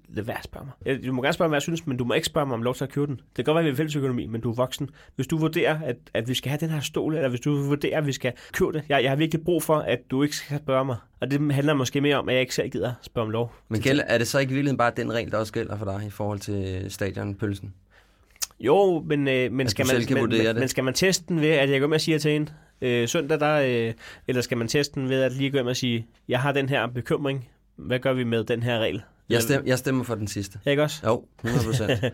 lad 0.10 0.24
være 0.24 0.38
at 0.38 0.44
spørge 0.44 0.66
mig. 0.66 1.06
Du 1.06 1.14
må 1.14 1.22
gerne 1.22 1.34
spørge 1.34 1.48
mig, 1.48 1.52
hvad 1.52 1.58
jeg 1.58 1.62
synes, 1.62 1.88
men 1.88 1.98
du 1.98 2.06
må 2.06 2.14
ikke 2.14 2.26
spørge 2.26 2.48
mig 2.48 2.54
om 2.54 2.64
lov 2.64 2.76
til 2.76 2.84
at 2.84 2.90
købe 2.90 3.08
den. 3.08 3.16
Det 3.16 3.36
kan 3.36 3.46
godt 3.46 3.56
være, 3.56 3.62
at 3.62 3.66
vi 3.66 3.72
er 3.72 3.76
fælles 3.76 3.96
økonomi, 3.96 4.28
men 4.28 4.42
du 4.42 4.52
er 4.52 4.56
voksen. 4.56 4.90
Hvis 5.16 5.28
du 5.28 5.38
vurderer, 5.38 5.80
at, 5.86 5.96
at 6.14 6.28
vi 6.28 6.34
skal 6.34 6.50
have 6.50 6.60
den 6.60 6.70
her 6.70 6.80
stol, 6.80 7.16
eller 7.16 7.30
hvis 7.30 7.40
du 7.40 7.56
vurderer, 7.56 7.98
at 7.98 8.08
vi 8.08 8.12
skal 8.12 8.34
købe 8.54 8.74
det, 8.74 8.84
jeg, 8.90 9.04
jeg 9.04 9.12
har 9.12 9.16
virkelig 9.16 9.44
brug 9.44 9.64
for, 9.64 9.76
at 9.76 10.00
du 10.12 10.24
ikke 10.24 10.36
skal 10.36 10.60
spørge 10.60 10.86
mig. 10.86 10.98
Og 11.20 11.32
det 11.32 11.54
handler 11.54 11.74
måske 11.74 12.02
mere 12.02 12.16
om, 12.16 12.30
at 12.30 12.34
jeg 12.36 12.42
ikke 12.42 12.56
selv 12.56 12.70
gider 12.70 12.94
spørge 13.02 13.26
om 13.26 13.32
lov. 13.32 13.54
Men 13.70 13.82
gælder, 13.82 14.04
er 14.04 14.18
det 14.18 14.28
så 14.28 14.40
ikke 14.40 14.52
i 14.52 14.54
virkeligheden 14.54 14.78
bare 14.78 14.92
den 14.98 15.14
regel, 15.14 15.32
der 15.32 15.38
også 15.38 15.54
gælder 15.54 15.78
for 15.78 15.86
dig 15.86 16.04
i 16.08 16.10
forhold 16.10 16.40
til 16.40 16.86
stadionpølsen? 16.90 17.74
Jo, 18.60 19.04
men, 19.08 19.28
øh, 19.28 19.52
men, 19.52 19.62
At 19.62 19.72
skal 19.72 19.86
man, 19.88 20.06
men, 20.10 20.30
men, 20.30 20.56
men 20.56 20.68
skal 20.68 20.84
man 20.84 20.94
teste 20.94 21.26
den 21.28 21.42
ved, 21.42 21.50
at 21.50 21.70
jeg 21.70 21.80
går 21.80 21.88
med 21.88 21.96
og 21.96 22.02
siger 22.02 22.18
til 22.18 22.32
hende, 22.32 22.52
øh, 22.82 23.08
søndag 23.08 23.40
der, 23.40 23.88
øh, 23.88 23.94
eller 24.28 24.42
skal 24.42 24.58
man 24.58 24.68
teste 24.68 25.00
den 25.00 25.10
ved 25.10 25.22
at 25.22 25.32
lige 25.32 25.52
gå 25.52 25.58
med 25.58 25.70
og 25.70 25.76
sige, 25.76 26.08
jeg 26.28 26.40
har 26.40 26.52
den 26.52 26.70
her 26.70 26.88
bekymring, 26.88 27.50
hvad 27.76 28.00
gør 28.00 28.14
vi 28.14 28.24
med 28.24 28.44
den 28.44 28.64
her 28.64 28.80
regel? 28.80 29.02
Jeg 29.30 29.42
stemmer, 29.42 29.68
jeg 29.68 29.78
stemmer 29.78 30.04
for 30.04 30.16
den 30.16 30.28
sidste. 30.28 30.60
Ikke 30.66 30.84
også? 30.84 31.02
Jo, 31.06 31.26
100 31.44 31.66
procent. 31.66 32.14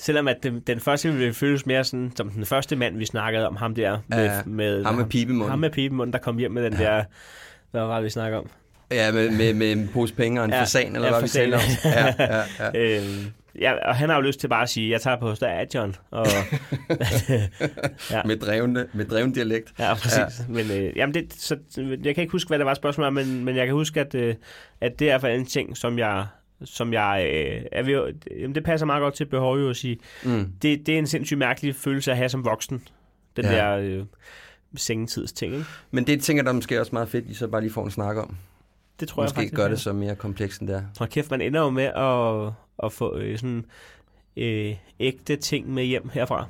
Selvom 0.00 0.28
at 0.28 0.36
den, 0.42 0.60
den 0.60 0.80
første 0.80 1.12
ville 1.12 1.34
føles 1.34 1.66
mere 1.66 1.84
sådan, 1.84 2.12
som 2.16 2.30
den 2.30 2.46
første 2.46 2.76
mand, 2.76 2.98
vi 2.98 3.04
snakkede 3.06 3.46
om, 3.46 3.56
ham 3.56 3.74
der 3.74 3.98
med, 4.08 4.24
Ja, 4.24 4.42
med 4.46 4.84
ham 4.84 4.94
med 4.94 5.04
pibemunden. 5.04 5.50
Ham 5.50 5.58
med 5.58 5.70
pibemunden, 5.70 6.12
der 6.12 6.18
kom 6.18 6.38
hjem 6.38 6.50
med 6.50 6.64
den 6.64 6.72
ja. 6.72 6.84
der, 6.84 7.04
hvad 7.70 7.80
var 7.80 7.94
det, 7.94 8.04
vi 8.04 8.10
snakker 8.10 8.38
om? 8.38 8.46
Ja, 8.90 9.12
med, 9.12 9.30
med, 9.30 9.54
med 9.54 9.72
en 9.72 9.88
pose 9.92 10.14
penge 10.14 10.40
og 10.40 10.44
en 10.44 10.50
ja, 10.50 10.60
fasan, 10.60 10.94
eller 10.94 11.08
ja, 11.08 11.12
hvad 11.12 11.22
vi 11.22 11.28
taler 11.28 11.56
om. 11.56 11.62
Ja, 11.84 12.14
ja, 12.18 12.42
ja. 12.58 12.98
øhm, 12.98 13.32
ja, 13.60 13.88
og 13.88 13.96
han 13.96 14.08
har 14.08 14.16
jo 14.16 14.22
lyst 14.22 14.40
til 14.40 14.48
bare 14.48 14.62
at 14.62 14.68
sige, 14.68 14.90
jeg 14.90 15.00
tager 15.00 15.16
på 15.16 15.34
stadion. 15.34 15.96
Og, 16.10 16.26
ja. 18.10 18.22
Med, 18.24 18.36
drevne, 18.36 18.86
med 18.92 19.04
dreven 19.04 19.32
dialekt. 19.32 19.72
Ja, 19.78 19.94
præcis. 19.94 20.18
Ja. 20.18 20.44
Men, 20.48 20.70
øh, 20.70 20.96
jamen 20.96 21.14
det, 21.14 21.32
så, 21.32 21.56
jeg 22.04 22.14
kan 22.14 22.22
ikke 22.22 22.32
huske, 22.32 22.48
hvad 22.48 22.58
det 22.58 22.66
var 22.66 22.74
spørgsmålet, 22.74 23.12
men, 23.12 23.44
men 23.44 23.56
jeg 23.56 23.66
kan 23.66 23.74
huske, 23.74 24.00
at, 24.00 24.14
øh, 24.14 24.34
at 24.80 24.98
det 24.98 25.10
er 25.10 25.18
for 25.18 25.28
en 25.28 25.46
ting, 25.46 25.76
som 25.76 25.98
jeg 25.98 26.26
som 26.64 26.92
jeg 26.92 27.30
øh, 27.34 27.62
er 27.72 27.82
ved, 27.82 28.12
jamen 28.40 28.54
det 28.54 28.64
passer 28.64 28.86
meget 28.86 29.00
godt 29.00 29.14
til 29.14 29.24
behov 29.24 29.58
jo 29.58 29.70
at 29.70 29.76
sige. 29.76 29.98
Mm. 30.24 30.52
Det, 30.62 30.86
det 30.86 30.94
er 30.94 30.98
en 30.98 31.06
sindssygt 31.06 31.38
mærkelig 31.38 31.74
følelse 31.74 32.10
at 32.10 32.16
have 32.16 32.28
som 32.28 32.44
voksen. 32.44 32.82
Den 33.36 33.44
Ja. 33.44 33.50
der 33.56 33.76
øh, 33.76 34.04
sengetids 34.76 35.32
ting, 35.32 35.52
ikke? 35.54 35.66
Men 35.90 36.06
det 36.06 36.22
tænker 36.22 36.38
jeg, 36.38 36.44
der 36.44 36.50
er 36.50 36.54
måske 36.54 36.80
også 36.80 36.92
meget 36.92 37.08
fedt, 37.08 37.26
I 37.26 37.34
så 37.34 37.48
bare 37.48 37.60
lige 37.60 37.72
får 37.72 37.84
en 37.84 37.90
snak 37.90 38.16
om. 38.16 38.36
Det 39.00 39.08
tror 39.08 39.22
jeg 39.22 39.26
Måske 39.26 39.34
faktisk. 39.36 39.54
gør 39.54 39.64
ja. 39.64 39.70
det 39.70 39.80
så 39.80 39.92
mere 39.92 40.14
komplekst 40.16 40.60
end 40.60 40.68
det 40.68 40.76
er. 40.76 40.82
Hold 40.98 41.10
kæft, 41.10 41.30
man 41.30 41.40
ender 41.40 41.60
jo 41.60 41.70
med 41.70 41.84
at, 41.84 42.52
at 42.86 42.92
få 42.92 43.16
øh, 43.18 43.38
sådan 43.38 43.64
øh, 44.36 44.74
ægte 45.00 45.36
ting 45.36 45.70
med 45.74 45.84
hjem 45.84 46.08
herfra. 46.12 46.46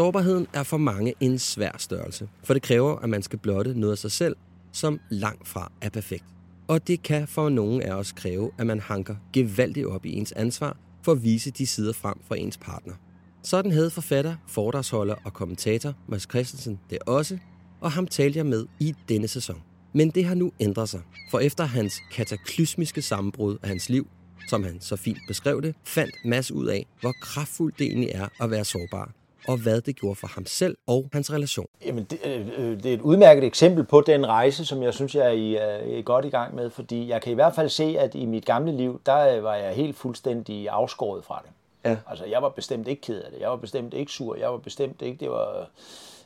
Sårbarheden 0.00 0.46
er 0.52 0.62
for 0.62 0.76
mange 0.76 1.14
en 1.20 1.38
svær 1.38 1.70
størrelse, 1.78 2.28
for 2.44 2.54
det 2.54 2.62
kræver, 2.62 2.96
at 2.96 3.08
man 3.08 3.22
skal 3.22 3.38
blotte 3.38 3.80
noget 3.80 3.92
af 3.92 3.98
sig 3.98 4.10
selv, 4.10 4.36
som 4.72 5.00
langt 5.10 5.48
fra 5.48 5.72
er 5.80 5.88
perfekt. 5.88 6.24
Og 6.68 6.86
det 6.86 7.02
kan 7.02 7.28
for 7.28 7.48
nogen 7.48 7.82
af 7.82 7.94
os 7.94 8.12
kræve, 8.12 8.50
at 8.58 8.66
man 8.66 8.80
hanker 8.80 9.16
gevaldigt 9.32 9.86
op 9.86 10.06
i 10.06 10.12
ens 10.12 10.32
ansvar 10.32 10.76
for 11.02 11.12
at 11.12 11.22
vise 11.22 11.50
de 11.50 11.66
sider 11.66 11.92
frem 11.92 12.14
for 12.28 12.34
ens 12.34 12.56
partner. 12.56 12.94
Sådan 13.42 13.72
havde 13.72 13.90
forfatter, 13.90 14.36
foredragsholder 14.48 15.14
og 15.24 15.32
kommentator 15.32 15.94
Mads 16.08 16.28
Christensen 16.30 16.80
det 16.90 16.98
også, 16.98 17.38
og 17.80 17.92
ham 17.92 18.06
talte 18.06 18.36
jeg 18.36 18.46
med 18.46 18.66
i 18.78 18.94
denne 19.08 19.28
sæson. 19.28 19.62
Men 19.92 20.10
det 20.10 20.24
har 20.24 20.34
nu 20.34 20.52
ændret 20.60 20.88
sig, 20.88 21.00
for 21.30 21.38
efter 21.38 21.64
hans 21.64 21.94
kataklysmiske 22.12 23.02
sammenbrud 23.02 23.58
af 23.62 23.68
hans 23.68 23.88
liv, 23.88 24.06
som 24.48 24.64
han 24.64 24.80
så 24.80 24.96
fint 24.96 25.18
beskrev 25.28 25.62
det, 25.62 25.74
fandt 25.84 26.14
Mads 26.24 26.52
ud 26.52 26.66
af, 26.66 26.86
hvor 27.00 27.12
kraftfuldt 27.22 27.78
det 27.78 27.86
egentlig 27.86 28.10
er 28.14 28.28
at 28.40 28.50
være 28.50 28.64
sårbar, 28.64 29.12
og 29.50 29.56
hvad 29.56 29.80
det 29.80 29.96
gjorde 29.96 30.14
for 30.14 30.26
ham 30.26 30.46
selv 30.46 30.76
og 30.86 31.08
hans 31.12 31.32
relation. 31.32 31.66
Jamen, 31.84 32.04
det, 32.04 32.18
øh, 32.24 32.82
det 32.82 32.86
er 32.86 32.94
et 32.94 33.00
udmærket 33.00 33.44
eksempel 33.44 33.84
på 33.84 34.00
den 34.00 34.26
rejse, 34.26 34.66
som 34.66 34.82
jeg 34.82 34.94
synes, 34.94 35.14
jeg 35.14 35.26
er, 35.26 35.30
i, 35.30 35.54
er 35.54 36.02
godt 36.02 36.24
i 36.24 36.28
gang 36.28 36.54
med, 36.54 36.70
fordi 36.70 37.08
jeg 37.08 37.22
kan 37.22 37.32
i 37.32 37.34
hvert 37.34 37.54
fald 37.54 37.68
se, 37.68 37.96
at 37.98 38.14
i 38.14 38.26
mit 38.26 38.44
gamle 38.44 38.76
liv, 38.76 39.00
der 39.06 39.36
øh, 39.36 39.44
var 39.44 39.54
jeg 39.54 39.74
helt 39.74 39.96
fuldstændig 39.96 40.68
afskåret 40.68 41.24
fra 41.24 41.42
det. 41.44 41.50
Ja. 41.90 41.96
Altså, 42.06 42.24
jeg 42.24 42.42
var 42.42 42.48
bestemt 42.48 42.88
ikke 42.88 43.02
ked 43.02 43.22
af 43.22 43.30
det. 43.30 43.40
Jeg 43.40 43.50
var 43.50 43.56
bestemt 43.56 43.94
ikke 43.94 44.12
sur. 44.12 44.36
Jeg 44.36 44.50
var 44.50 44.58
bestemt 44.58 45.02
ikke, 45.02 45.18
det 45.20 45.30
var, 45.30 45.70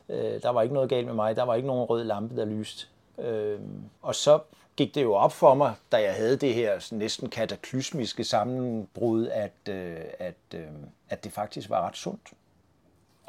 øh, 0.09 0.41
der 0.41 0.49
var 0.49 0.61
ikke 0.61 0.73
noget 0.73 0.89
galt 0.89 1.05
med 1.05 1.13
mig. 1.13 1.35
Der 1.35 1.43
var 1.43 1.55
ikke 1.55 1.67
nogen 1.67 1.83
rød 1.83 2.03
lampe, 2.03 2.35
der 2.35 2.45
lyste. 2.45 2.87
Øh, 3.19 3.59
og 4.01 4.15
så 4.15 4.39
gik 4.77 4.95
det 4.95 5.03
jo 5.03 5.13
op 5.13 5.31
for 5.31 5.53
mig, 5.53 5.73
da 5.91 5.97
jeg 5.97 6.13
havde 6.13 6.37
det 6.37 6.53
her 6.53 6.87
næsten 6.91 7.29
kataklysmiske 7.29 8.23
sammenbrud, 8.23 9.27
at, 9.27 9.69
øh, 9.69 9.95
at, 10.19 10.35
øh, 10.55 10.61
at 11.09 11.23
det 11.23 11.31
faktisk 11.31 11.69
var 11.69 11.87
ret 11.87 11.97
sundt 11.97 12.21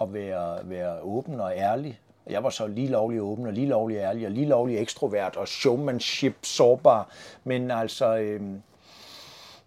at 0.03 0.15
være, 0.15 0.59
være 0.65 1.01
åben 1.01 1.41
og 1.41 1.53
ærlig. 1.57 2.01
Jeg 2.31 2.43
var 2.45 2.51
så 2.51 2.67
lige 2.67 2.89
lovlig 2.89 3.21
åben 3.23 3.47
og 3.47 3.53
lige 3.53 3.67
lovlig 3.67 3.97
ærlig 3.97 4.27
og 4.27 4.33
lige 4.33 4.47
lovlig 4.47 4.79
ekstrovert 4.79 5.37
og 5.37 5.49
showmanship 5.49 6.37
sårbar. 6.43 7.09
Men 7.45 7.71
altså, 7.71 8.17
øh, 8.17 8.41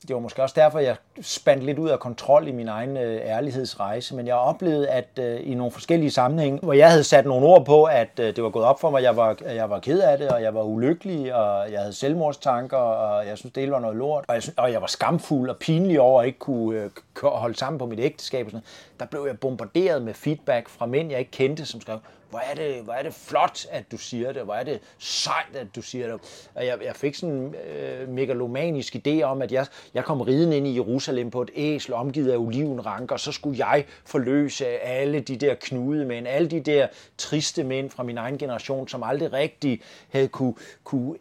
det 0.10 0.16
var 0.16 0.22
måske 0.22 0.44
også 0.44 0.56
derfor, 0.58 0.80
jeg 0.80 0.96
spandt 1.22 1.64
lidt 1.64 1.80
ud 1.80 1.90
af 1.90 2.00
kontrol 2.00 2.48
i 2.48 2.52
min 2.52 2.68
egen 2.68 2.98
øh, 2.98 3.22
ærlighedsrejse. 3.22 4.16
Men 4.16 4.28
jeg 4.28 4.36
oplevede, 4.36 4.90
at 4.90 5.08
øh, 5.20 5.40
i 5.44 5.54
nogle 5.54 5.72
forskellige 5.72 6.12
sammenhænge, 6.12 6.60
hvor 6.60 6.74
jeg 6.74 6.90
havde 6.90 7.04
sat 7.04 7.26
nogle 7.26 7.46
ord 7.46 7.66
på, 7.66 7.84
at 7.84 8.10
øh, 8.20 8.36
det 8.36 8.44
var 8.44 8.50
gået 8.50 8.66
op 8.66 8.80
for 8.80 8.90
mig, 8.90 9.04
jeg 9.04 9.18
var, 9.18 9.38
jeg 9.56 9.70
var 9.70 9.80
ked 9.80 10.00
af 10.00 10.18
det, 10.18 10.30
og 10.30 10.42
jeg 10.42 10.56
var 10.56 10.64
ulykkelig, 10.64 11.36
og 11.36 11.72
jeg 11.72 11.80
havde 11.80 11.94
selvmordstanker, 11.94 12.78
og 12.78 13.28
jeg 13.28 13.38
synes, 13.38 13.54
det 13.54 13.62
hele 13.62 13.72
var 13.72 13.80
noget 13.80 13.98
lort. 13.98 14.26
Og 14.28 14.34
jeg, 14.34 14.44
synes, 14.44 14.58
og 14.58 14.72
jeg 14.72 14.82
var 14.82 14.88
skamfuld 14.88 15.50
og 15.50 15.58
pinlig 15.58 16.00
over 16.00 16.22
at 16.22 16.28
ikke 16.28 16.40
kunne 16.40 16.80
øh, 16.80 16.90
holde 17.24 17.58
sammen 17.58 17.80
på 17.80 17.86
mit 17.86 18.00
ægteskab. 18.00 18.46
Og 18.46 18.52
sådan. 18.52 18.64
noget. 18.64 19.00
Der 19.00 19.06
blev 19.06 19.26
jeg 19.28 19.40
bombarderet 19.40 20.02
med 20.02 20.14
feedback 20.14 20.70
fra 20.70 20.86
mænd, 20.86 21.10
jeg 21.12 21.20
ikke 21.20 21.32
kendte, 21.32 21.66
som 21.66 21.82
skrev, 21.82 21.98
hvor 22.30 22.40
er, 22.40 22.56
det, 22.56 22.84
hvor 22.84 22.94
er 22.94 23.04
det 23.04 23.14
flot, 23.14 23.66
at 23.72 23.92
du 23.92 23.98
siger 23.98 24.32
det, 24.32 24.44
hvor 24.44 24.54
er 24.54 24.64
det 24.64 24.80
sejt, 24.98 25.56
at 25.56 25.68
du 25.76 25.82
siger 25.82 26.12
det. 26.12 26.50
Og 26.56 26.66
jeg, 26.66 26.78
jeg 26.86 26.96
fik 26.96 27.16
sådan 27.16 27.36
en 27.36 27.56
øh, 27.56 28.10
megalomanisk 28.10 28.96
idé 28.96 29.22
om, 29.22 29.42
at 29.42 29.52
jeg, 29.52 29.66
jeg 29.94 30.06
kom 30.06 30.22
ridende 30.22 30.58
ind 30.58 30.68
i 30.68 30.76
Jerusalem 30.76 31.32
på 31.32 31.42
et 31.42 31.50
æsel, 31.56 31.94
omgivet 31.94 32.32
af 32.32 32.38
olivenranker, 32.38 33.16
og 33.16 33.20
så 33.20 33.32
skulle 33.32 33.68
jeg 33.68 33.86
forløse 34.06 34.68
alle 34.68 35.20
de 35.20 35.36
der 35.36 35.56
knude 35.62 36.06
mænd, 36.06 36.28
alle 36.28 36.48
de 36.48 36.60
der 36.60 36.88
triste 37.18 37.64
mænd 37.64 37.90
fra 37.90 38.04
min 38.04 38.18
egen 38.18 38.38
generation, 38.38 38.88
som 38.88 39.04
aldrig 39.04 39.34
rigtig 39.34 39.82
havde 40.10 40.28
kunne, 40.28 40.54
kunne 40.84 41.16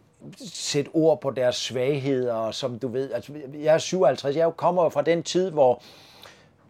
sætte 0.53 0.89
ord 0.93 1.21
på 1.21 1.31
deres 1.31 1.55
svagheder, 1.55 2.33
og 2.33 2.55
som 2.55 2.79
du 2.79 2.87
ved, 2.87 3.11
altså, 3.13 3.33
jeg 3.53 3.73
er 3.73 3.77
57, 3.77 4.35
jeg 4.35 4.51
kommer 4.57 4.89
fra 4.89 5.01
den 5.01 5.23
tid, 5.23 5.49
hvor 5.51 5.81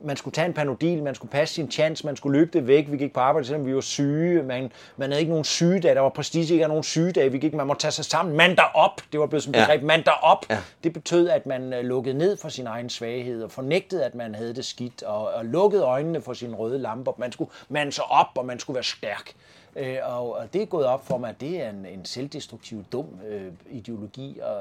man 0.04 0.18
skulle 0.18 0.34
tage 0.34 0.46
en 0.46 0.54
panodil, 0.54 1.04
man 1.04 1.16
skulle 1.16 1.32
passe 1.32 1.56
sin 1.56 1.72
chance, 1.72 2.06
man 2.06 2.16
skulle 2.16 2.40
løbe 2.40 2.52
det 2.54 2.68
væk, 2.68 2.86
vi 2.92 2.98
gik 2.98 3.14
på 3.14 3.20
arbejde, 3.20 3.48
selvom 3.48 3.66
vi 3.66 3.76
var 3.76 3.82
syge, 3.82 4.44
man, 4.44 4.72
man 4.98 5.10
havde 5.10 5.20
ikke 5.22 5.30
nogen 5.32 5.44
sygedag, 5.46 5.96
der 5.96 6.02
var 6.02 6.10
prestige, 6.10 6.54
ikke 6.54 6.68
nogen 6.68 6.84
sygedag, 6.84 7.34
vi 7.34 7.38
gik, 7.38 7.54
man 7.54 7.68
måtte 7.68 7.82
tage 7.82 7.92
sig 7.92 8.06
sammen, 8.06 8.38
mand 8.38 8.58
der 8.58 8.64
op, 8.74 9.02
det 9.12 9.20
var 9.20 9.26
blevet 9.26 9.44
som 9.44 9.54
Ja. 9.54 9.60
begreb, 9.66 9.84
mand 9.84 10.04
der 10.04 10.12
op, 10.12 10.46
Ja. 10.50 10.58
det 10.84 10.94
betød, 10.94 11.30
at 11.30 11.46
man 11.46 11.74
øh, 11.74 11.84
lukkede 11.86 12.18
ned 12.18 12.38
for 12.38 12.50
sin 12.50 12.68
egen 12.68 12.90
svaghed, 12.90 13.44
og 13.44 13.52
fornægtede, 13.52 14.06
at 14.06 14.16
man 14.16 14.36
havde 14.36 14.56
det 14.56 14.66
skidt, 14.66 15.04
og, 15.04 15.28
og 15.34 15.46
lukkede 15.46 15.84
øjnene 15.84 16.22
for 16.22 16.34
sine 16.34 16.56
røde 16.56 16.80
lamper, 16.80 17.12
man 17.18 17.32
skulle 17.32 17.52
mande 17.70 17.92
sig 17.92 18.04
op, 18.06 18.28
og 18.36 18.46
man 18.46 18.60
skulle 18.60 18.76
være 18.76 18.84
stærk. 18.84 19.32
Øh, 19.76 19.98
og, 20.04 20.36
og 20.36 20.54
det 20.54 20.62
er 20.62 20.66
gået 20.66 20.86
op 20.86 21.06
for 21.06 21.18
mig, 21.18 21.30
at 21.30 21.42
det 21.42 21.62
er 21.62 21.70
en, 21.70 21.86
en 21.86 22.06
selvdestruktiv, 22.06 22.84
dum 22.92 23.06
øh, 23.30 23.52
ideologi, 23.72 24.40
og, 24.42 24.56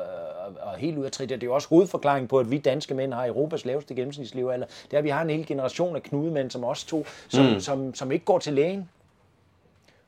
og, 0.47 0.55
og 0.63 0.79
helt 0.79 0.99
ud 0.99 1.05
af 1.05 1.13
trit. 1.13 1.29
Det 1.29 1.43
er 1.43 1.47
jo 1.47 1.55
også 1.55 1.69
hovedforklaringen 1.69 2.29
på, 2.29 2.39
at 2.39 2.51
vi 2.51 2.59
danske 2.59 2.95
mænd 2.95 3.13
har 3.13 3.27
Europas 3.27 3.65
laveste 3.65 3.95
gennemsnitslevealder. 3.95 4.67
Det 4.67 4.93
er, 4.93 4.99
at 4.99 5.05
vi 5.05 5.09
har 5.09 5.23
en 5.23 5.31
hel 5.31 5.47
generation 5.47 5.97
af 5.97 6.03
knudemænd, 6.03 6.51
som 6.51 6.65
os 6.65 6.85
to, 6.85 7.07
som, 7.29 7.45
mm. 7.45 7.61
som, 7.61 7.95
som 7.95 8.13
ikke 8.13 8.25
går 8.25 8.39
til 8.39 8.53
lægen. 8.53 8.89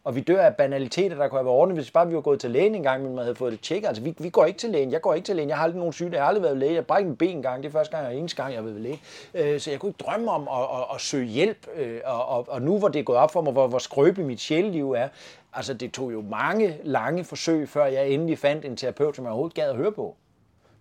Og 0.04 0.16
vi 0.16 0.20
dør 0.20 0.42
af 0.42 0.56
banaliteter, 0.56 1.16
der 1.16 1.28
kunne 1.28 1.38
have 1.38 1.44
været 1.44 1.56
ordnet, 1.56 1.76
hvis 1.76 1.90
bare 1.90 2.08
vi 2.08 2.14
var 2.14 2.20
gået 2.20 2.40
til 2.40 2.50
lægen 2.50 2.74
en 2.74 2.82
gang, 2.82 3.02
men 3.02 3.14
man 3.14 3.24
havde 3.24 3.34
fået 3.34 3.52
det 3.52 3.60
tjekket. 3.60 3.88
Altså, 3.88 4.02
vi, 4.02 4.14
vi 4.18 4.30
går 4.30 4.44
ikke 4.44 4.58
til 4.58 4.70
lægen. 4.70 4.92
Jeg 4.92 5.00
går 5.00 5.14
ikke 5.14 5.26
til 5.26 5.36
lægen. 5.36 5.48
Jeg 5.48 5.56
har 5.56 5.64
aldrig 5.64 5.78
nogen 5.78 5.92
syge. 5.92 6.10
Jeg 6.12 6.20
har 6.20 6.28
aldrig 6.28 6.42
været 6.42 6.56
læge. 6.56 6.74
Jeg 6.74 6.86
brækker 6.86 7.10
en 7.10 7.16
ben 7.16 7.36
en 7.36 7.42
gang. 7.42 7.62
Det 7.62 7.68
er 7.68 7.72
første 7.72 7.96
gang, 7.96 8.08
jeg 8.08 8.18
eneste 8.18 8.42
gang, 8.42 8.52
jeg 8.52 8.58
har 8.58 8.62
været 8.62 8.74
ved 8.74 8.82
læge. 8.82 9.00
Øh, 9.34 9.60
så 9.60 9.70
jeg 9.70 9.80
kunne 9.80 9.90
ikke 9.90 10.04
drømme 10.04 10.30
om 10.30 10.48
at, 10.48 10.78
at, 10.78 10.94
at 10.94 11.00
søge 11.00 11.26
hjælp. 11.26 11.66
Øh, 11.76 12.00
og, 12.04 12.26
og, 12.26 12.46
og, 12.48 12.62
nu 12.62 12.78
hvor 12.78 12.88
det 12.88 12.98
er 12.98 13.02
gået 13.02 13.18
op 13.18 13.30
for 13.32 13.40
mig, 13.40 13.52
hvor, 13.52 13.66
hvor 13.66 13.78
skrøbeligt 13.78 14.26
mit 14.26 14.40
sjæleliv 14.40 14.92
er, 14.92 15.08
altså 15.52 15.74
det 15.74 15.92
tog 15.92 16.12
jo 16.12 16.24
mange 16.30 16.76
lange 16.84 17.24
forsøg, 17.24 17.68
før 17.68 17.86
jeg 17.86 18.08
endelig 18.08 18.38
fandt 18.38 18.64
en 18.64 18.76
terapeut, 18.76 19.16
som 19.16 19.24
jeg 19.24 19.30
overhovedet 19.30 19.54
gad 19.54 19.70
at 19.70 19.76
høre 19.76 19.92
på. 19.92 20.16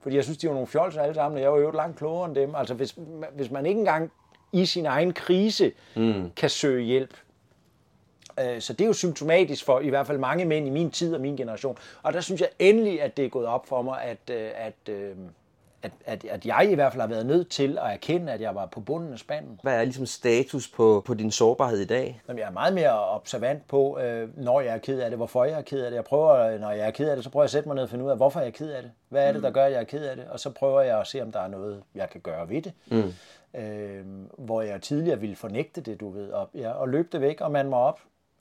Fordi 0.02 0.16
jeg 0.16 0.24
synes, 0.24 0.38
de 0.38 0.48
var 0.48 0.54
nogle 0.54 0.68
fjolser 0.68 1.02
alle 1.02 1.16
sammen, 1.16 1.38
og 1.38 1.44
jeg 1.44 1.52
var 1.52 1.60
jo 1.60 1.72
langt 1.72 1.98
klogere 1.98 2.26
end 2.26 2.36
dem. 2.36 2.56
Altså 2.56 2.74
hvis, 2.74 2.96
hvis 3.36 3.52
man 3.52 3.66
ikke 3.66 3.80
engang 3.80 4.12
i 4.52 4.66
sin 4.66 4.86
egen 4.86 5.14
krise 5.14 5.72
mm. 5.96 6.32
kan 6.36 6.50
søge 6.50 6.84
hjælp, 6.84 7.14
så 8.60 8.74
det 8.74 8.82
er 8.82 8.88
jo 8.88 8.94
symptomatisk 8.94 9.66
for 9.66 9.80
i 9.80 9.90
hvert 9.90 10.08
fald 10.08 10.18
mange 10.18 10.46
mænd 10.46 10.68
i 10.68 10.70
min 10.70 10.92
tid 10.92 11.16
og 11.16 11.22
min 11.22 11.36
generation. 11.36 11.78
Og 12.04 12.14
der 12.14 12.22
synes 12.22 12.42
jeg 12.42 12.50
endelig, 12.60 13.02
at 13.02 13.18
det 13.18 13.26
er 13.26 13.30
gået 13.30 13.46
op 13.46 13.68
for 13.68 13.82
mig, 13.82 14.04
at, 14.04 14.36
øh, 14.36 14.50
at, 14.56 14.94
øh, 14.94 15.16
at, 15.84 15.92
at, 16.06 16.26
at 16.26 16.46
jeg 16.46 16.68
i 16.72 16.76
hvert 16.76 16.94
fald 16.94 17.02
har 17.02 17.08
været 17.08 17.26
nødt 17.26 17.50
til 17.50 17.78
at 17.78 17.94
erkende, 17.94 18.32
at 18.32 18.42
jeg 18.42 18.56
var 18.56 18.66
på 18.66 18.80
bunden 18.80 19.14
af 19.14 19.20
spanden. 19.20 19.60
Hvad 19.64 19.74
er 19.74 19.84
ligesom 19.84 20.06
status 20.06 20.68
på, 20.68 21.04
på 21.06 21.14
din 21.14 21.32
sårbarhed 21.32 21.80
i 21.80 21.86
dag? 21.86 22.22
Jamen, 22.28 22.40
jeg 22.40 22.48
er 22.48 22.52
meget 22.52 22.74
mere 22.74 23.10
observant 23.10 23.68
på, 23.68 24.00
når 24.36 24.62
jeg 24.62 24.74
er 24.74 24.78
ked 24.78 25.00
af 25.00 25.10
det, 25.10 25.20
hvorfor 25.20 25.46
jeg 25.46 25.58
er 25.58 25.62
ked 25.62 25.84
af 25.84 25.92
det. 25.92 25.96
Jeg 25.96 26.04
prøver, 26.04 26.58
når 26.58 26.72
jeg 26.72 26.88
er 26.88 26.92
ked 26.92 27.10
af 27.10 27.16
det, 27.16 27.24
så 27.24 27.30
prøver 27.30 27.44
jeg 27.44 27.48
at 27.48 27.52
sætte 27.52 27.70
mig 27.70 27.76
ned 27.76 27.84
og 27.84 27.90
finde 27.90 28.06
ud 28.06 28.10
af, 28.10 28.18
hvorfor 28.18 28.40
jeg 28.40 28.48
er 28.48 28.52
ked 28.52 28.72
af 28.72 28.82
det. 28.82 28.92
Hvad 29.10 29.28
er 29.28 29.32
det, 29.32 29.44
der 29.44 29.52
gør, 29.52 29.66
at 29.66 29.72
jeg 29.72 29.80
er 29.80 29.84
ked 29.84 30.06
af 30.06 30.16
det? 30.16 30.26
Og 30.30 30.40
så 30.40 30.50
prøver 30.50 30.82
jeg 30.82 31.00
at 31.00 31.08
se, 31.08 31.22
om 31.22 31.32
der 31.32 31.40
er 31.40 31.48
noget, 31.48 31.84
jeg 31.96 32.10
kan 32.10 32.22
gøre 32.22 32.50
ved 32.50 32.62
det. 32.62 32.74
Mm. 32.88 33.14
Øh, 33.60 34.06
hvor 34.38 34.62
jeg 34.62 34.82
tidligere 34.82 35.20
ville 35.20 35.36
fornægte 35.36 35.82
det, 35.82 36.00
du 36.00 36.10
ved, 36.10 36.30
og, 36.30 36.50
ja, 36.56 36.72
og 36.72 36.90
løbe 36.90 37.08
det 37.12 37.22
væk 37.22 37.42
og 37.42 37.52
mande 37.52 37.70
mig 37.70 37.80
op 37.80 38.00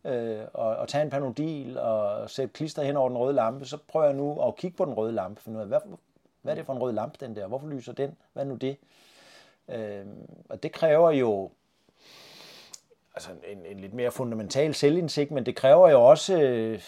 øh, 0.08 0.44
og, 0.54 0.76
og 0.76 0.88
tage 0.88 1.02
en 1.02 1.10
panodil 1.10 1.78
og 1.78 2.30
sætte 2.30 2.52
klister 2.52 2.82
hen 2.82 2.96
over 2.96 3.08
den 3.08 3.18
røde 3.18 3.34
lampe, 3.34 3.64
så 3.64 3.78
prøver 3.88 4.06
jeg 4.06 4.14
nu 4.14 4.40
at 4.42 4.56
kigge 4.56 4.76
på 4.76 4.84
den 4.84 4.94
røde 4.94 5.12
lampe, 5.12 5.40
for 5.40 5.50
nu 5.50 5.64
hvad, 5.64 5.80
hvad 6.42 6.52
er 6.52 6.56
det 6.56 6.66
for 6.66 6.72
en 6.72 6.78
rød 6.78 6.92
lampe, 6.92 7.16
den 7.26 7.36
der? 7.36 7.46
Hvorfor 7.46 7.68
lyser 7.68 7.92
den? 7.92 8.16
Hvad 8.32 8.42
er 8.42 8.48
nu 8.48 8.54
det? 8.54 8.76
Øh, 9.68 10.06
og 10.48 10.62
det 10.62 10.72
kræver 10.72 11.10
jo 11.10 11.50
altså 13.14 13.30
en, 13.46 13.66
en 13.66 13.80
lidt 13.80 13.94
mere 13.94 14.10
fundamental 14.10 14.74
selvindsigt, 14.74 15.30
men 15.30 15.46
det 15.46 15.56
kræver 15.56 15.90
jo 15.90 16.04
også 16.04 16.40
øh, 16.42 16.80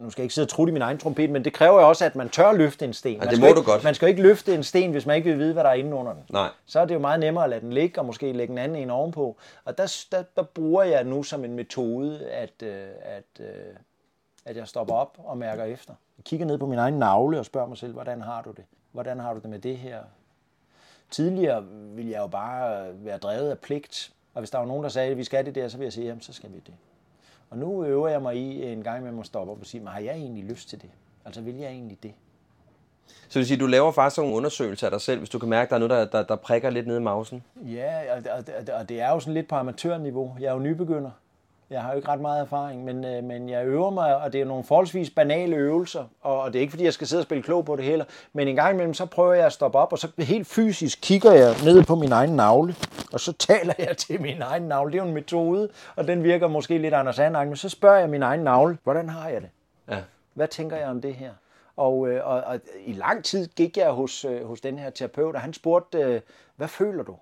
nu 0.00 0.10
skal 0.10 0.22
jeg 0.22 0.24
ikke 0.24 0.34
sidde 0.34 0.46
og 0.46 0.48
trutte 0.48 0.70
i 0.70 0.72
min 0.72 0.82
egen 0.82 0.98
trompet, 0.98 1.30
men 1.30 1.44
det 1.44 1.52
kræver 1.52 1.80
jo 1.80 1.88
også, 1.88 2.04
at 2.04 2.16
man 2.16 2.28
tør 2.28 2.52
løfte 2.52 2.84
en 2.84 2.92
sten. 2.92 3.12
Ja, 3.12 3.18
man 3.18 3.28
det 3.28 3.40
må 3.40 3.46
ikke, 3.46 3.60
du 3.60 3.64
godt. 3.64 3.84
Man 3.84 3.94
skal 3.94 4.06
jo 4.06 4.08
ikke 4.08 4.22
løfte 4.22 4.54
en 4.54 4.62
sten, 4.62 4.90
hvis 4.90 5.06
man 5.06 5.16
ikke 5.16 5.30
vil 5.30 5.38
vide, 5.38 5.52
hvad 5.52 5.64
der 5.64 5.70
er 5.70 5.74
inde 5.74 5.94
under 5.96 6.12
den. 6.12 6.22
Nej. 6.30 6.48
Så 6.66 6.80
er 6.80 6.84
det 6.84 6.94
jo 6.94 6.98
meget 6.98 7.20
nemmere 7.20 7.44
at 7.44 7.50
lade 7.50 7.60
den 7.60 7.72
ligge, 7.72 8.00
og 8.00 8.06
måske 8.06 8.32
lægge 8.32 8.52
en 8.52 8.58
anden 8.58 8.82
en 8.82 8.90
ovenpå. 8.90 9.36
Og 9.64 9.78
der, 9.78 10.04
der, 10.12 10.22
der 10.36 10.42
bruger 10.42 10.82
jeg 10.82 11.04
nu 11.04 11.22
som 11.22 11.44
en 11.44 11.54
metode, 11.54 12.30
at, 12.30 12.62
øh, 12.62 12.86
at, 13.02 13.24
øh, 13.40 13.46
at 14.44 14.56
jeg 14.56 14.68
stopper 14.68 14.94
op 14.94 15.18
og 15.24 15.38
mærker 15.38 15.64
efter. 15.64 15.94
Jeg 16.18 16.24
kigger 16.24 16.46
ned 16.46 16.58
på 16.58 16.66
min 16.66 16.78
egen 16.78 16.94
navle 16.94 17.38
og 17.38 17.44
spørger 17.44 17.68
mig 17.68 17.78
selv, 17.78 17.92
hvordan 17.92 18.20
har 18.20 18.42
du 18.42 18.50
det? 18.50 18.64
Hvordan 18.92 19.20
har 19.20 19.34
du 19.34 19.40
det 19.40 19.50
med 19.50 19.58
det 19.58 19.76
her? 19.76 19.98
Tidligere 21.10 21.64
ville 21.70 22.10
jeg 22.10 22.18
jo 22.18 22.26
bare 22.26 22.90
være 23.04 23.18
drevet 23.18 23.50
af 23.50 23.58
pligt, 23.58 24.12
og 24.34 24.40
hvis 24.40 24.50
der 24.50 24.58
var 24.58 24.66
nogen, 24.66 24.82
der 24.82 24.88
sagde, 24.88 25.10
at 25.10 25.16
vi 25.16 25.24
skal 25.24 25.46
det 25.46 25.54
der, 25.54 25.68
så 25.68 25.78
vil 25.78 25.84
jeg 25.84 25.92
sige, 25.92 26.06
jamen 26.06 26.20
så 26.20 26.32
skal 26.32 26.52
vi 26.52 26.58
det. 26.66 26.74
Og 27.52 27.58
nu 27.58 27.84
øver 27.84 28.08
jeg 28.08 28.22
mig 28.22 28.36
i 28.36 28.72
en 28.72 28.82
gang 28.82 29.02
med 29.04 29.20
at 29.20 29.26
stoppe 29.26 29.52
op 29.52 29.60
og 29.60 29.66
sige, 29.66 29.86
har 29.86 30.00
jeg 30.00 30.14
egentlig 30.14 30.44
lyst 30.44 30.68
til 30.68 30.82
det? 30.82 30.90
Altså 31.24 31.40
vil 31.40 31.54
jeg 31.54 31.70
egentlig 31.70 32.02
det? 32.02 32.12
Så 33.06 33.28
det 33.28 33.36
vil 33.36 33.46
sige, 33.46 33.58
du 33.58 33.66
laver 33.66 33.92
faktisk 33.92 34.18
nogle 34.18 34.34
undersøgelser 34.34 34.86
af 34.86 34.90
dig 34.90 35.00
selv, 35.00 35.18
hvis 35.18 35.30
du 35.30 35.38
kan 35.38 35.48
mærke, 35.48 35.66
at 35.66 35.70
der 35.70 35.76
er 35.76 35.88
noget, 35.88 36.12
der, 36.12 36.18
der, 36.18 36.26
der 36.26 36.36
prikker 36.36 36.70
lidt 36.70 36.86
ned 36.86 36.96
i 36.96 37.00
mausen? 37.00 37.44
Ja, 37.56 38.14
og, 38.16 38.22
og, 38.30 38.44
og 38.74 38.88
det 38.88 39.00
er 39.00 39.10
jo 39.10 39.20
sådan 39.20 39.34
lidt 39.34 39.48
på 39.48 39.54
amatørniveau. 39.54 40.36
Jeg 40.40 40.46
er 40.46 40.52
jo 40.52 40.58
nybegynder. 40.58 41.10
Jeg 41.72 41.82
har 41.82 41.90
jo 41.90 41.96
ikke 41.96 42.08
ret 42.08 42.20
meget 42.20 42.40
erfaring, 42.40 42.84
men, 42.84 43.04
øh, 43.04 43.24
men 43.24 43.48
jeg 43.48 43.66
øver 43.66 43.90
mig, 43.90 44.16
og 44.16 44.32
det 44.32 44.40
er 44.40 44.44
nogle 44.44 44.64
forholdsvis 44.64 45.10
banale 45.10 45.56
øvelser, 45.56 46.04
og, 46.20 46.40
og 46.40 46.52
det 46.52 46.58
er 46.58 46.60
ikke 46.60 46.70
fordi, 46.70 46.84
jeg 46.84 46.92
skal 46.92 47.06
sidde 47.06 47.20
og 47.20 47.24
spille 47.24 47.42
klog 47.42 47.64
på 47.64 47.76
det 47.76 47.84
heller, 47.84 48.04
men 48.32 48.48
en 48.48 48.56
gang 48.56 48.74
imellem, 48.74 48.94
så 48.94 49.06
prøver 49.06 49.34
jeg 49.34 49.46
at 49.46 49.52
stoppe 49.52 49.78
op, 49.78 49.92
og 49.92 49.98
så 49.98 50.08
helt 50.18 50.46
fysisk 50.46 50.98
kigger 51.02 51.32
jeg 51.32 51.54
ned 51.64 51.84
på 51.84 51.94
min 51.94 52.12
egen 52.12 52.36
navle, 52.36 52.74
og 53.12 53.20
så 53.20 53.32
taler 53.32 53.74
jeg 53.78 53.96
til 53.96 54.20
min 54.20 54.42
egen 54.42 54.62
navle. 54.62 54.92
Det 54.92 54.98
er 54.98 55.02
jo 55.02 55.08
en 55.08 55.14
metode, 55.14 55.68
og 55.96 56.08
den 56.08 56.22
virker 56.24 56.48
måske 56.48 56.78
lidt 56.78 56.94
Anders 56.94 57.16
Sandang, 57.16 57.48
men 57.48 57.56
så 57.56 57.68
spørger 57.68 57.98
jeg 57.98 58.10
min 58.10 58.22
egen 58.22 58.40
navle, 58.40 58.78
hvordan 58.84 59.08
har 59.08 59.28
jeg 59.28 59.40
det? 59.40 59.50
Ja. 59.90 59.98
Hvad 60.34 60.48
tænker 60.48 60.76
jeg 60.76 60.88
om 60.88 61.00
det 61.00 61.14
her? 61.14 61.30
Og, 61.76 62.08
øh, 62.08 62.26
og, 62.26 62.40
og 62.40 62.60
i 62.84 62.92
lang 62.92 63.24
tid 63.24 63.48
gik 63.56 63.76
jeg 63.76 63.90
hos, 63.90 64.24
øh, 64.24 64.46
hos 64.46 64.60
den 64.60 64.78
her 64.78 64.90
terapeut, 64.90 65.34
og 65.34 65.40
han 65.40 65.52
spurgte, 65.52 65.98
øh, 65.98 66.20
hvad 66.56 66.68
føler 66.68 67.02
du? 67.02 67.16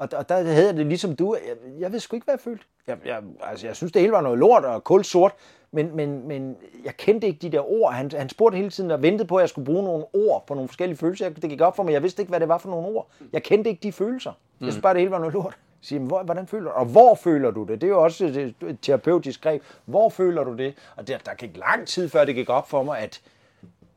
Og, 0.00 0.08
og 0.12 0.28
der 0.28 0.42
havde 0.42 0.76
det 0.76 0.86
ligesom 0.86 1.16
du, 1.16 1.34
jeg, 1.34 1.56
jeg 1.80 1.92
ved 1.92 2.00
sgu 2.00 2.16
ikke, 2.16 2.24
hvad 2.24 2.34
jeg 2.34 2.40
følte. 2.40 2.64
Jeg, 2.86 2.96
jeg, 3.04 3.22
altså, 3.42 3.66
jeg 3.66 3.76
synes, 3.76 3.92
det 3.92 4.02
hele 4.02 4.12
var 4.12 4.20
noget 4.20 4.38
lort 4.38 4.64
og 4.64 4.84
kul 4.84 5.04
sort, 5.04 5.32
men, 5.72 5.96
men, 5.96 6.28
men 6.28 6.56
jeg 6.84 6.96
kendte 6.96 7.26
ikke 7.26 7.38
de 7.38 7.52
der 7.52 7.70
ord. 7.70 7.92
Han, 7.92 8.10
han 8.12 8.28
spurgte 8.28 8.56
hele 8.56 8.70
tiden 8.70 8.90
og 8.90 9.02
ventede 9.02 9.28
på, 9.28 9.36
at 9.36 9.40
jeg 9.40 9.48
skulle 9.48 9.66
bruge 9.66 9.84
nogle 9.84 10.04
ord 10.14 10.46
på 10.46 10.54
nogle 10.54 10.68
forskellige 10.68 10.98
følelser. 10.98 11.28
Det 11.28 11.50
gik 11.50 11.60
op 11.60 11.76
for 11.76 11.82
mig. 11.82 11.92
Jeg 11.92 12.02
vidste 12.02 12.22
ikke, 12.22 12.30
hvad 12.30 12.40
det 12.40 12.48
var 12.48 12.58
for 12.58 12.68
nogle 12.68 12.88
ord. 12.88 13.08
Jeg 13.32 13.42
kendte 13.42 13.70
ikke 13.70 13.82
de 13.82 13.92
følelser. 13.92 14.32
Jeg 14.60 14.72
synes 14.72 14.82
bare, 14.82 14.94
det 14.94 15.00
hele 15.00 15.10
var 15.10 15.18
noget 15.18 15.34
lort. 15.34 15.58
Jeg 15.58 15.86
siger, 15.86 16.00
hvor, 16.00 16.22
hvordan 16.22 16.46
føler 16.46 16.70
du 16.70 16.76
Og 16.76 16.84
hvor 16.84 17.14
føler 17.14 17.50
du 17.50 17.64
det? 17.64 17.80
Det 17.80 17.86
er 17.86 17.90
jo 17.90 18.02
også 18.02 18.24
et, 18.24 18.54
et 18.68 18.78
terapeutisk 18.82 19.42
greb. 19.42 19.62
Hvor 19.84 20.08
føler 20.08 20.44
du 20.44 20.56
det? 20.56 20.74
Og 20.96 21.08
der, 21.08 21.18
der 21.18 21.34
gik 21.34 21.56
lang 21.56 21.86
tid, 21.86 22.08
før 22.08 22.24
det 22.24 22.34
gik 22.34 22.48
op 22.48 22.68
for 22.68 22.82
mig, 22.82 22.98
at 22.98 23.20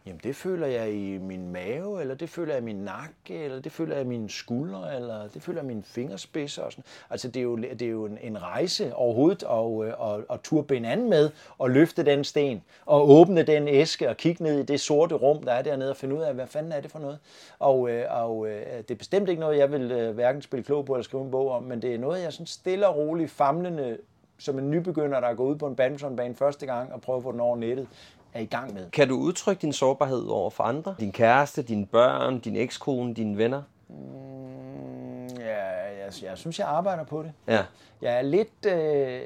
Jamen 0.05 0.21
det 0.23 0.35
føler 0.35 0.67
jeg 0.67 0.93
i 0.93 1.17
min 1.17 1.51
mave, 1.51 2.01
eller 2.01 2.15
det 2.15 2.29
føler 2.29 2.53
jeg 2.53 2.61
i 2.61 2.65
min 2.65 2.75
nakke, 2.75 3.43
eller 3.43 3.61
det 3.61 3.71
føler 3.71 3.95
jeg 3.95 4.05
i 4.05 4.07
mine 4.07 4.29
skuldre, 4.29 4.95
eller 4.95 5.27
det 5.27 5.41
føler 5.41 5.59
jeg 5.59 5.65
i 5.65 5.67
mine 5.67 5.83
fingerspidser. 5.83 6.63
Og 6.63 6.71
sådan. 6.71 6.83
Altså 7.09 7.27
det 7.27 7.39
er 7.39 7.43
jo, 7.43 7.55
det 7.55 7.81
er 7.81 7.89
jo 7.89 8.05
en, 8.05 8.17
en 8.21 8.41
rejse 8.41 8.95
overhovedet 8.95 9.43
og, 9.43 9.75
og, 9.75 10.23
og 10.29 10.43
turbe 10.43 10.77
en 10.77 11.09
med 11.09 11.29
og 11.57 11.69
løfte 11.69 12.05
den 12.05 12.23
sten 12.23 12.63
og 12.85 13.09
åbne 13.09 13.43
den 13.43 13.67
æske 13.67 14.09
og 14.09 14.17
kigge 14.17 14.43
ned 14.43 14.59
i 14.59 14.63
det 14.63 14.79
sorte 14.79 15.15
rum, 15.15 15.43
der 15.43 15.51
er 15.51 15.61
dernede 15.61 15.89
og 15.89 15.97
finde 15.97 16.15
ud 16.15 16.21
af, 16.21 16.33
hvad 16.33 16.47
fanden 16.47 16.71
er 16.71 16.81
det 16.81 16.91
for 16.91 16.99
noget. 16.99 17.19
Og, 17.59 17.89
øh, 17.89 18.05
og 18.09 18.47
øh, 18.47 18.65
det 18.77 18.91
er 18.91 18.95
bestemt 18.95 19.29
ikke 19.29 19.39
noget, 19.39 19.57
jeg 19.57 19.71
vil 19.71 19.91
øh, 19.91 20.13
hverken 20.13 20.41
spille 20.41 20.63
klog 20.63 20.85
på 20.85 20.93
eller 20.93 21.03
skrive 21.03 21.23
en 21.23 21.31
bog 21.31 21.51
om, 21.51 21.63
men 21.63 21.81
det 21.81 21.93
er 21.93 21.99
noget, 21.99 22.23
jeg 22.23 22.33
sådan 22.33 22.45
stille 22.45 22.87
og 22.87 22.95
roligt 22.95 23.31
famlende 23.31 23.97
som 24.37 24.59
en 24.59 24.71
nybegynder, 24.71 25.19
der 25.19 25.27
er 25.27 25.33
gået 25.33 25.49
ud 25.49 25.55
på 25.55 25.67
en 25.67 25.75
badmintonbane 25.75 26.35
første 26.35 26.65
gang 26.65 26.93
og 26.93 27.01
prøver 27.01 27.17
at 27.17 27.23
få 27.23 27.31
den 27.31 27.39
over 27.39 27.57
nettet, 27.57 27.87
er 28.34 28.39
i 28.39 28.45
gang 28.45 28.73
med. 28.73 28.89
Kan 28.91 29.07
du 29.07 29.15
udtrykke 29.15 29.61
din 29.61 29.73
sårbarhed 29.73 30.25
over 30.27 30.49
for 30.49 30.63
andre? 30.63 30.95
Din 30.99 31.11
kæreste, 31.11 31.61
dine 31.61 31.86
børn, 31.86 32.39
din 32.39 32.55
ekskone, 32.55 33.13
dine 33.13 33.38
venner? 33.38 33.61
Mm, 33.89 33.95
jeg, 36.22 36.30
jeg 36.30 36.38
synes, 36.38 36.59
jeg 36.59 36.68
arbejder 36.68 37.03
på 37.03 37.24
det. 37.24 37.32
Ja. 37.47 37.64
Jeg 38.01 38.18
er 38.18 38.22
lidt, 38.22 38.66
øh, 38.66 38.74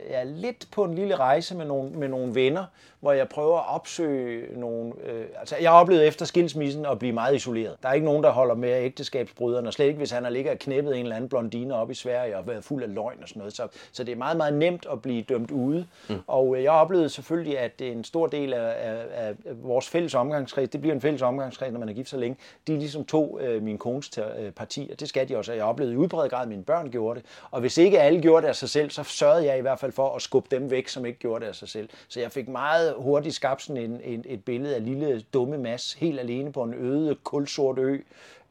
jeg 0.09 0.19
er 0.19 0.23
lidt 0.23 0.67
på 0.71 0.83
en 0.83 0.95
lille 0.95 1.15
rejse 1.15 1.55
med 1.55 1.65
nogle, 1.65 1.89
med 1.89 2.07
nogle 2.07 2.35
venner, 2.35 2.65
hvor 2.99 3.11
jeg 3.11 3.29
prøver 3.29 3.57
at 3.57 3.75
opsøge 3.75 4.59
nogle... 4.59 4.93
Øh, 5.05 5.25
altså, 5.39 5.55
jeg 5.61 5.71
har 5.71 5.79
oplevet 5.79 6.07
efter 6.07 6.25
skilsmissen 6.25 6.85
at 6.85 6.99
blive 6.99 7.13
meget 7.13 7.35
isoleret. 7.35 7.75
Der 7.83 7.89
er 7.89 7.93
ikke 7.93 8.05
nogen, 8.05 8.23
der 8.23 8.29
holder 8.29 8.55
med 8.55 8.83
ægteskabsbryderne, 8.83 9.67
og 9.67 9.73
slet 9.73 9.85
ikke, 9.85 9.97
hvis 9.97 10.11
han 10.11 10.23
har 10.23 10.29
ligget 10.29 10.51
og 10.51 10.59
knæppet 10.59 10.97
en 10.97 11.03
eller 11.03 11.15
anden 11.15 11.29
blondine 11.29 11.75
op 11.75 11.91
i 11.91 11.93
Sverige 11.93 12.37
og 12.37 12.47
været 12.47 12.63
fuld 12.63 12.83
af 12.83 12.93
løgn 12.93 13.17
og 13.21 13.27
sådan 13.27 13.39
noget. 13.39 13.53
Så, 13.53 13.67
så 13.91 14.03
det 14.03 14.11
er 14.11 14.15
meget, 14.15 14.37
meget 14.37 14.53
nemt 14.53 14.85
at 14.91 15.01
blive 15.01 15.21
dømt 15.21 15.51
ude. 15.51 15.87
Mm. 16.09 16.15
Og 16.27 16.57
øh, 16.57 16.63
jeg 16.63 16.71
har 16.71 16.79
oplevet 16.79 17.11
selvfølgelig, 17.11 17.59
at 17.59 17.81
en 17.81 18.03
stor 18.03 18.27
del 18.27 18.53
af, 18.53 18.73
af, 18.79 19.05
af 19.13 19.33
vores 19.63 19.89
fælles 19.89 20.15
omgangskreds, 20.15 20.69
det 20.69 20.81
bliver 20.81 20.95
en 20.95 21.01
fælles 21.01 21.21
omgangskreds, 21.21 21.71
når 21.71 21.79
man 21.79 21.89
er 21.89 21.93
gift 21.93 22.09
så 22.09 22.17
længe, 22.17 22.37
de 22.67 22.73
er 22.73 22.77
ligesom 22.77 23.05
to 23.05 23.39
øh, 23.39 23.63
min 23.63 23.77
kones 23.77 24.17
øh, 24.17 24.51
partier. 24.51 24.95
Det 24.95 25.09
skal 25.09 25.29
de 25.29 25.37
også. 25.37 25.53
Jeg 25.53 25.63
har 25.63 25.69
oplevet 25.69 25.93
i 25.93 25.95
udbredt 25.95 26.31
grad, 26.31 26.47
mine 26.47 26.63
børn 26.63 26.76
gjorde 26.85 27.19
det. 27.19 27.29
Og 27.51 27.61
hvis 27.61 27.77
ikke 27.77 27.99
alle 27.99 28.21
gjorde 28.21 28.41
det 28.41 28.47
af 28.47 28.55
sig 28.55 28.69
selv, 28.69 28.89
så 28.89 29.03
sørgede 29.03 29.45
jeg 29.45 29.57
i 29.57 29.61
hvert 29.61 29.79
fald 29.79 29.91
for 29.91 30.15
at 30.15 30.21
skubbe 30.21 30.55
dem 30.55 30.71
væk, 30.71 30.87
som 30.87 31.05
ikke 31.05 31.19
gjorde 31.19 31.41
det 31.41 31.49
af 31.49 31.55
sig 31.55 31.69
selv. 31.69 31.89
Så 32.07 32.19
jeg 32.19 32.31
fik 32.31 32.47
meget 32.47 32.95
hurtigt 32.97 33.35
skabt 33.35 33.61
sådan 33.61 33.83
en, 33.83 34.01
en, 34.03 34.23
et 34.27 34.45
billede 34.45 34.75
af 34.75 34.85
lille 34.85 35.21
dumme 35.33 35.57
mas, 35.57 35.93
helt 35.93 36.19
alene 36.19 36.51
på 36.51 36.63
en 36.63 36.73
øde, 36.73 37.15
kulsort 37.23 37.79
ø, 37.79 37.97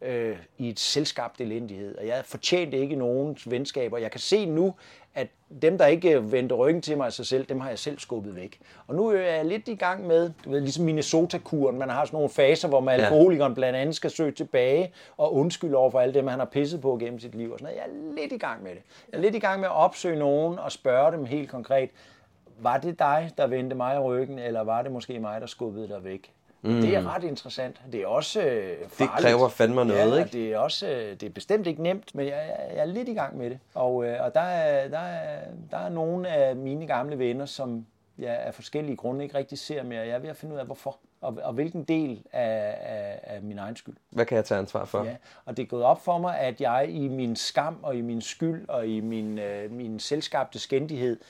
øh, 0.02 0.36
i 0.58 0.68
et 0.68 0.80
selskabt 0.80 1.40
elendighed. 1.40 1.98
Og 1.98 2.06
jeg 2.06 2.22
fortjente 2.24 2.78
ikke 2.78 2.96
nogen 2.96 3.38
venskaber. 3.46 3.98
Jeg 3.98 4.10
kan 4.10 4.20
se 4.20 4.46
nu, 4.46 4.74
at 5.16 5.28
dem, 5.62 5.78
der 5.78 5.86
ikke 5.86 6.32
vendte 6.32 6.54
ryggen 6.54 6.82
til 6.82 6.96
mig 6.96 7.06
af 7.06 7.12
sig 7.12 7.26
selv, 7.26 7.46
dem 7.46 7.60
har 7.60 7.68
jeg 7.68 7.78
selv 7.78 7.98
skubbet 7.98 8.36
væk. 8.36 8.60
Og 8.86 8.94
nu 8.94 9.08
er 9.08 9.20
jeg 9.20 9.44
lidt 9.44 9.68
i 9.68 9.74
gang 9.74 10.06
med, 10.06 10.30
du 10.44 10.50
ved, 10.50 10.60
ligesom 10.60 10.84
Minnesota-kuren. 10.84 11.78
Man 11.78 11.88
har 11.88 12.04
sådan 12.04 12.16
nogle 12.16 12.28
faser, 12.28 12.68
hvor 12.68 12.80
man 12.80 12.98
ja. 12.98 13.04
alkoholikeren 13.04 13.54
blandt 13.54 13.78
andet 13.78 13.94
skal 13.96 14.10
søge 14.10 14.32
tilbage 14.32 14.92
og 15.16 15.34
undskylde 15.34 15.76
over 15.76 15.90
for 15.90 16.00
alt 16.00 16.14
det, 16.14 16.24
man 16.24 16.38
har 16.38 16.46
pisset 16.46 16.80
på 16.80 16.96
gennem 17.00 17.20
sit 17.20 17.34
liv. 17.34 17.52
Og 17.52 17.58
sådan 17.58 17.74
noget. 17.74 17.76
Jeg 17.76 18.12
er 18.12 18.20
lidt 18.20 18.32
i 18.32 18.38
gang 18.38 18.62
med 18.62 18.70
det. 18.70 18.82
Jeg 19.12 19.18
er 19.18 19.22
lidt 19.22 19.34
i 19.34 19.38
gang 19.38 19.60
med 19.60 19.68
at 19.68 19.74
opsøge 19.74 20.18
nogen 20.18 20.58
og 20.58 20.72
spørge 20.72 21.12
dem 21.12 21.24
helt 21.24 21.50
konkret, 21.50 21.90
var 22.58 22.78
det 22.78 22.98
dig, 22.98 23.30
der 23.38 23.46
vendte 23.46 23.76
mig 23.76 23.96
i 23.96 23.98
ryggen, 23.98 24.38
eller 24.38 24.60
var 24.60 24.82
det 24.82 24.92
måske 24.92 25.18
mig, 25.18 25.40
der 25.40 25.46
skubbede 25.46 25.88
dig 25.88 26.04
væk? 26.04 26.32
Mm. 26.62 26.80
Det 26.80 26.96
er 26.96 27.14
ret 27.14 27.24
interessant. 27.24 27.80
Det 27.92 28.02
er 28.02 28.06
også 28.06 28.40
øh, 28.40 28.88
farligt. 28.88 28.98
Det 28.98 29.08
kræver 29.08 29.48
fandme 29.48 29.84
noget, 29.84 30.16
ja, 30.16 30.18
ikke? 30.18 30.30
det 30.32 30.52
er 30.52 30.58
også 30.58 30.88
øh, 30.88 31.10
det 31.10 31.22
er 31.22 31.30
bestemt 31.30 31.66
ikke 31.66 31.82
nemt, 31.82 32.14
men 32.14 32.26
jeg, 32.26 32.56
jeg 32.74 32.80
er 32.80 32.84
lidt 32.84 33.08
i 33.08 33.14
gang 33.14 33.38
med 33.38 33.50
det. 33.50 33.58
Og, 33.74 34.04
øh, 34.06 34.24
og 34.24 34.34
der, 34.34 34.40
er, 34.40 34.88
der, 34.88 34.98
er, 34.98 35.40
der 35.70 35.78
er 35.78 35.88
nogle 35.88 36.28
af 36.28 36.56
mine 36.56 36.86
gamle 36.86 37.18
venner, 37.18 37.46
som 37.46 37.86
jeg 38.18 38.38
af 38.38 38.54
forskellige 38.54 38.96
grunde 38.96 39.24
ikke 39.24 39.38
rigtig 39.38 39.58
ser 39.58 39.82
mere. 39.82 40.00
Jeg 40.00 40.14
er 40.14 40.18
ved 40.18 40.28
at 40.28 40.36
finde 40.36 40.54
ud 40.54 40.60
af, 40.60 40.66
hvorfor. 40.66 40.98
Og, 41.20 41.38
og 41.42 41.52
hvilken 41.52 41.84
del 41.84 42.22
af, 42.32 42.78
af, 42.80 43.20
af 43.22 43.42
min 43.42 43.58
egen 43.58 43.76
skyld. 43.76 43.96
Hvad 44.10 44.26
kan 44.26 44.36
jeg 44.36 44.44
tage 44.44 44.58
ansvar 44.58 44.84
for? 44.84 45.04
Ja, 45.04 45.16
og 45.44 45.56
det 45.56 45.62
er 45.62 45.66
gået 45.66 45.82
op 45.82 46.04
for 46.04 46.18
mig, 46.18 46.38
at 46.38 46.60
jeg 46.60 46.86
i 46.90 47.08
min 47.08 47.36
skam 47.36 47.78
og 47.82 47.96
i 47.96 48.00
min 48.00 48.20
skyld 48.20 48.68
og 48.68 48.86
i 48.86 49.00
min, 49.00 49.38
øh, 49.38 49.72
min 49.72 50.00
selskabte 50.00 50.58
skændighed 50.58 51.20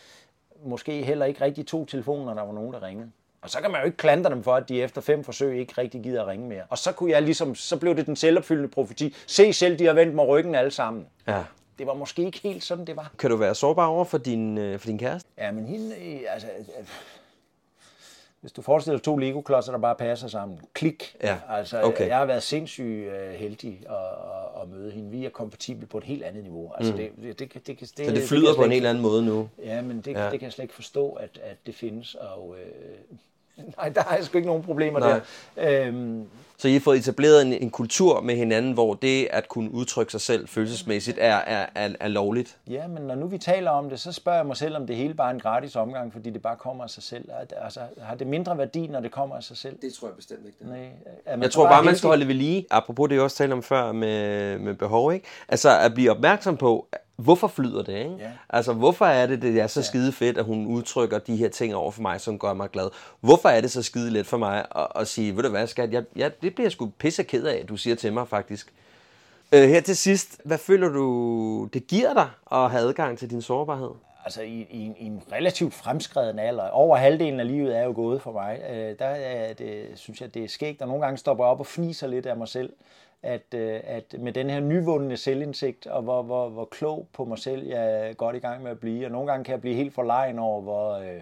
måske 0.64 1.02
heller 1.02 1.26
ikke 1.26 1.40
rigtig 1.40 1.66
to 1.66 1.84
telefoner, 1.84 2.24
når 2.24 2.34
der 2.34 2.42
var 2.42 2.52
nogen, 2.52 2.72
der 2.72 2.82
ringede. 2.82 3.10
Og 3.46 3.50
så 3.50 3.60
kan 3.60 3.70
man 3.70 3.80
jo 3.80 3.84
ikke 3.86 3.96
klandre 3.96 4.30
dem 4.30 4.42
for, 4.42 4.54
at 4.54 4.68
de 4.68 4.82
efter 4.82 5.00
fem 5.00 5.24
forsøg 5.24 5.58
ikke 5.60 5.72
rigtig 5.78 6.02
gider 6.02 6.22
at 6.22 6.28
ringe 6.28 6.48
mere. 6.48 6.62
Og 6.68 6.78
så 6.78 6.92
kunne 6.92 7.10
jeg 7.10 7.22
ligesom, 7.22 7.54
så 7.54 7.76
blev 7.76 7.96
det 7.96 8.06
den 8.06 8.16
selvopfyldende 8.16 8.68
profeti. 8.68 9.14
Se 9.26 9.52
selv, 9.52 9.78
de 9.78 9.84
har 9.86 9.92
vendt 9.92 10.14
mig 10.14 10.26
ryggen 10.28 10.54
alle 10.54 10.70
sammen. 10.70 11.06
Ja. 11.28 11.44
Det 11.78 11.86
var 11.86 11.94
måske 11.94 12.22
ikke 12.24 12.38
helt 12.38 12.64
sådan, 12.64 12.84
det 12.84 12.96
var. 12.96 13.10
Kan 13.18 13.30
du 13.30 13.36
være 13.36 13.54
sårbar 13.54 13.86
over 13.86 14.04
for 14.04 14.18
din, 14.18 14.58
øh, 14.58 14.78
for 14.78 14.86
din 14.86 14.98
kæreste? 14.98 15.28
Ja, 15.38 15.50
men 15.52 15.66
hende, 15.66 15.94
øh, 15.96 16.20
altså, 16.28 16.48
øh, 16.78 16.84
hvis 18.40 18.52
du 18.52 18.62
forestiller 18.62 18.98
dig 18.98 19.04
to 19.04 19.16
Lego-klodser, 19.16 19.72
der 19.72 19.78
bare 19.78 19.94
passer 19.94 20.28
sammen. 20.28 20.60
Klik. 20.74 21.16
Ja, 21.22 21.36
Altså, 21.48 21.82
okay. 21.82 22.08
jeg 22.08 22.16
har 22.16 22.24
været 22.24 22.42
sindssygt 22.42 22.86
øh, 23.12 23.32
heldig 23.34 23.80
at, 23.88 23.94
at, 23.96 24.62
at 24.62 24.68
møde 24.68 24.90
hende. 24.92 25.10
Vi 25.10 25.24
er 25.24 25.30
kompatible 25.30 25.86
på 25.86 25.98
et 25.98 26.04
helt 26.04 26.22
andet 26.22 26.42
niveau. 26.42 26.72
Altså, 26.74 26.92
Mm. 26.92 26.98
det, 26.98 27.10
det, 27.22 27.38
det, 27.38 27.54
det, 27.54 27.66
det, 27.66 27.80
det, 27.80 28.06
Så 28.06 28.12
det 28.14 28.22
flyder 28.22 28.48
jeg 28.48 28.56
på 28.56 28.64
en 28.64 28.72
helt 28.72 28.86
anden 28.86 29.02
måde 29.02 29.24
nu. 29.24 29.48
Ja, 29.64 29.82
men 29.82 30.00
det, 30.00 30.12
ja. 30.12 30.22
det 30.22 30.30
kan 30.30 30.42
jeg 30.42 30.52
slet 30.52 30.62
ikke 30.64 30.74
forstå, 30.74 31.10
at, 31.12 31.40
at 31.42 31.56
det 31.66 31.74
findes. 31.74 32.14
Og, 32.14 32.56
øh, 32.60 33.18
nej, 33.78 33.88
der 33.88 34.02
har 34.02 34.16
jeg 34.16 34.24
sgu 34.24 34.38
ikke 34.38 34.48
nogen 34.48 34.62
problemer 34.62 35.00
Nej. 35.00 35.20
der. 35.56 35.86
Øhm, 35.86 36.24
Så 36.58 36.68
I 36.68 36.72
har 36.72 36.80
fået 36.80 36.98
etableret 36.98 37.42
en, 37.46 37.52
en 37.52 37.70
kultur 37.70 38.20
med 38.20 38.36
hinanden, 38.36 38.72
hvor 38.72 38.94
det 38.94 39.28
at 39.30 39.48
kunne 39.48 39.70
udtrykke 39.72 40.12
sig 40.12 40.20
selv 40.20 40.48
følelsesmæssigt 40.48 41.18
er, 41.20 41.34
er, 41.36 41.66
er, 41.74 41.88
er 42.00 42.08
lovligt. 42.08 42.56
Ja, 42.70 42.86
men 42.86 43.02
når 43.02 43.14
nu 43.14 43.26
vi 43.26 43.38
taler 43.38 43.70
om 43.70 43.90
det, 43.90 44.00
så 44.00 44.12
spørger 44.12 44.38
jeg 44.38 44.46
mig 44.46 44.56
selv, 44.56 44.76
om 44.76 44.86
det 44.86 44.96
hele 44.96 45.14
bare 45.14 45.30
er 45.30 45.34
en 45.34 45.40
gratis 45.40 45.76
omgang, 45.76 46.12
fordi 46.12 46.30
det 46.30 46.42
bare 46.42 46.56
kommer 46.56 46.84
af 46.84 46.90
sig 46.90 47.02
selv. 47.02 47.28
Altså, 47.62 47.80
har 48.02 48.14
det 48.14 48.26
mindre 48.26 48.58
værdi, 48.58 48.86
når 48.86 49.00
det 49.00 49.10
kommer 49.12 49.36
af 49.36 49.42
sig 49.42 49.56
selv? 49.56 49.76
Det 49.82 49.92
tror 49.92 50.08
jeg 50.08 50.16
bestemt 50.16 50.46
ikke. 50.46 50.58
Det. 50.60 50.68
Nej, 50.68 50.88
er 51.26 51.36
man 51.36 51.42
Jeg 51.42 51.50
tror 51.50 51.64
bare, 51.64 51.74
man 51.74 51.84
heldig? 51.84 51.98
skal 51.98 52.08
holde 52.08 52.28
ved 52.28 52.34
lige. 52.34 52.66
Apropos 52.70 53.08
det, 53.08 53.14
jeg 53.14 53.22
også 53.22 53.36
talte 53.36 53.52
om 53.52 53.62
før 53.62 53.92
med, 53.92 54.58
med 54.58 54.74
behov. 54.74 55.12
Ikke? 55.12 55.26
Altså 55.48 55.78
at 55.78 55.94
blive 55.94 56.10
opmærksom 56.10 56.56
på, 56.56 56.88
hvorfor 57.16 57.48
flyder 57.48 57.82
det? 57.82 57.98
Ikke? 57.98 58.16
Ja. 58.18 58.30
Altså 58.50 58.72
hvorfor 58.72 59.04
er 59.06 59.26
det, 59.26 59.42
det 59.42 59.60
er 59.60 59.66
så 59.66 59.82
skide 59.82 60.12
fedt, 60.12 60.38
at 60.38 60.44
hun 60.44 60.66
udtrykker 60.66 61.18
de 61.18 61.36
her 61.36 61.48
ting 61.48 61.74
over 61.74 61.90
for 61.90 62.02
mig, 62.02 62.20
som 62.20 62.38
gør 62.38 62.52
mig 62.52 62.70
glad? 62.70 62.88
Hvorfor 63.20 63.48
er 63.48 63.60
det 63.60 63.70
så 63.70 63.82
skide 63.82 64.10
let 64.10 64.26
for 64.26 64.36
mig 64.36 64.66
at, 64.76 64.86
at 64.96 65.08
sige, 65.08 65.36
ved 65.36 65.42
du 65.42 65.48
hvad 65.48 65.66
skat, 65.66 65.92
jeg, 65.92 66.04
jeg, 66.16 66.42
det 66.42 66.54
bliver 66.54 66.64
jeg 66.64 66.72
sgu 66.72 66.90
pisse 66.98 67.22
ked 67.22 67.44
af, 67.44 67.56
at 67.62 67.68
du 67.68 67.76
siger 67.76 67.96
til 67.96 68.12
mig 68.12 68.28
faktisk. 68.28 68.72
Øh, 69.52 69.68
her 69.68 69.80
til 69.80 69.96
sidst, 69.96 70.40
hvad 70.44 70.58
føler 70.58 70.88
du, 70.88 71.68
det 71.72 71.86
giver 71.86 72.14
dig 72.14 72.28
at 72.52 72.70
have 72.70 72.82
adgang 72.82 73.18
til 73.18 73.30
din 73.30 73.42
sårbarhed? 73.42 73.90
altså 74.26 74.42
i, 74.42 74.66
i, 74.70 74.82
en, 74.82 74.96
i 74.98 75.06
en 75.06 75.22
relativt 75.32 75.74
fremskreden 75.74 76.38
alder, 76.38 76.68
over 76.68 76.96
halvdelen 76.96 77.40
af 77.40 77.48
livet 77.48 77.76
er 77.76 77.82
jo 77.82 77.92
gået 77.92 78.22
for 78.22 78.32
mig, 78.32 78.60
øh, 78.70 78.98
der 78.98 79.06
er 79.06 79.52
det, 79.52 79.86
synes 79.94 80.20
jeg, 80.20 80.34
det 80.34 80.44
er 80.44 80.48
skægt, 80.48 80.82
og 80.82 80.88
nogle 80.88 81.04
gange 81.04 81.18
stopper 81.18 81.44
jeg 81.44 81.50
op 81.50 81.60
og 81.60 81.66
fniser 81.66 82.06
lidt 82.06 82.26
af 82.26 82.36
mig 82.36 82.48
selv, 82.48 82.72
at, 83.22 83.54
øh, 83.54 83.80
at 83.84 84.14
med 84.18 84.32
den 84.32 84.50
her 84.50 84.60
nyvundne 84.60 85.16
selvindsigt, 85.16 85.86
og 85.86 86.02
hvor, 86.02 86.22
hvor, 86.22 86.48
hvor 86.48 86.64
klog 86.64 87.08
på 87.12 87.24
mig 87.24 87.38
selv 87.38 87.66
jeg 87.66 88.08
er 88.08 88.12
godt 88.12 88.36
i 88.36 88.38
gang 88.38 88.62
med 88.62 88.70
at 88.70 88.80
blive, 88.80 89.06
og 89.06 89.12
nogle 89.12 89.30
gange 89.30 89.44
kan 89.44 89.52
jeg 89.52 89.60
blive 89.60 89.74
helt 89.74 89.94
forlegen 89.94 90.38
over, 90.38 90.62
hvor, 90.62 90.92
øh, 90.92 91.20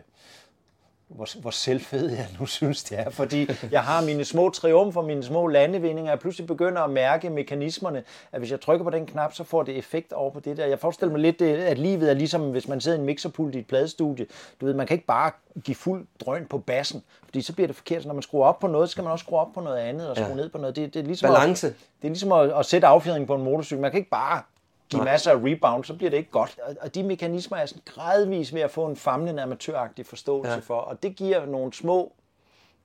hvor, 1.08 1.40
hvor 1.40 1.50
selvfed 1.50 2.10
jeg 2.10 2.26
nu 2.40 2.46
synes, 2.46 2.84
det 2.84 2.98
er. 2.98 3.10
Fordi 3.10 3.48
jeg 3.70 3.82
har 3.82 4.02
mine 4.04 4.24
små 4.24 4.50
triumfer, 4.50 5.02
mine 5.02 5.22
små 5.22 5.46
landevindinger, 5.46 6.10
jeg 6.12 6.18
pludselig 6.18 6.46
begynder 6.46 6.82
at 6.82 6.90
mærke 6.90 7.30
mekanismerne, 7.30 8.02
at 8.32 8.38
hvis 8.40 8.50
jeg 8.50 8.60
trykker 8.60 8.84
på 8.84 8.90
den 8.90 9.06
knap, 9.06 9.34
så 9.34 9.44
får 9.44 9.62
det 9.62 9.76
effekt 9.78 10.12
over 10.12 10.30
på 10.30 10.40
det 10.40 10.56
der. 10.56 10.66
Jeg 10.66 10.78
forestiller 10.78 11.12
mig 11.12 11.20
lidt, 11.20 11.42
at 11.42 11.78
livet 11.78 12.10
er 12.10 12.14
ligesom, 12.14 12.50
hvis 12.50 12.68
man 12.68 12.80
sidder 12.80 12.96
i 12.98 13.00
en 13.00 13.06
mixerpult 13.06 13.54
i 13.54 13.58
et 13.58 13.66
pladestudie. 13.66 14.26
Du 14.60 14.66
ved, 14.66 14.74
man 14.74 14.86
kan 14.86 14.94
ikke 14.94 15.06
bare 15.06 15.30
give 15.64 15.74
fuld 15.74 16.06
drøn 16.26 16.46
på 16.50 16.58
bassen, 16.58 17.02
fordi 17.24 17.42
så 17.42 17.52
bliver 17.52 17.66
det 17.66 17.76
forkert. 17.76 18.02
Så 18.02 18.08
når 18.08 18.14
man 18.14 18.22
skruer 18.22 18.46
op 18.46 18.58
på 18.58 18.66
noget, 18.66 18.88
så 18.88 18.92
skal 18.92 19.04
man 19.04 19.12
også 19.12 19.22
skrue 19.22 19.38
op 19.38 19.52
på 19.54 19.60
noget 19.60 19.76
andet, 19.78 20.08
og 20.10 20.16
skrue 20.16 20.28
Ja. 20.28 20.34
ned 20.34 20.48
på 20.48 20.58
noget. 20.58 20.76
Det, 20.76 20.94
det 20.94 21.00
er 21.00 21.04
ligesom 21.04 21.28
Balance. 21.30 21.66
At, 21.66 21.72
det 22.02 22.08
er 22.08 22.10
ligesom 22.10 22.32
at, 22.32 22.52
at 22.58 22.66
sætte 22.66 22.86
affjedringen 22.86 23.26
på 23.26 23.34
en 23.34 23.44
motorcykel. 23.44 23.82
Man 23.82 23.90
kan 23.90 23.98
ikke 23.98 24.10
bare 24.10 24.42
give 24.90 25.02
Nej. 25.04 25.12
masser 25.12 25.30
af 25.30 25.36
rebound, 25.36 25.84
så 25.84 25.94
bliver 25.94 26.10
det 26.10 26.16
ikke 26.16 26.30
godt. 26.30 26.58
Og- 26.80 26.94
de 26.94 27.02
mekanismer 27.02 27.58
er 27.58 27.66
sådan 27.66 27.82
gradvis 27.84 28.54
ved 28.54 28.60
at 28.60 28.70
få 28.70 28.86
en 28.86 28.96
famlende 28.96 29.42
amatøragtig 29.42 30.06
forståelse 30.06 30.52
Ja. 30.52 30.58
for, 30.58 30.74
og 30.76 31.02
det 31.02 31.16
giver 31.16 31.46
nogle 31.46 31.72
små, 31.72 32.12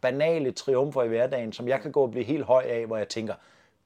banale 0.02 0.52
triumfer 0.52 1.04
i 1.04 1.08
hverdagen, 1.08 1.54
som 1.54 1.68
jeg 1.68 1.82
kan 1.82 1.91
gå 1.91 2.02
og 2.02 2.12
blive 2.12 2.24
helt 2.26 2.43
høj 2.45 2.64
af, 2.68 2.86
hvor 2.86 2.97
jeg 2.97 3.08
tænker, 3.10 3.34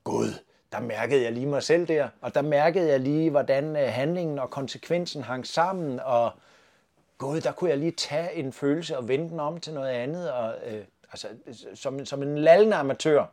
Gud, 0.04 0.28
der 0.72 0.80
mærkede 0.80 1.24
jeg 1.24 1.32
lige 1.32 1.46
mig 1.46 1.64
selv 1.64 1.88
der, 1.88 2.08
og 2.22 2.36
der 2.36 2.42
mærkede 2.42 2.90
jeg 2.90 3.00
lige, 3.00 3.30
hvordan 3.30 3.76
øh, 3.76 3.88
handlingen 3.90 4.40
og 4.40 4.50
konsekvensen 4.50 5.24
hang 5.24 5.48
sammen, 5.48 6.00
og 6.00 6.32
Gud, 7.18 7.42
der 7.42 7.52
kunne 7.52 7.70
jeg 7.70 7.78
lige 7.78 7.92
tage 7.92 8.34
en 8.34 8.54
følelse 8.54 8.98
og 8.98 9.08
vende 9.08 9.30
den 9.30 9.40
om 9.40 9.60
til 9.60 9.74
noget 9.74 9.90
andet, 9.90 10.32
og 10.32 10.54
øh, 10.66 10.82
altså, 11.12 11.28
som, 11.76 12.06
som 12.06 12.24
en 12.24 12.38
lallende 12.38 12.76
amatør, 12.76 13.26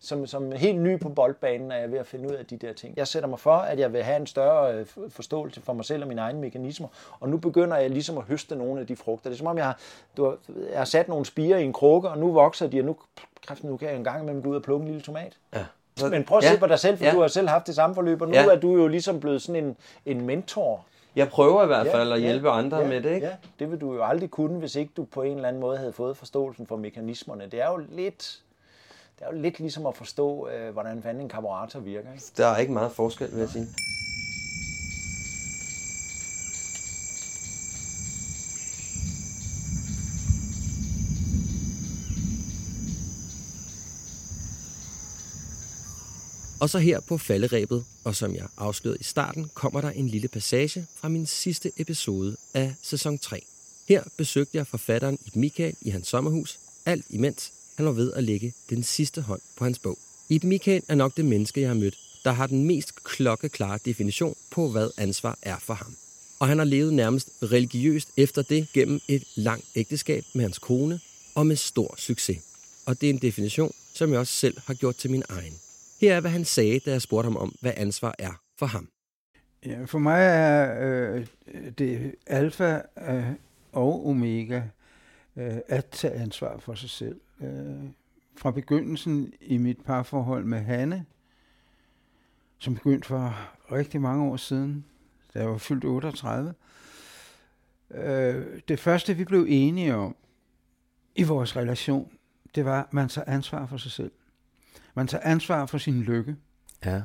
som, 0.00 0.26
som 0.26 0.52
helt 0.52 0.80
ny 0.80 1.00
på 1.00 1.08
boldbanen, 1.08 1.72
er 1.72 1.76
jeg 1.76 1.92
ved 1.92 1.98
at 1.98 2.06
finde 2.06 2.28
ud 2.28 2.34
af 2.34 2.46
de 2.46 2.56
der 2.56 2.72
ting. 2.72 2.94
Jeg 2.96 3.06
sætter 3.08 3.28
mig 3.28 3.38
for, 3.38 3.52
at 3.56 3.78
jeg 3.78 3.92
vil 3.92 4.02
have 4.02 4.16
en 4.16 4.26
større 4.26 4.74
øh, 4.74 4.86
forståelse 5.08 5.60
for 5.60 5.72
mig 5.72 5.84
selv 5.84 6.02
og 6.02 6.08
mine 6.08 6.20
egne 6.20 6.40
mekanismer, 6.40 6.88
og 7.20 7.28
nu 7.28 7.36
begynder 7.36 7.76
jeg 7.76 7.90
ligesom 7.90 8.18
at 8.18 8.24
høste 8.24 8.56
nogle 8.56 8.80
af 8.80 8.86
de 8.86 8.96
frugter. 8.96 9.30
Det 9.30 9.34
er 9.36 9.38
som 9.38 9.46
om, 9.46 9.56
jeg 9.56 9.64
har, 9.64 9.78
du 10.16 10.24
har, 10.24 10.36
jeg 10.70 10.78
har 10.78 10.84
sat 10.84 11.08
nogle 11.08 11.26
spiger 11.26 11.56
i 11.56 11.64
en 11.64 11.72
krukke, 11.72 12.08
og 12.08 12.18
nu 12.18 12.32
vokser 12.32 12.66
de, 12.66 12.80
og 12.80 12.84
nu, 12.84 12.96
kræft, 13.46 13.64
nu 13.64 13.76
kan 13.76 13.88
jeg 13.88 13.96
en 13.96 14.04
gang 14.04 14.22
imellem 14.22 14.42
gå 14.42 14.48
ud 14.48 14.56
og 14.56 14.62
plukke 14.62 14.82
en 14.82 14.88
lille 14.88 15.02
tomat. 15.02 15.32
Ja. 15.54 15.64
Men 16.10 16.24
prøv 16.24 16.38
at 16.38 16.44
Ja. 16.44 16.52
se 16.52 16.58
på 16.60 16.66
dig 16.66 16.78
selv, 16.78 16.98
for 16.98 17.04
Ja. 17.04 17.12
du 17.12 17.20
har 17.20 17.28
selv 17.28 17.48
haft 17.48 17.66
det 17.66 17.74
samme 17.74 17.94
forløb, 17.94 18.22
og 18.22 18.28
nu 18.28 18.34
Ja. 18.34 18.46
er 18.46 18.56
du 18.56 18.76
jo 18.76 18.86
ligesom 18.88 19.20
blevet 19.20 19.42
sådan 19.42 19.64
en, 19.64 19.76
en 20.06 20.20
mentor. 20.26 20.84
Jeg 21.16 21.28
prøver 21.28 21.62
i 21.62 21.66
hvert 21.66 21.86
Ja, 21.86 21.94
fald 21.94 22.12
at 22.12 22.18
ja, 22.22 22.24
hjælpe 22.26 22.50
andre 22.50 22.76
ja, 22.78 22.88
med 22.88 23.00
det, 23.02 23.14
ikke? 23.14 23.26
Ja, 23.26 23.32
det 23.58 23.70
vil 23.70 23.80
du 23.80 23.94
jo 23.94 24.04
aldrig 24.04 24.30
kunne, 24.30 24.58
hvis 24.58 24.76
ikke 24.76 24.92
du 24.96 25.04
på 25.04 25.22
en 25.22 25.36
eller 25.36 25.48
anden 25.48 25.60
måde 25.60 25.78
havde 25.78 25.92
fået 25.92 26.16
forståelsen 26.16 26.66
for 26.66 26.76
mekanismerne. 26.76 27.46
Det 27.46 27.60
er 27.60 27.68
jo 27.70 27.76
lidt, 27.88 28.40
det 29.18 29.24
er 29.24 29.30
jo 29.32 29.40
lidt 29.40 29.58
ligesom 29.58 29.86
at 29.86 29.96
forstå, 29.96 30.48
øh, 30.48 30.72
hvordan 30.72 31.02
fanden 31.02 31.22
en 31.22 31.28
karburator 31.28 31.80
virker. 31.80 32.12
Ikke? 32.12 32.24
Der 32.36 32.46
er 32.46 32.56
ikke 32.56 32.72
meget 32.72 32.92
forskel, 32.92 33.32
vil 33.32 33.38
jeg 33.40 33.48
sige. 33.48 33.68
Og 46.60 46.70
så 46.70 46.78
her 46.78 47.00
på 47.00 47.18
falderæbet, 47.18 47.84
og 48.04 48.14
som 48.14 48.34
jeg 48.34 48.46
afslørede 48.56 48.98
i 49.00 49.04
starten, 49.04 49.50
kommer 49.54 49.80
der 49.80 49.90
en 49.90 50.08
lille 50.08 50.28
passage 50.28 50.86
fra 50.96 51.08
min 51.08 51.26
sidste 51.26 51.72
episode 51.76 52.36
af 52.54 52.74
sæson 52.82 53.18
3. 53.18 53.42
Her 53.88 54.02
besøgte 54.16 54.56
jeg 54.56 54.66
forfatteren 54.66 55.18
Ib 55.26 55.36
Michael 55.36 55.76
i 55.80 55.90
hans 55.90 56.08
sommerhus, 56.08 56.58
alt 56.86 57.06
imens 57.10 57.52
han 57.76 57.86
var 57.86 57.92
ved 57.92 58.12
at 58.12 58.24
lægge 58.24 58.52
den 58.70 58.82
sidste 58.82 59.20
hånd 59.20 59.40
på 59.56 59.64
hans 59.64 59.78
bog. 59.78 59.98
Ib 60.28 60.44
Michael 60.44 60.82
er 60.88 60.94
nok 60.94 61.16
det 61.16 61.24
menneske, 61.24 61.60
jeg 61.60 61.68
har 61.68 61.74
mødt, 61.74 61.98
der 62.24 62.32
har 62.32 62.46
den 62.46 62.64
mest 62.64 63.04
klokkeklare 63.04 63.78
definition 63.84 64.34
på, 64.50 64.68
hvad 64.68 64.90
ansvar 64.98 65.38
er 65.42 65.58
for 65.58 65.74
ham. 65.74 65.94
Og 66.40 66.48
han 66.48 66.58
har 66.58 66.64
levet 66.64 66.94
nærmest 66.94 67.30
religiøst 67.42 68.08
efter 68.16 68.42
det 68.42 68.68
gennem 68.72 69.00
et 69.08 69.22
langt 69.36 69.64
ægteskab 69.76 70.24
med 70.34 70.42
hans 70.42 70.58
kone, 70.58 71.00
og 71.34 71.46
med 71.46 71.56
stor 71.56 71.94
succes. 71.98 72.38
Og 72.86 73.00
det 73.00 73.10
er 73.10 73.14
en 73.14 73.18
definition, 73.18 73.72
som 73.94 74.12
jeg 74.12 74.20
også 74.20 74.32
selv 74.32 74.60
har 74.66 74.74
gjort 74.74 74.96
til 74.96 75.10
min 75.10 75.22
egen. 75.28 75.52
Her 76.00 76.16
er, 76.16 76.20
hvad 76.20 76.30
han 76.30 76.44
sagde, 76.44 76.78
da 76.78 76.90
jeg 76.90 77.02
spurgte 77.02 77.26
ham 77.26 77.36
om, 77.36 77.54
hvad 77.60 77.72
ansvar 77.76 78.14
er 78.18 78.40
for 78.58 78.66
ham. 78.66 78.88
Ja, 79.66 79.84
for 79.84 79.98
mig 79.98 80.20
er 80.22 80.86
øh, 80.86 81.26
det 81.78 82.14
alfa 82.26 82.80
øh, 83.08 83.24
og 83.72 84.06
omega 84.06 84.62
øh, 85.36 85.56
at 85.68 85.86
tage 85.86 86.14
ansvar 86.14 86.58
for 86.58 86.74
sig 86.74 86.90
selv. 86.90 87.16
Øh, 87.40 87.90
fra 88.36 88.50
begyndelsen 88.50 89.32
i 89.40 89.56
mit 89.56 89.80
parforhold 89.84 90.44
med 90.44 90.58
Hanne, 90.58 91.04
som 92.58 92.74
begyndte 92.74 93.08
for 93.08 93.34
rigtig 93.72 94.00
mange 94.00 94.24
år 94.24 94.36
siden, 94.36 94.84
da 95.34 95.38
jeg 95.38 95.50
var 95.50 95.58
fyldt 95.58 95.84
38. 95.84 96.54
Øh, 97.90 98.46
det 98.68 98.80
første, 98.80 99.16
vi 99.16 99.24
blev 99.24 99.46
enige 99.48 99.94
om 99.94 100.16
i 101.14 101.22
vores 101.22 101.56
relation, 101.56 102.12
det 102.54 102.64
var, 102.64 102.82
at 102.82 102.92
man 102.92 103.08
tager 103.08 103.24
ansvar 103.32 103.66
for 103.66 103.76
sig 103.76 103.90
selv. 103.90 104.12
Man 104.94 105.06
tager 105.06 105.24
ansvar 105.24 105.66
for 105.66 105.78
sin 105.78 106.02
lykke. 106.02 106.36
Ja. 106.84 107.02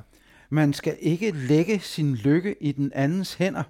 Man 0.50 0.74
skal 0.74 0.98
ikke 1.00 1.32
lægge 1.32 1.80
sin 1.80 2.16
lykke 2.16 2.64
i 2.64 2.72
den 2.72 2.92
andens 2.96 3.34
hænder. 3.34 3.64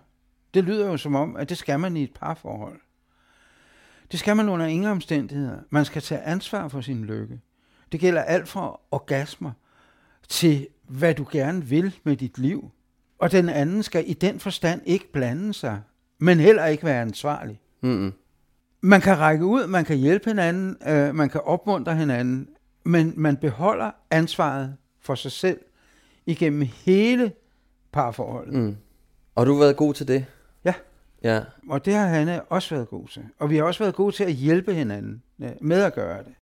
Det 0.53 0.64
lyder 0.64 0.88
jo 0.88 0.97
som 0.97 1.16
om, 1.16 1.36
at 1.36 1.49
det 1.49 1.57
skal 1.57 1.80
man 1.80 1.97
i 1.97 2.03
et 2.03 2.14
parforhold. 2.14 2.80
Det 4.12 4.20
skal 4.20 4.36
man 4.36 4.49
under 4.49 4.66
ingen 4.66 4.91
omstændigheder. 4.91 5.57
Man 5.70 5.86
skal 5.86 6.01
tage 6.01 6.22
ansvar 6.22 6.68
for 6.68 6.82
sin 6.82 7.05
lykke. 7.05 7.39
Det 7.91 7.99
gælder 7.99 8.22
alt 8.22 8.47
fra 8.47 8.80
orgasmer 8.91 9.51
til, 10.30 10.68
hvad 10.88 11.14
du 11.14 11.28
gerne 11.32 11.66
vil 11.66 11.95
med 12.03 12.18
dit 12.18 12.38
liv. 12.38 12.72
Og 13.20 13.32
den 13.32 13.49
anden 13.49 13.84
skal 13.84 14.03
i 14.07 14.14
den 14.14 14.39
forstand 14.39 14.82
ikke 14.86 15.12
blande 15.12 15.53
sig, 15.53 15.82
men 16.20 16.39
heller 16.39 16.66
ikke 16.66 16.84
være 16.84 17.01
ansvarlig. 17.01 17.59
Mm-mm. 17.82 18.14
Man 18.82 19.01
kan 19.01 19.20
række 19.20 19.45
ud, 19.45 19.68
man 19.68 19.86
kan 19.86 19.97
hjælpe 19.97 20.30
hinanden, 20.30 20.78
øh, 20.88 21.16
man 21.16 21.30
kan 21.30 21.41
opmuntre 21.41 21.95
hinanden, 21.95 22.47
men 22.86 23.14
man 23.16 23.38
beholder 23.38 23.91
ansvaret 24.12 24.76
for 25.01 25.16
sig 25.16 25.32
selv 25.32 25.59
igennem 26.26 26.68
hele 26.86 27.32
parforholdet. 27.91 28.53
Mm. 28.53 28.78
Og 29.36 29.45
du 29.45 29.53
har 29.53 29.59
været 29.59 29.78
god 29.78 29.93
til 29.93 30.07
det? 30.07 30.26
Ja. 31.24 31.41
Og 31.69 31.86
det 31.86 31.93
har 31.93 32.07
Hanne 32.07 32.41
også 32.41 32.76
været 32.76 32.89
god 32.89 33.07
til. 33.07 33.24
Og 33.39 33.49
vi 33.49 33.57
har 33.57 33.63
også 33.63 33.84
været 33.84 33.95
gode 33.95 34.15
til 34.15 34.24
at 34.24 34.34
hjælpe 34.34 34.74
hinanden 34.74 35.24
øh, 35.41 35.49
med 35.61 35.82
at 35.82 35.93
gøre 35.93 36.17
det. 36.17 36.34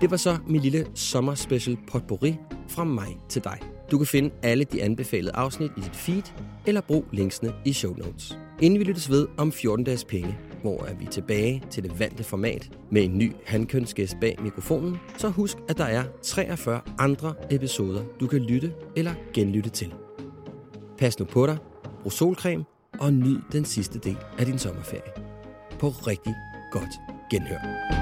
Det 0.00 0.10
var 0.10 0.16
så 0.16 0.38
min 0.46 0.60
lille 0.60 0.86
sommerspecial 0.94 1.76
potpourri 1.92 2.36
fra 2.68 2.84
mig 2.84 3.18
til 3.28 3.44
dig. 3.44 3.58
Du 3.90 3.98
kan 3.98 4.06
finde 4.06 4.30
alle 4.42 4.64
de 4.64 4.82
anbefalede 4.82 5.32
afsnit 5.34 5.70
i 5.76 5.80
dit 5.80 5.96
feed, 5.96 6.22
eller 6.66 6.80
brug 6.80 7.04
linksene 7.12 7.52
i 7.64 7.72
show 7.72 7.94
notes. 7.94 8.38
Inden 8.62 8.78
vi 8.78 8.84
lyttes 8.84 9.10
ved 9.10 9.28
om 9.38 9.52
14 9.52 9.84
dages 9.84 10.04
penge, 10.04 10.38
hvor 10.60 10.84
er 10.84 10.94
vi 10.94 11.06
tilbage 11.06 11.62
til 11.70 11.82
det 11.82 12.00
vante 12.00 12.24
format 12.24 12.70
med 12.90 13.04
en 13.04 13.18
ny 13.18 13.32
handkønsgæst 13.46 14.16
bag 14.20 14.38
mikrofonen, 14.42 14.96
så 15.16 15.28
husk, 15.28 15.56
at 15.68 15.78
der 15.78 15.84
er 15.84 16.04
43 16.22 16.80
andre 16.98 17.34
episoder, 17.50 18.04
du 18.20 18.26
kan 18.26 18.40
lytte 18.40 18.72
eller 18.96 19.14
genlytte 19.34 19.70
til. 19.70 19.94
Pas 20.98 21.18
nu 21.18 21.24
på 21.24 21.46
dig, 21.46 21.58
brug 22.02 22.12
solcreme 22.12 22.64
og 22.98 23.12
nyd 23.12 23.38
den 23.52 23.64
sidste 23.64 23.98
del 23.98 24.18
af 24.38 24.46
din 24.46 24.58
sommerferie. 24.58 25.12
På 25.78 25.88
rigtig 25.88 26.34
godt 26.72 26.94
genhør. 27.30 28.01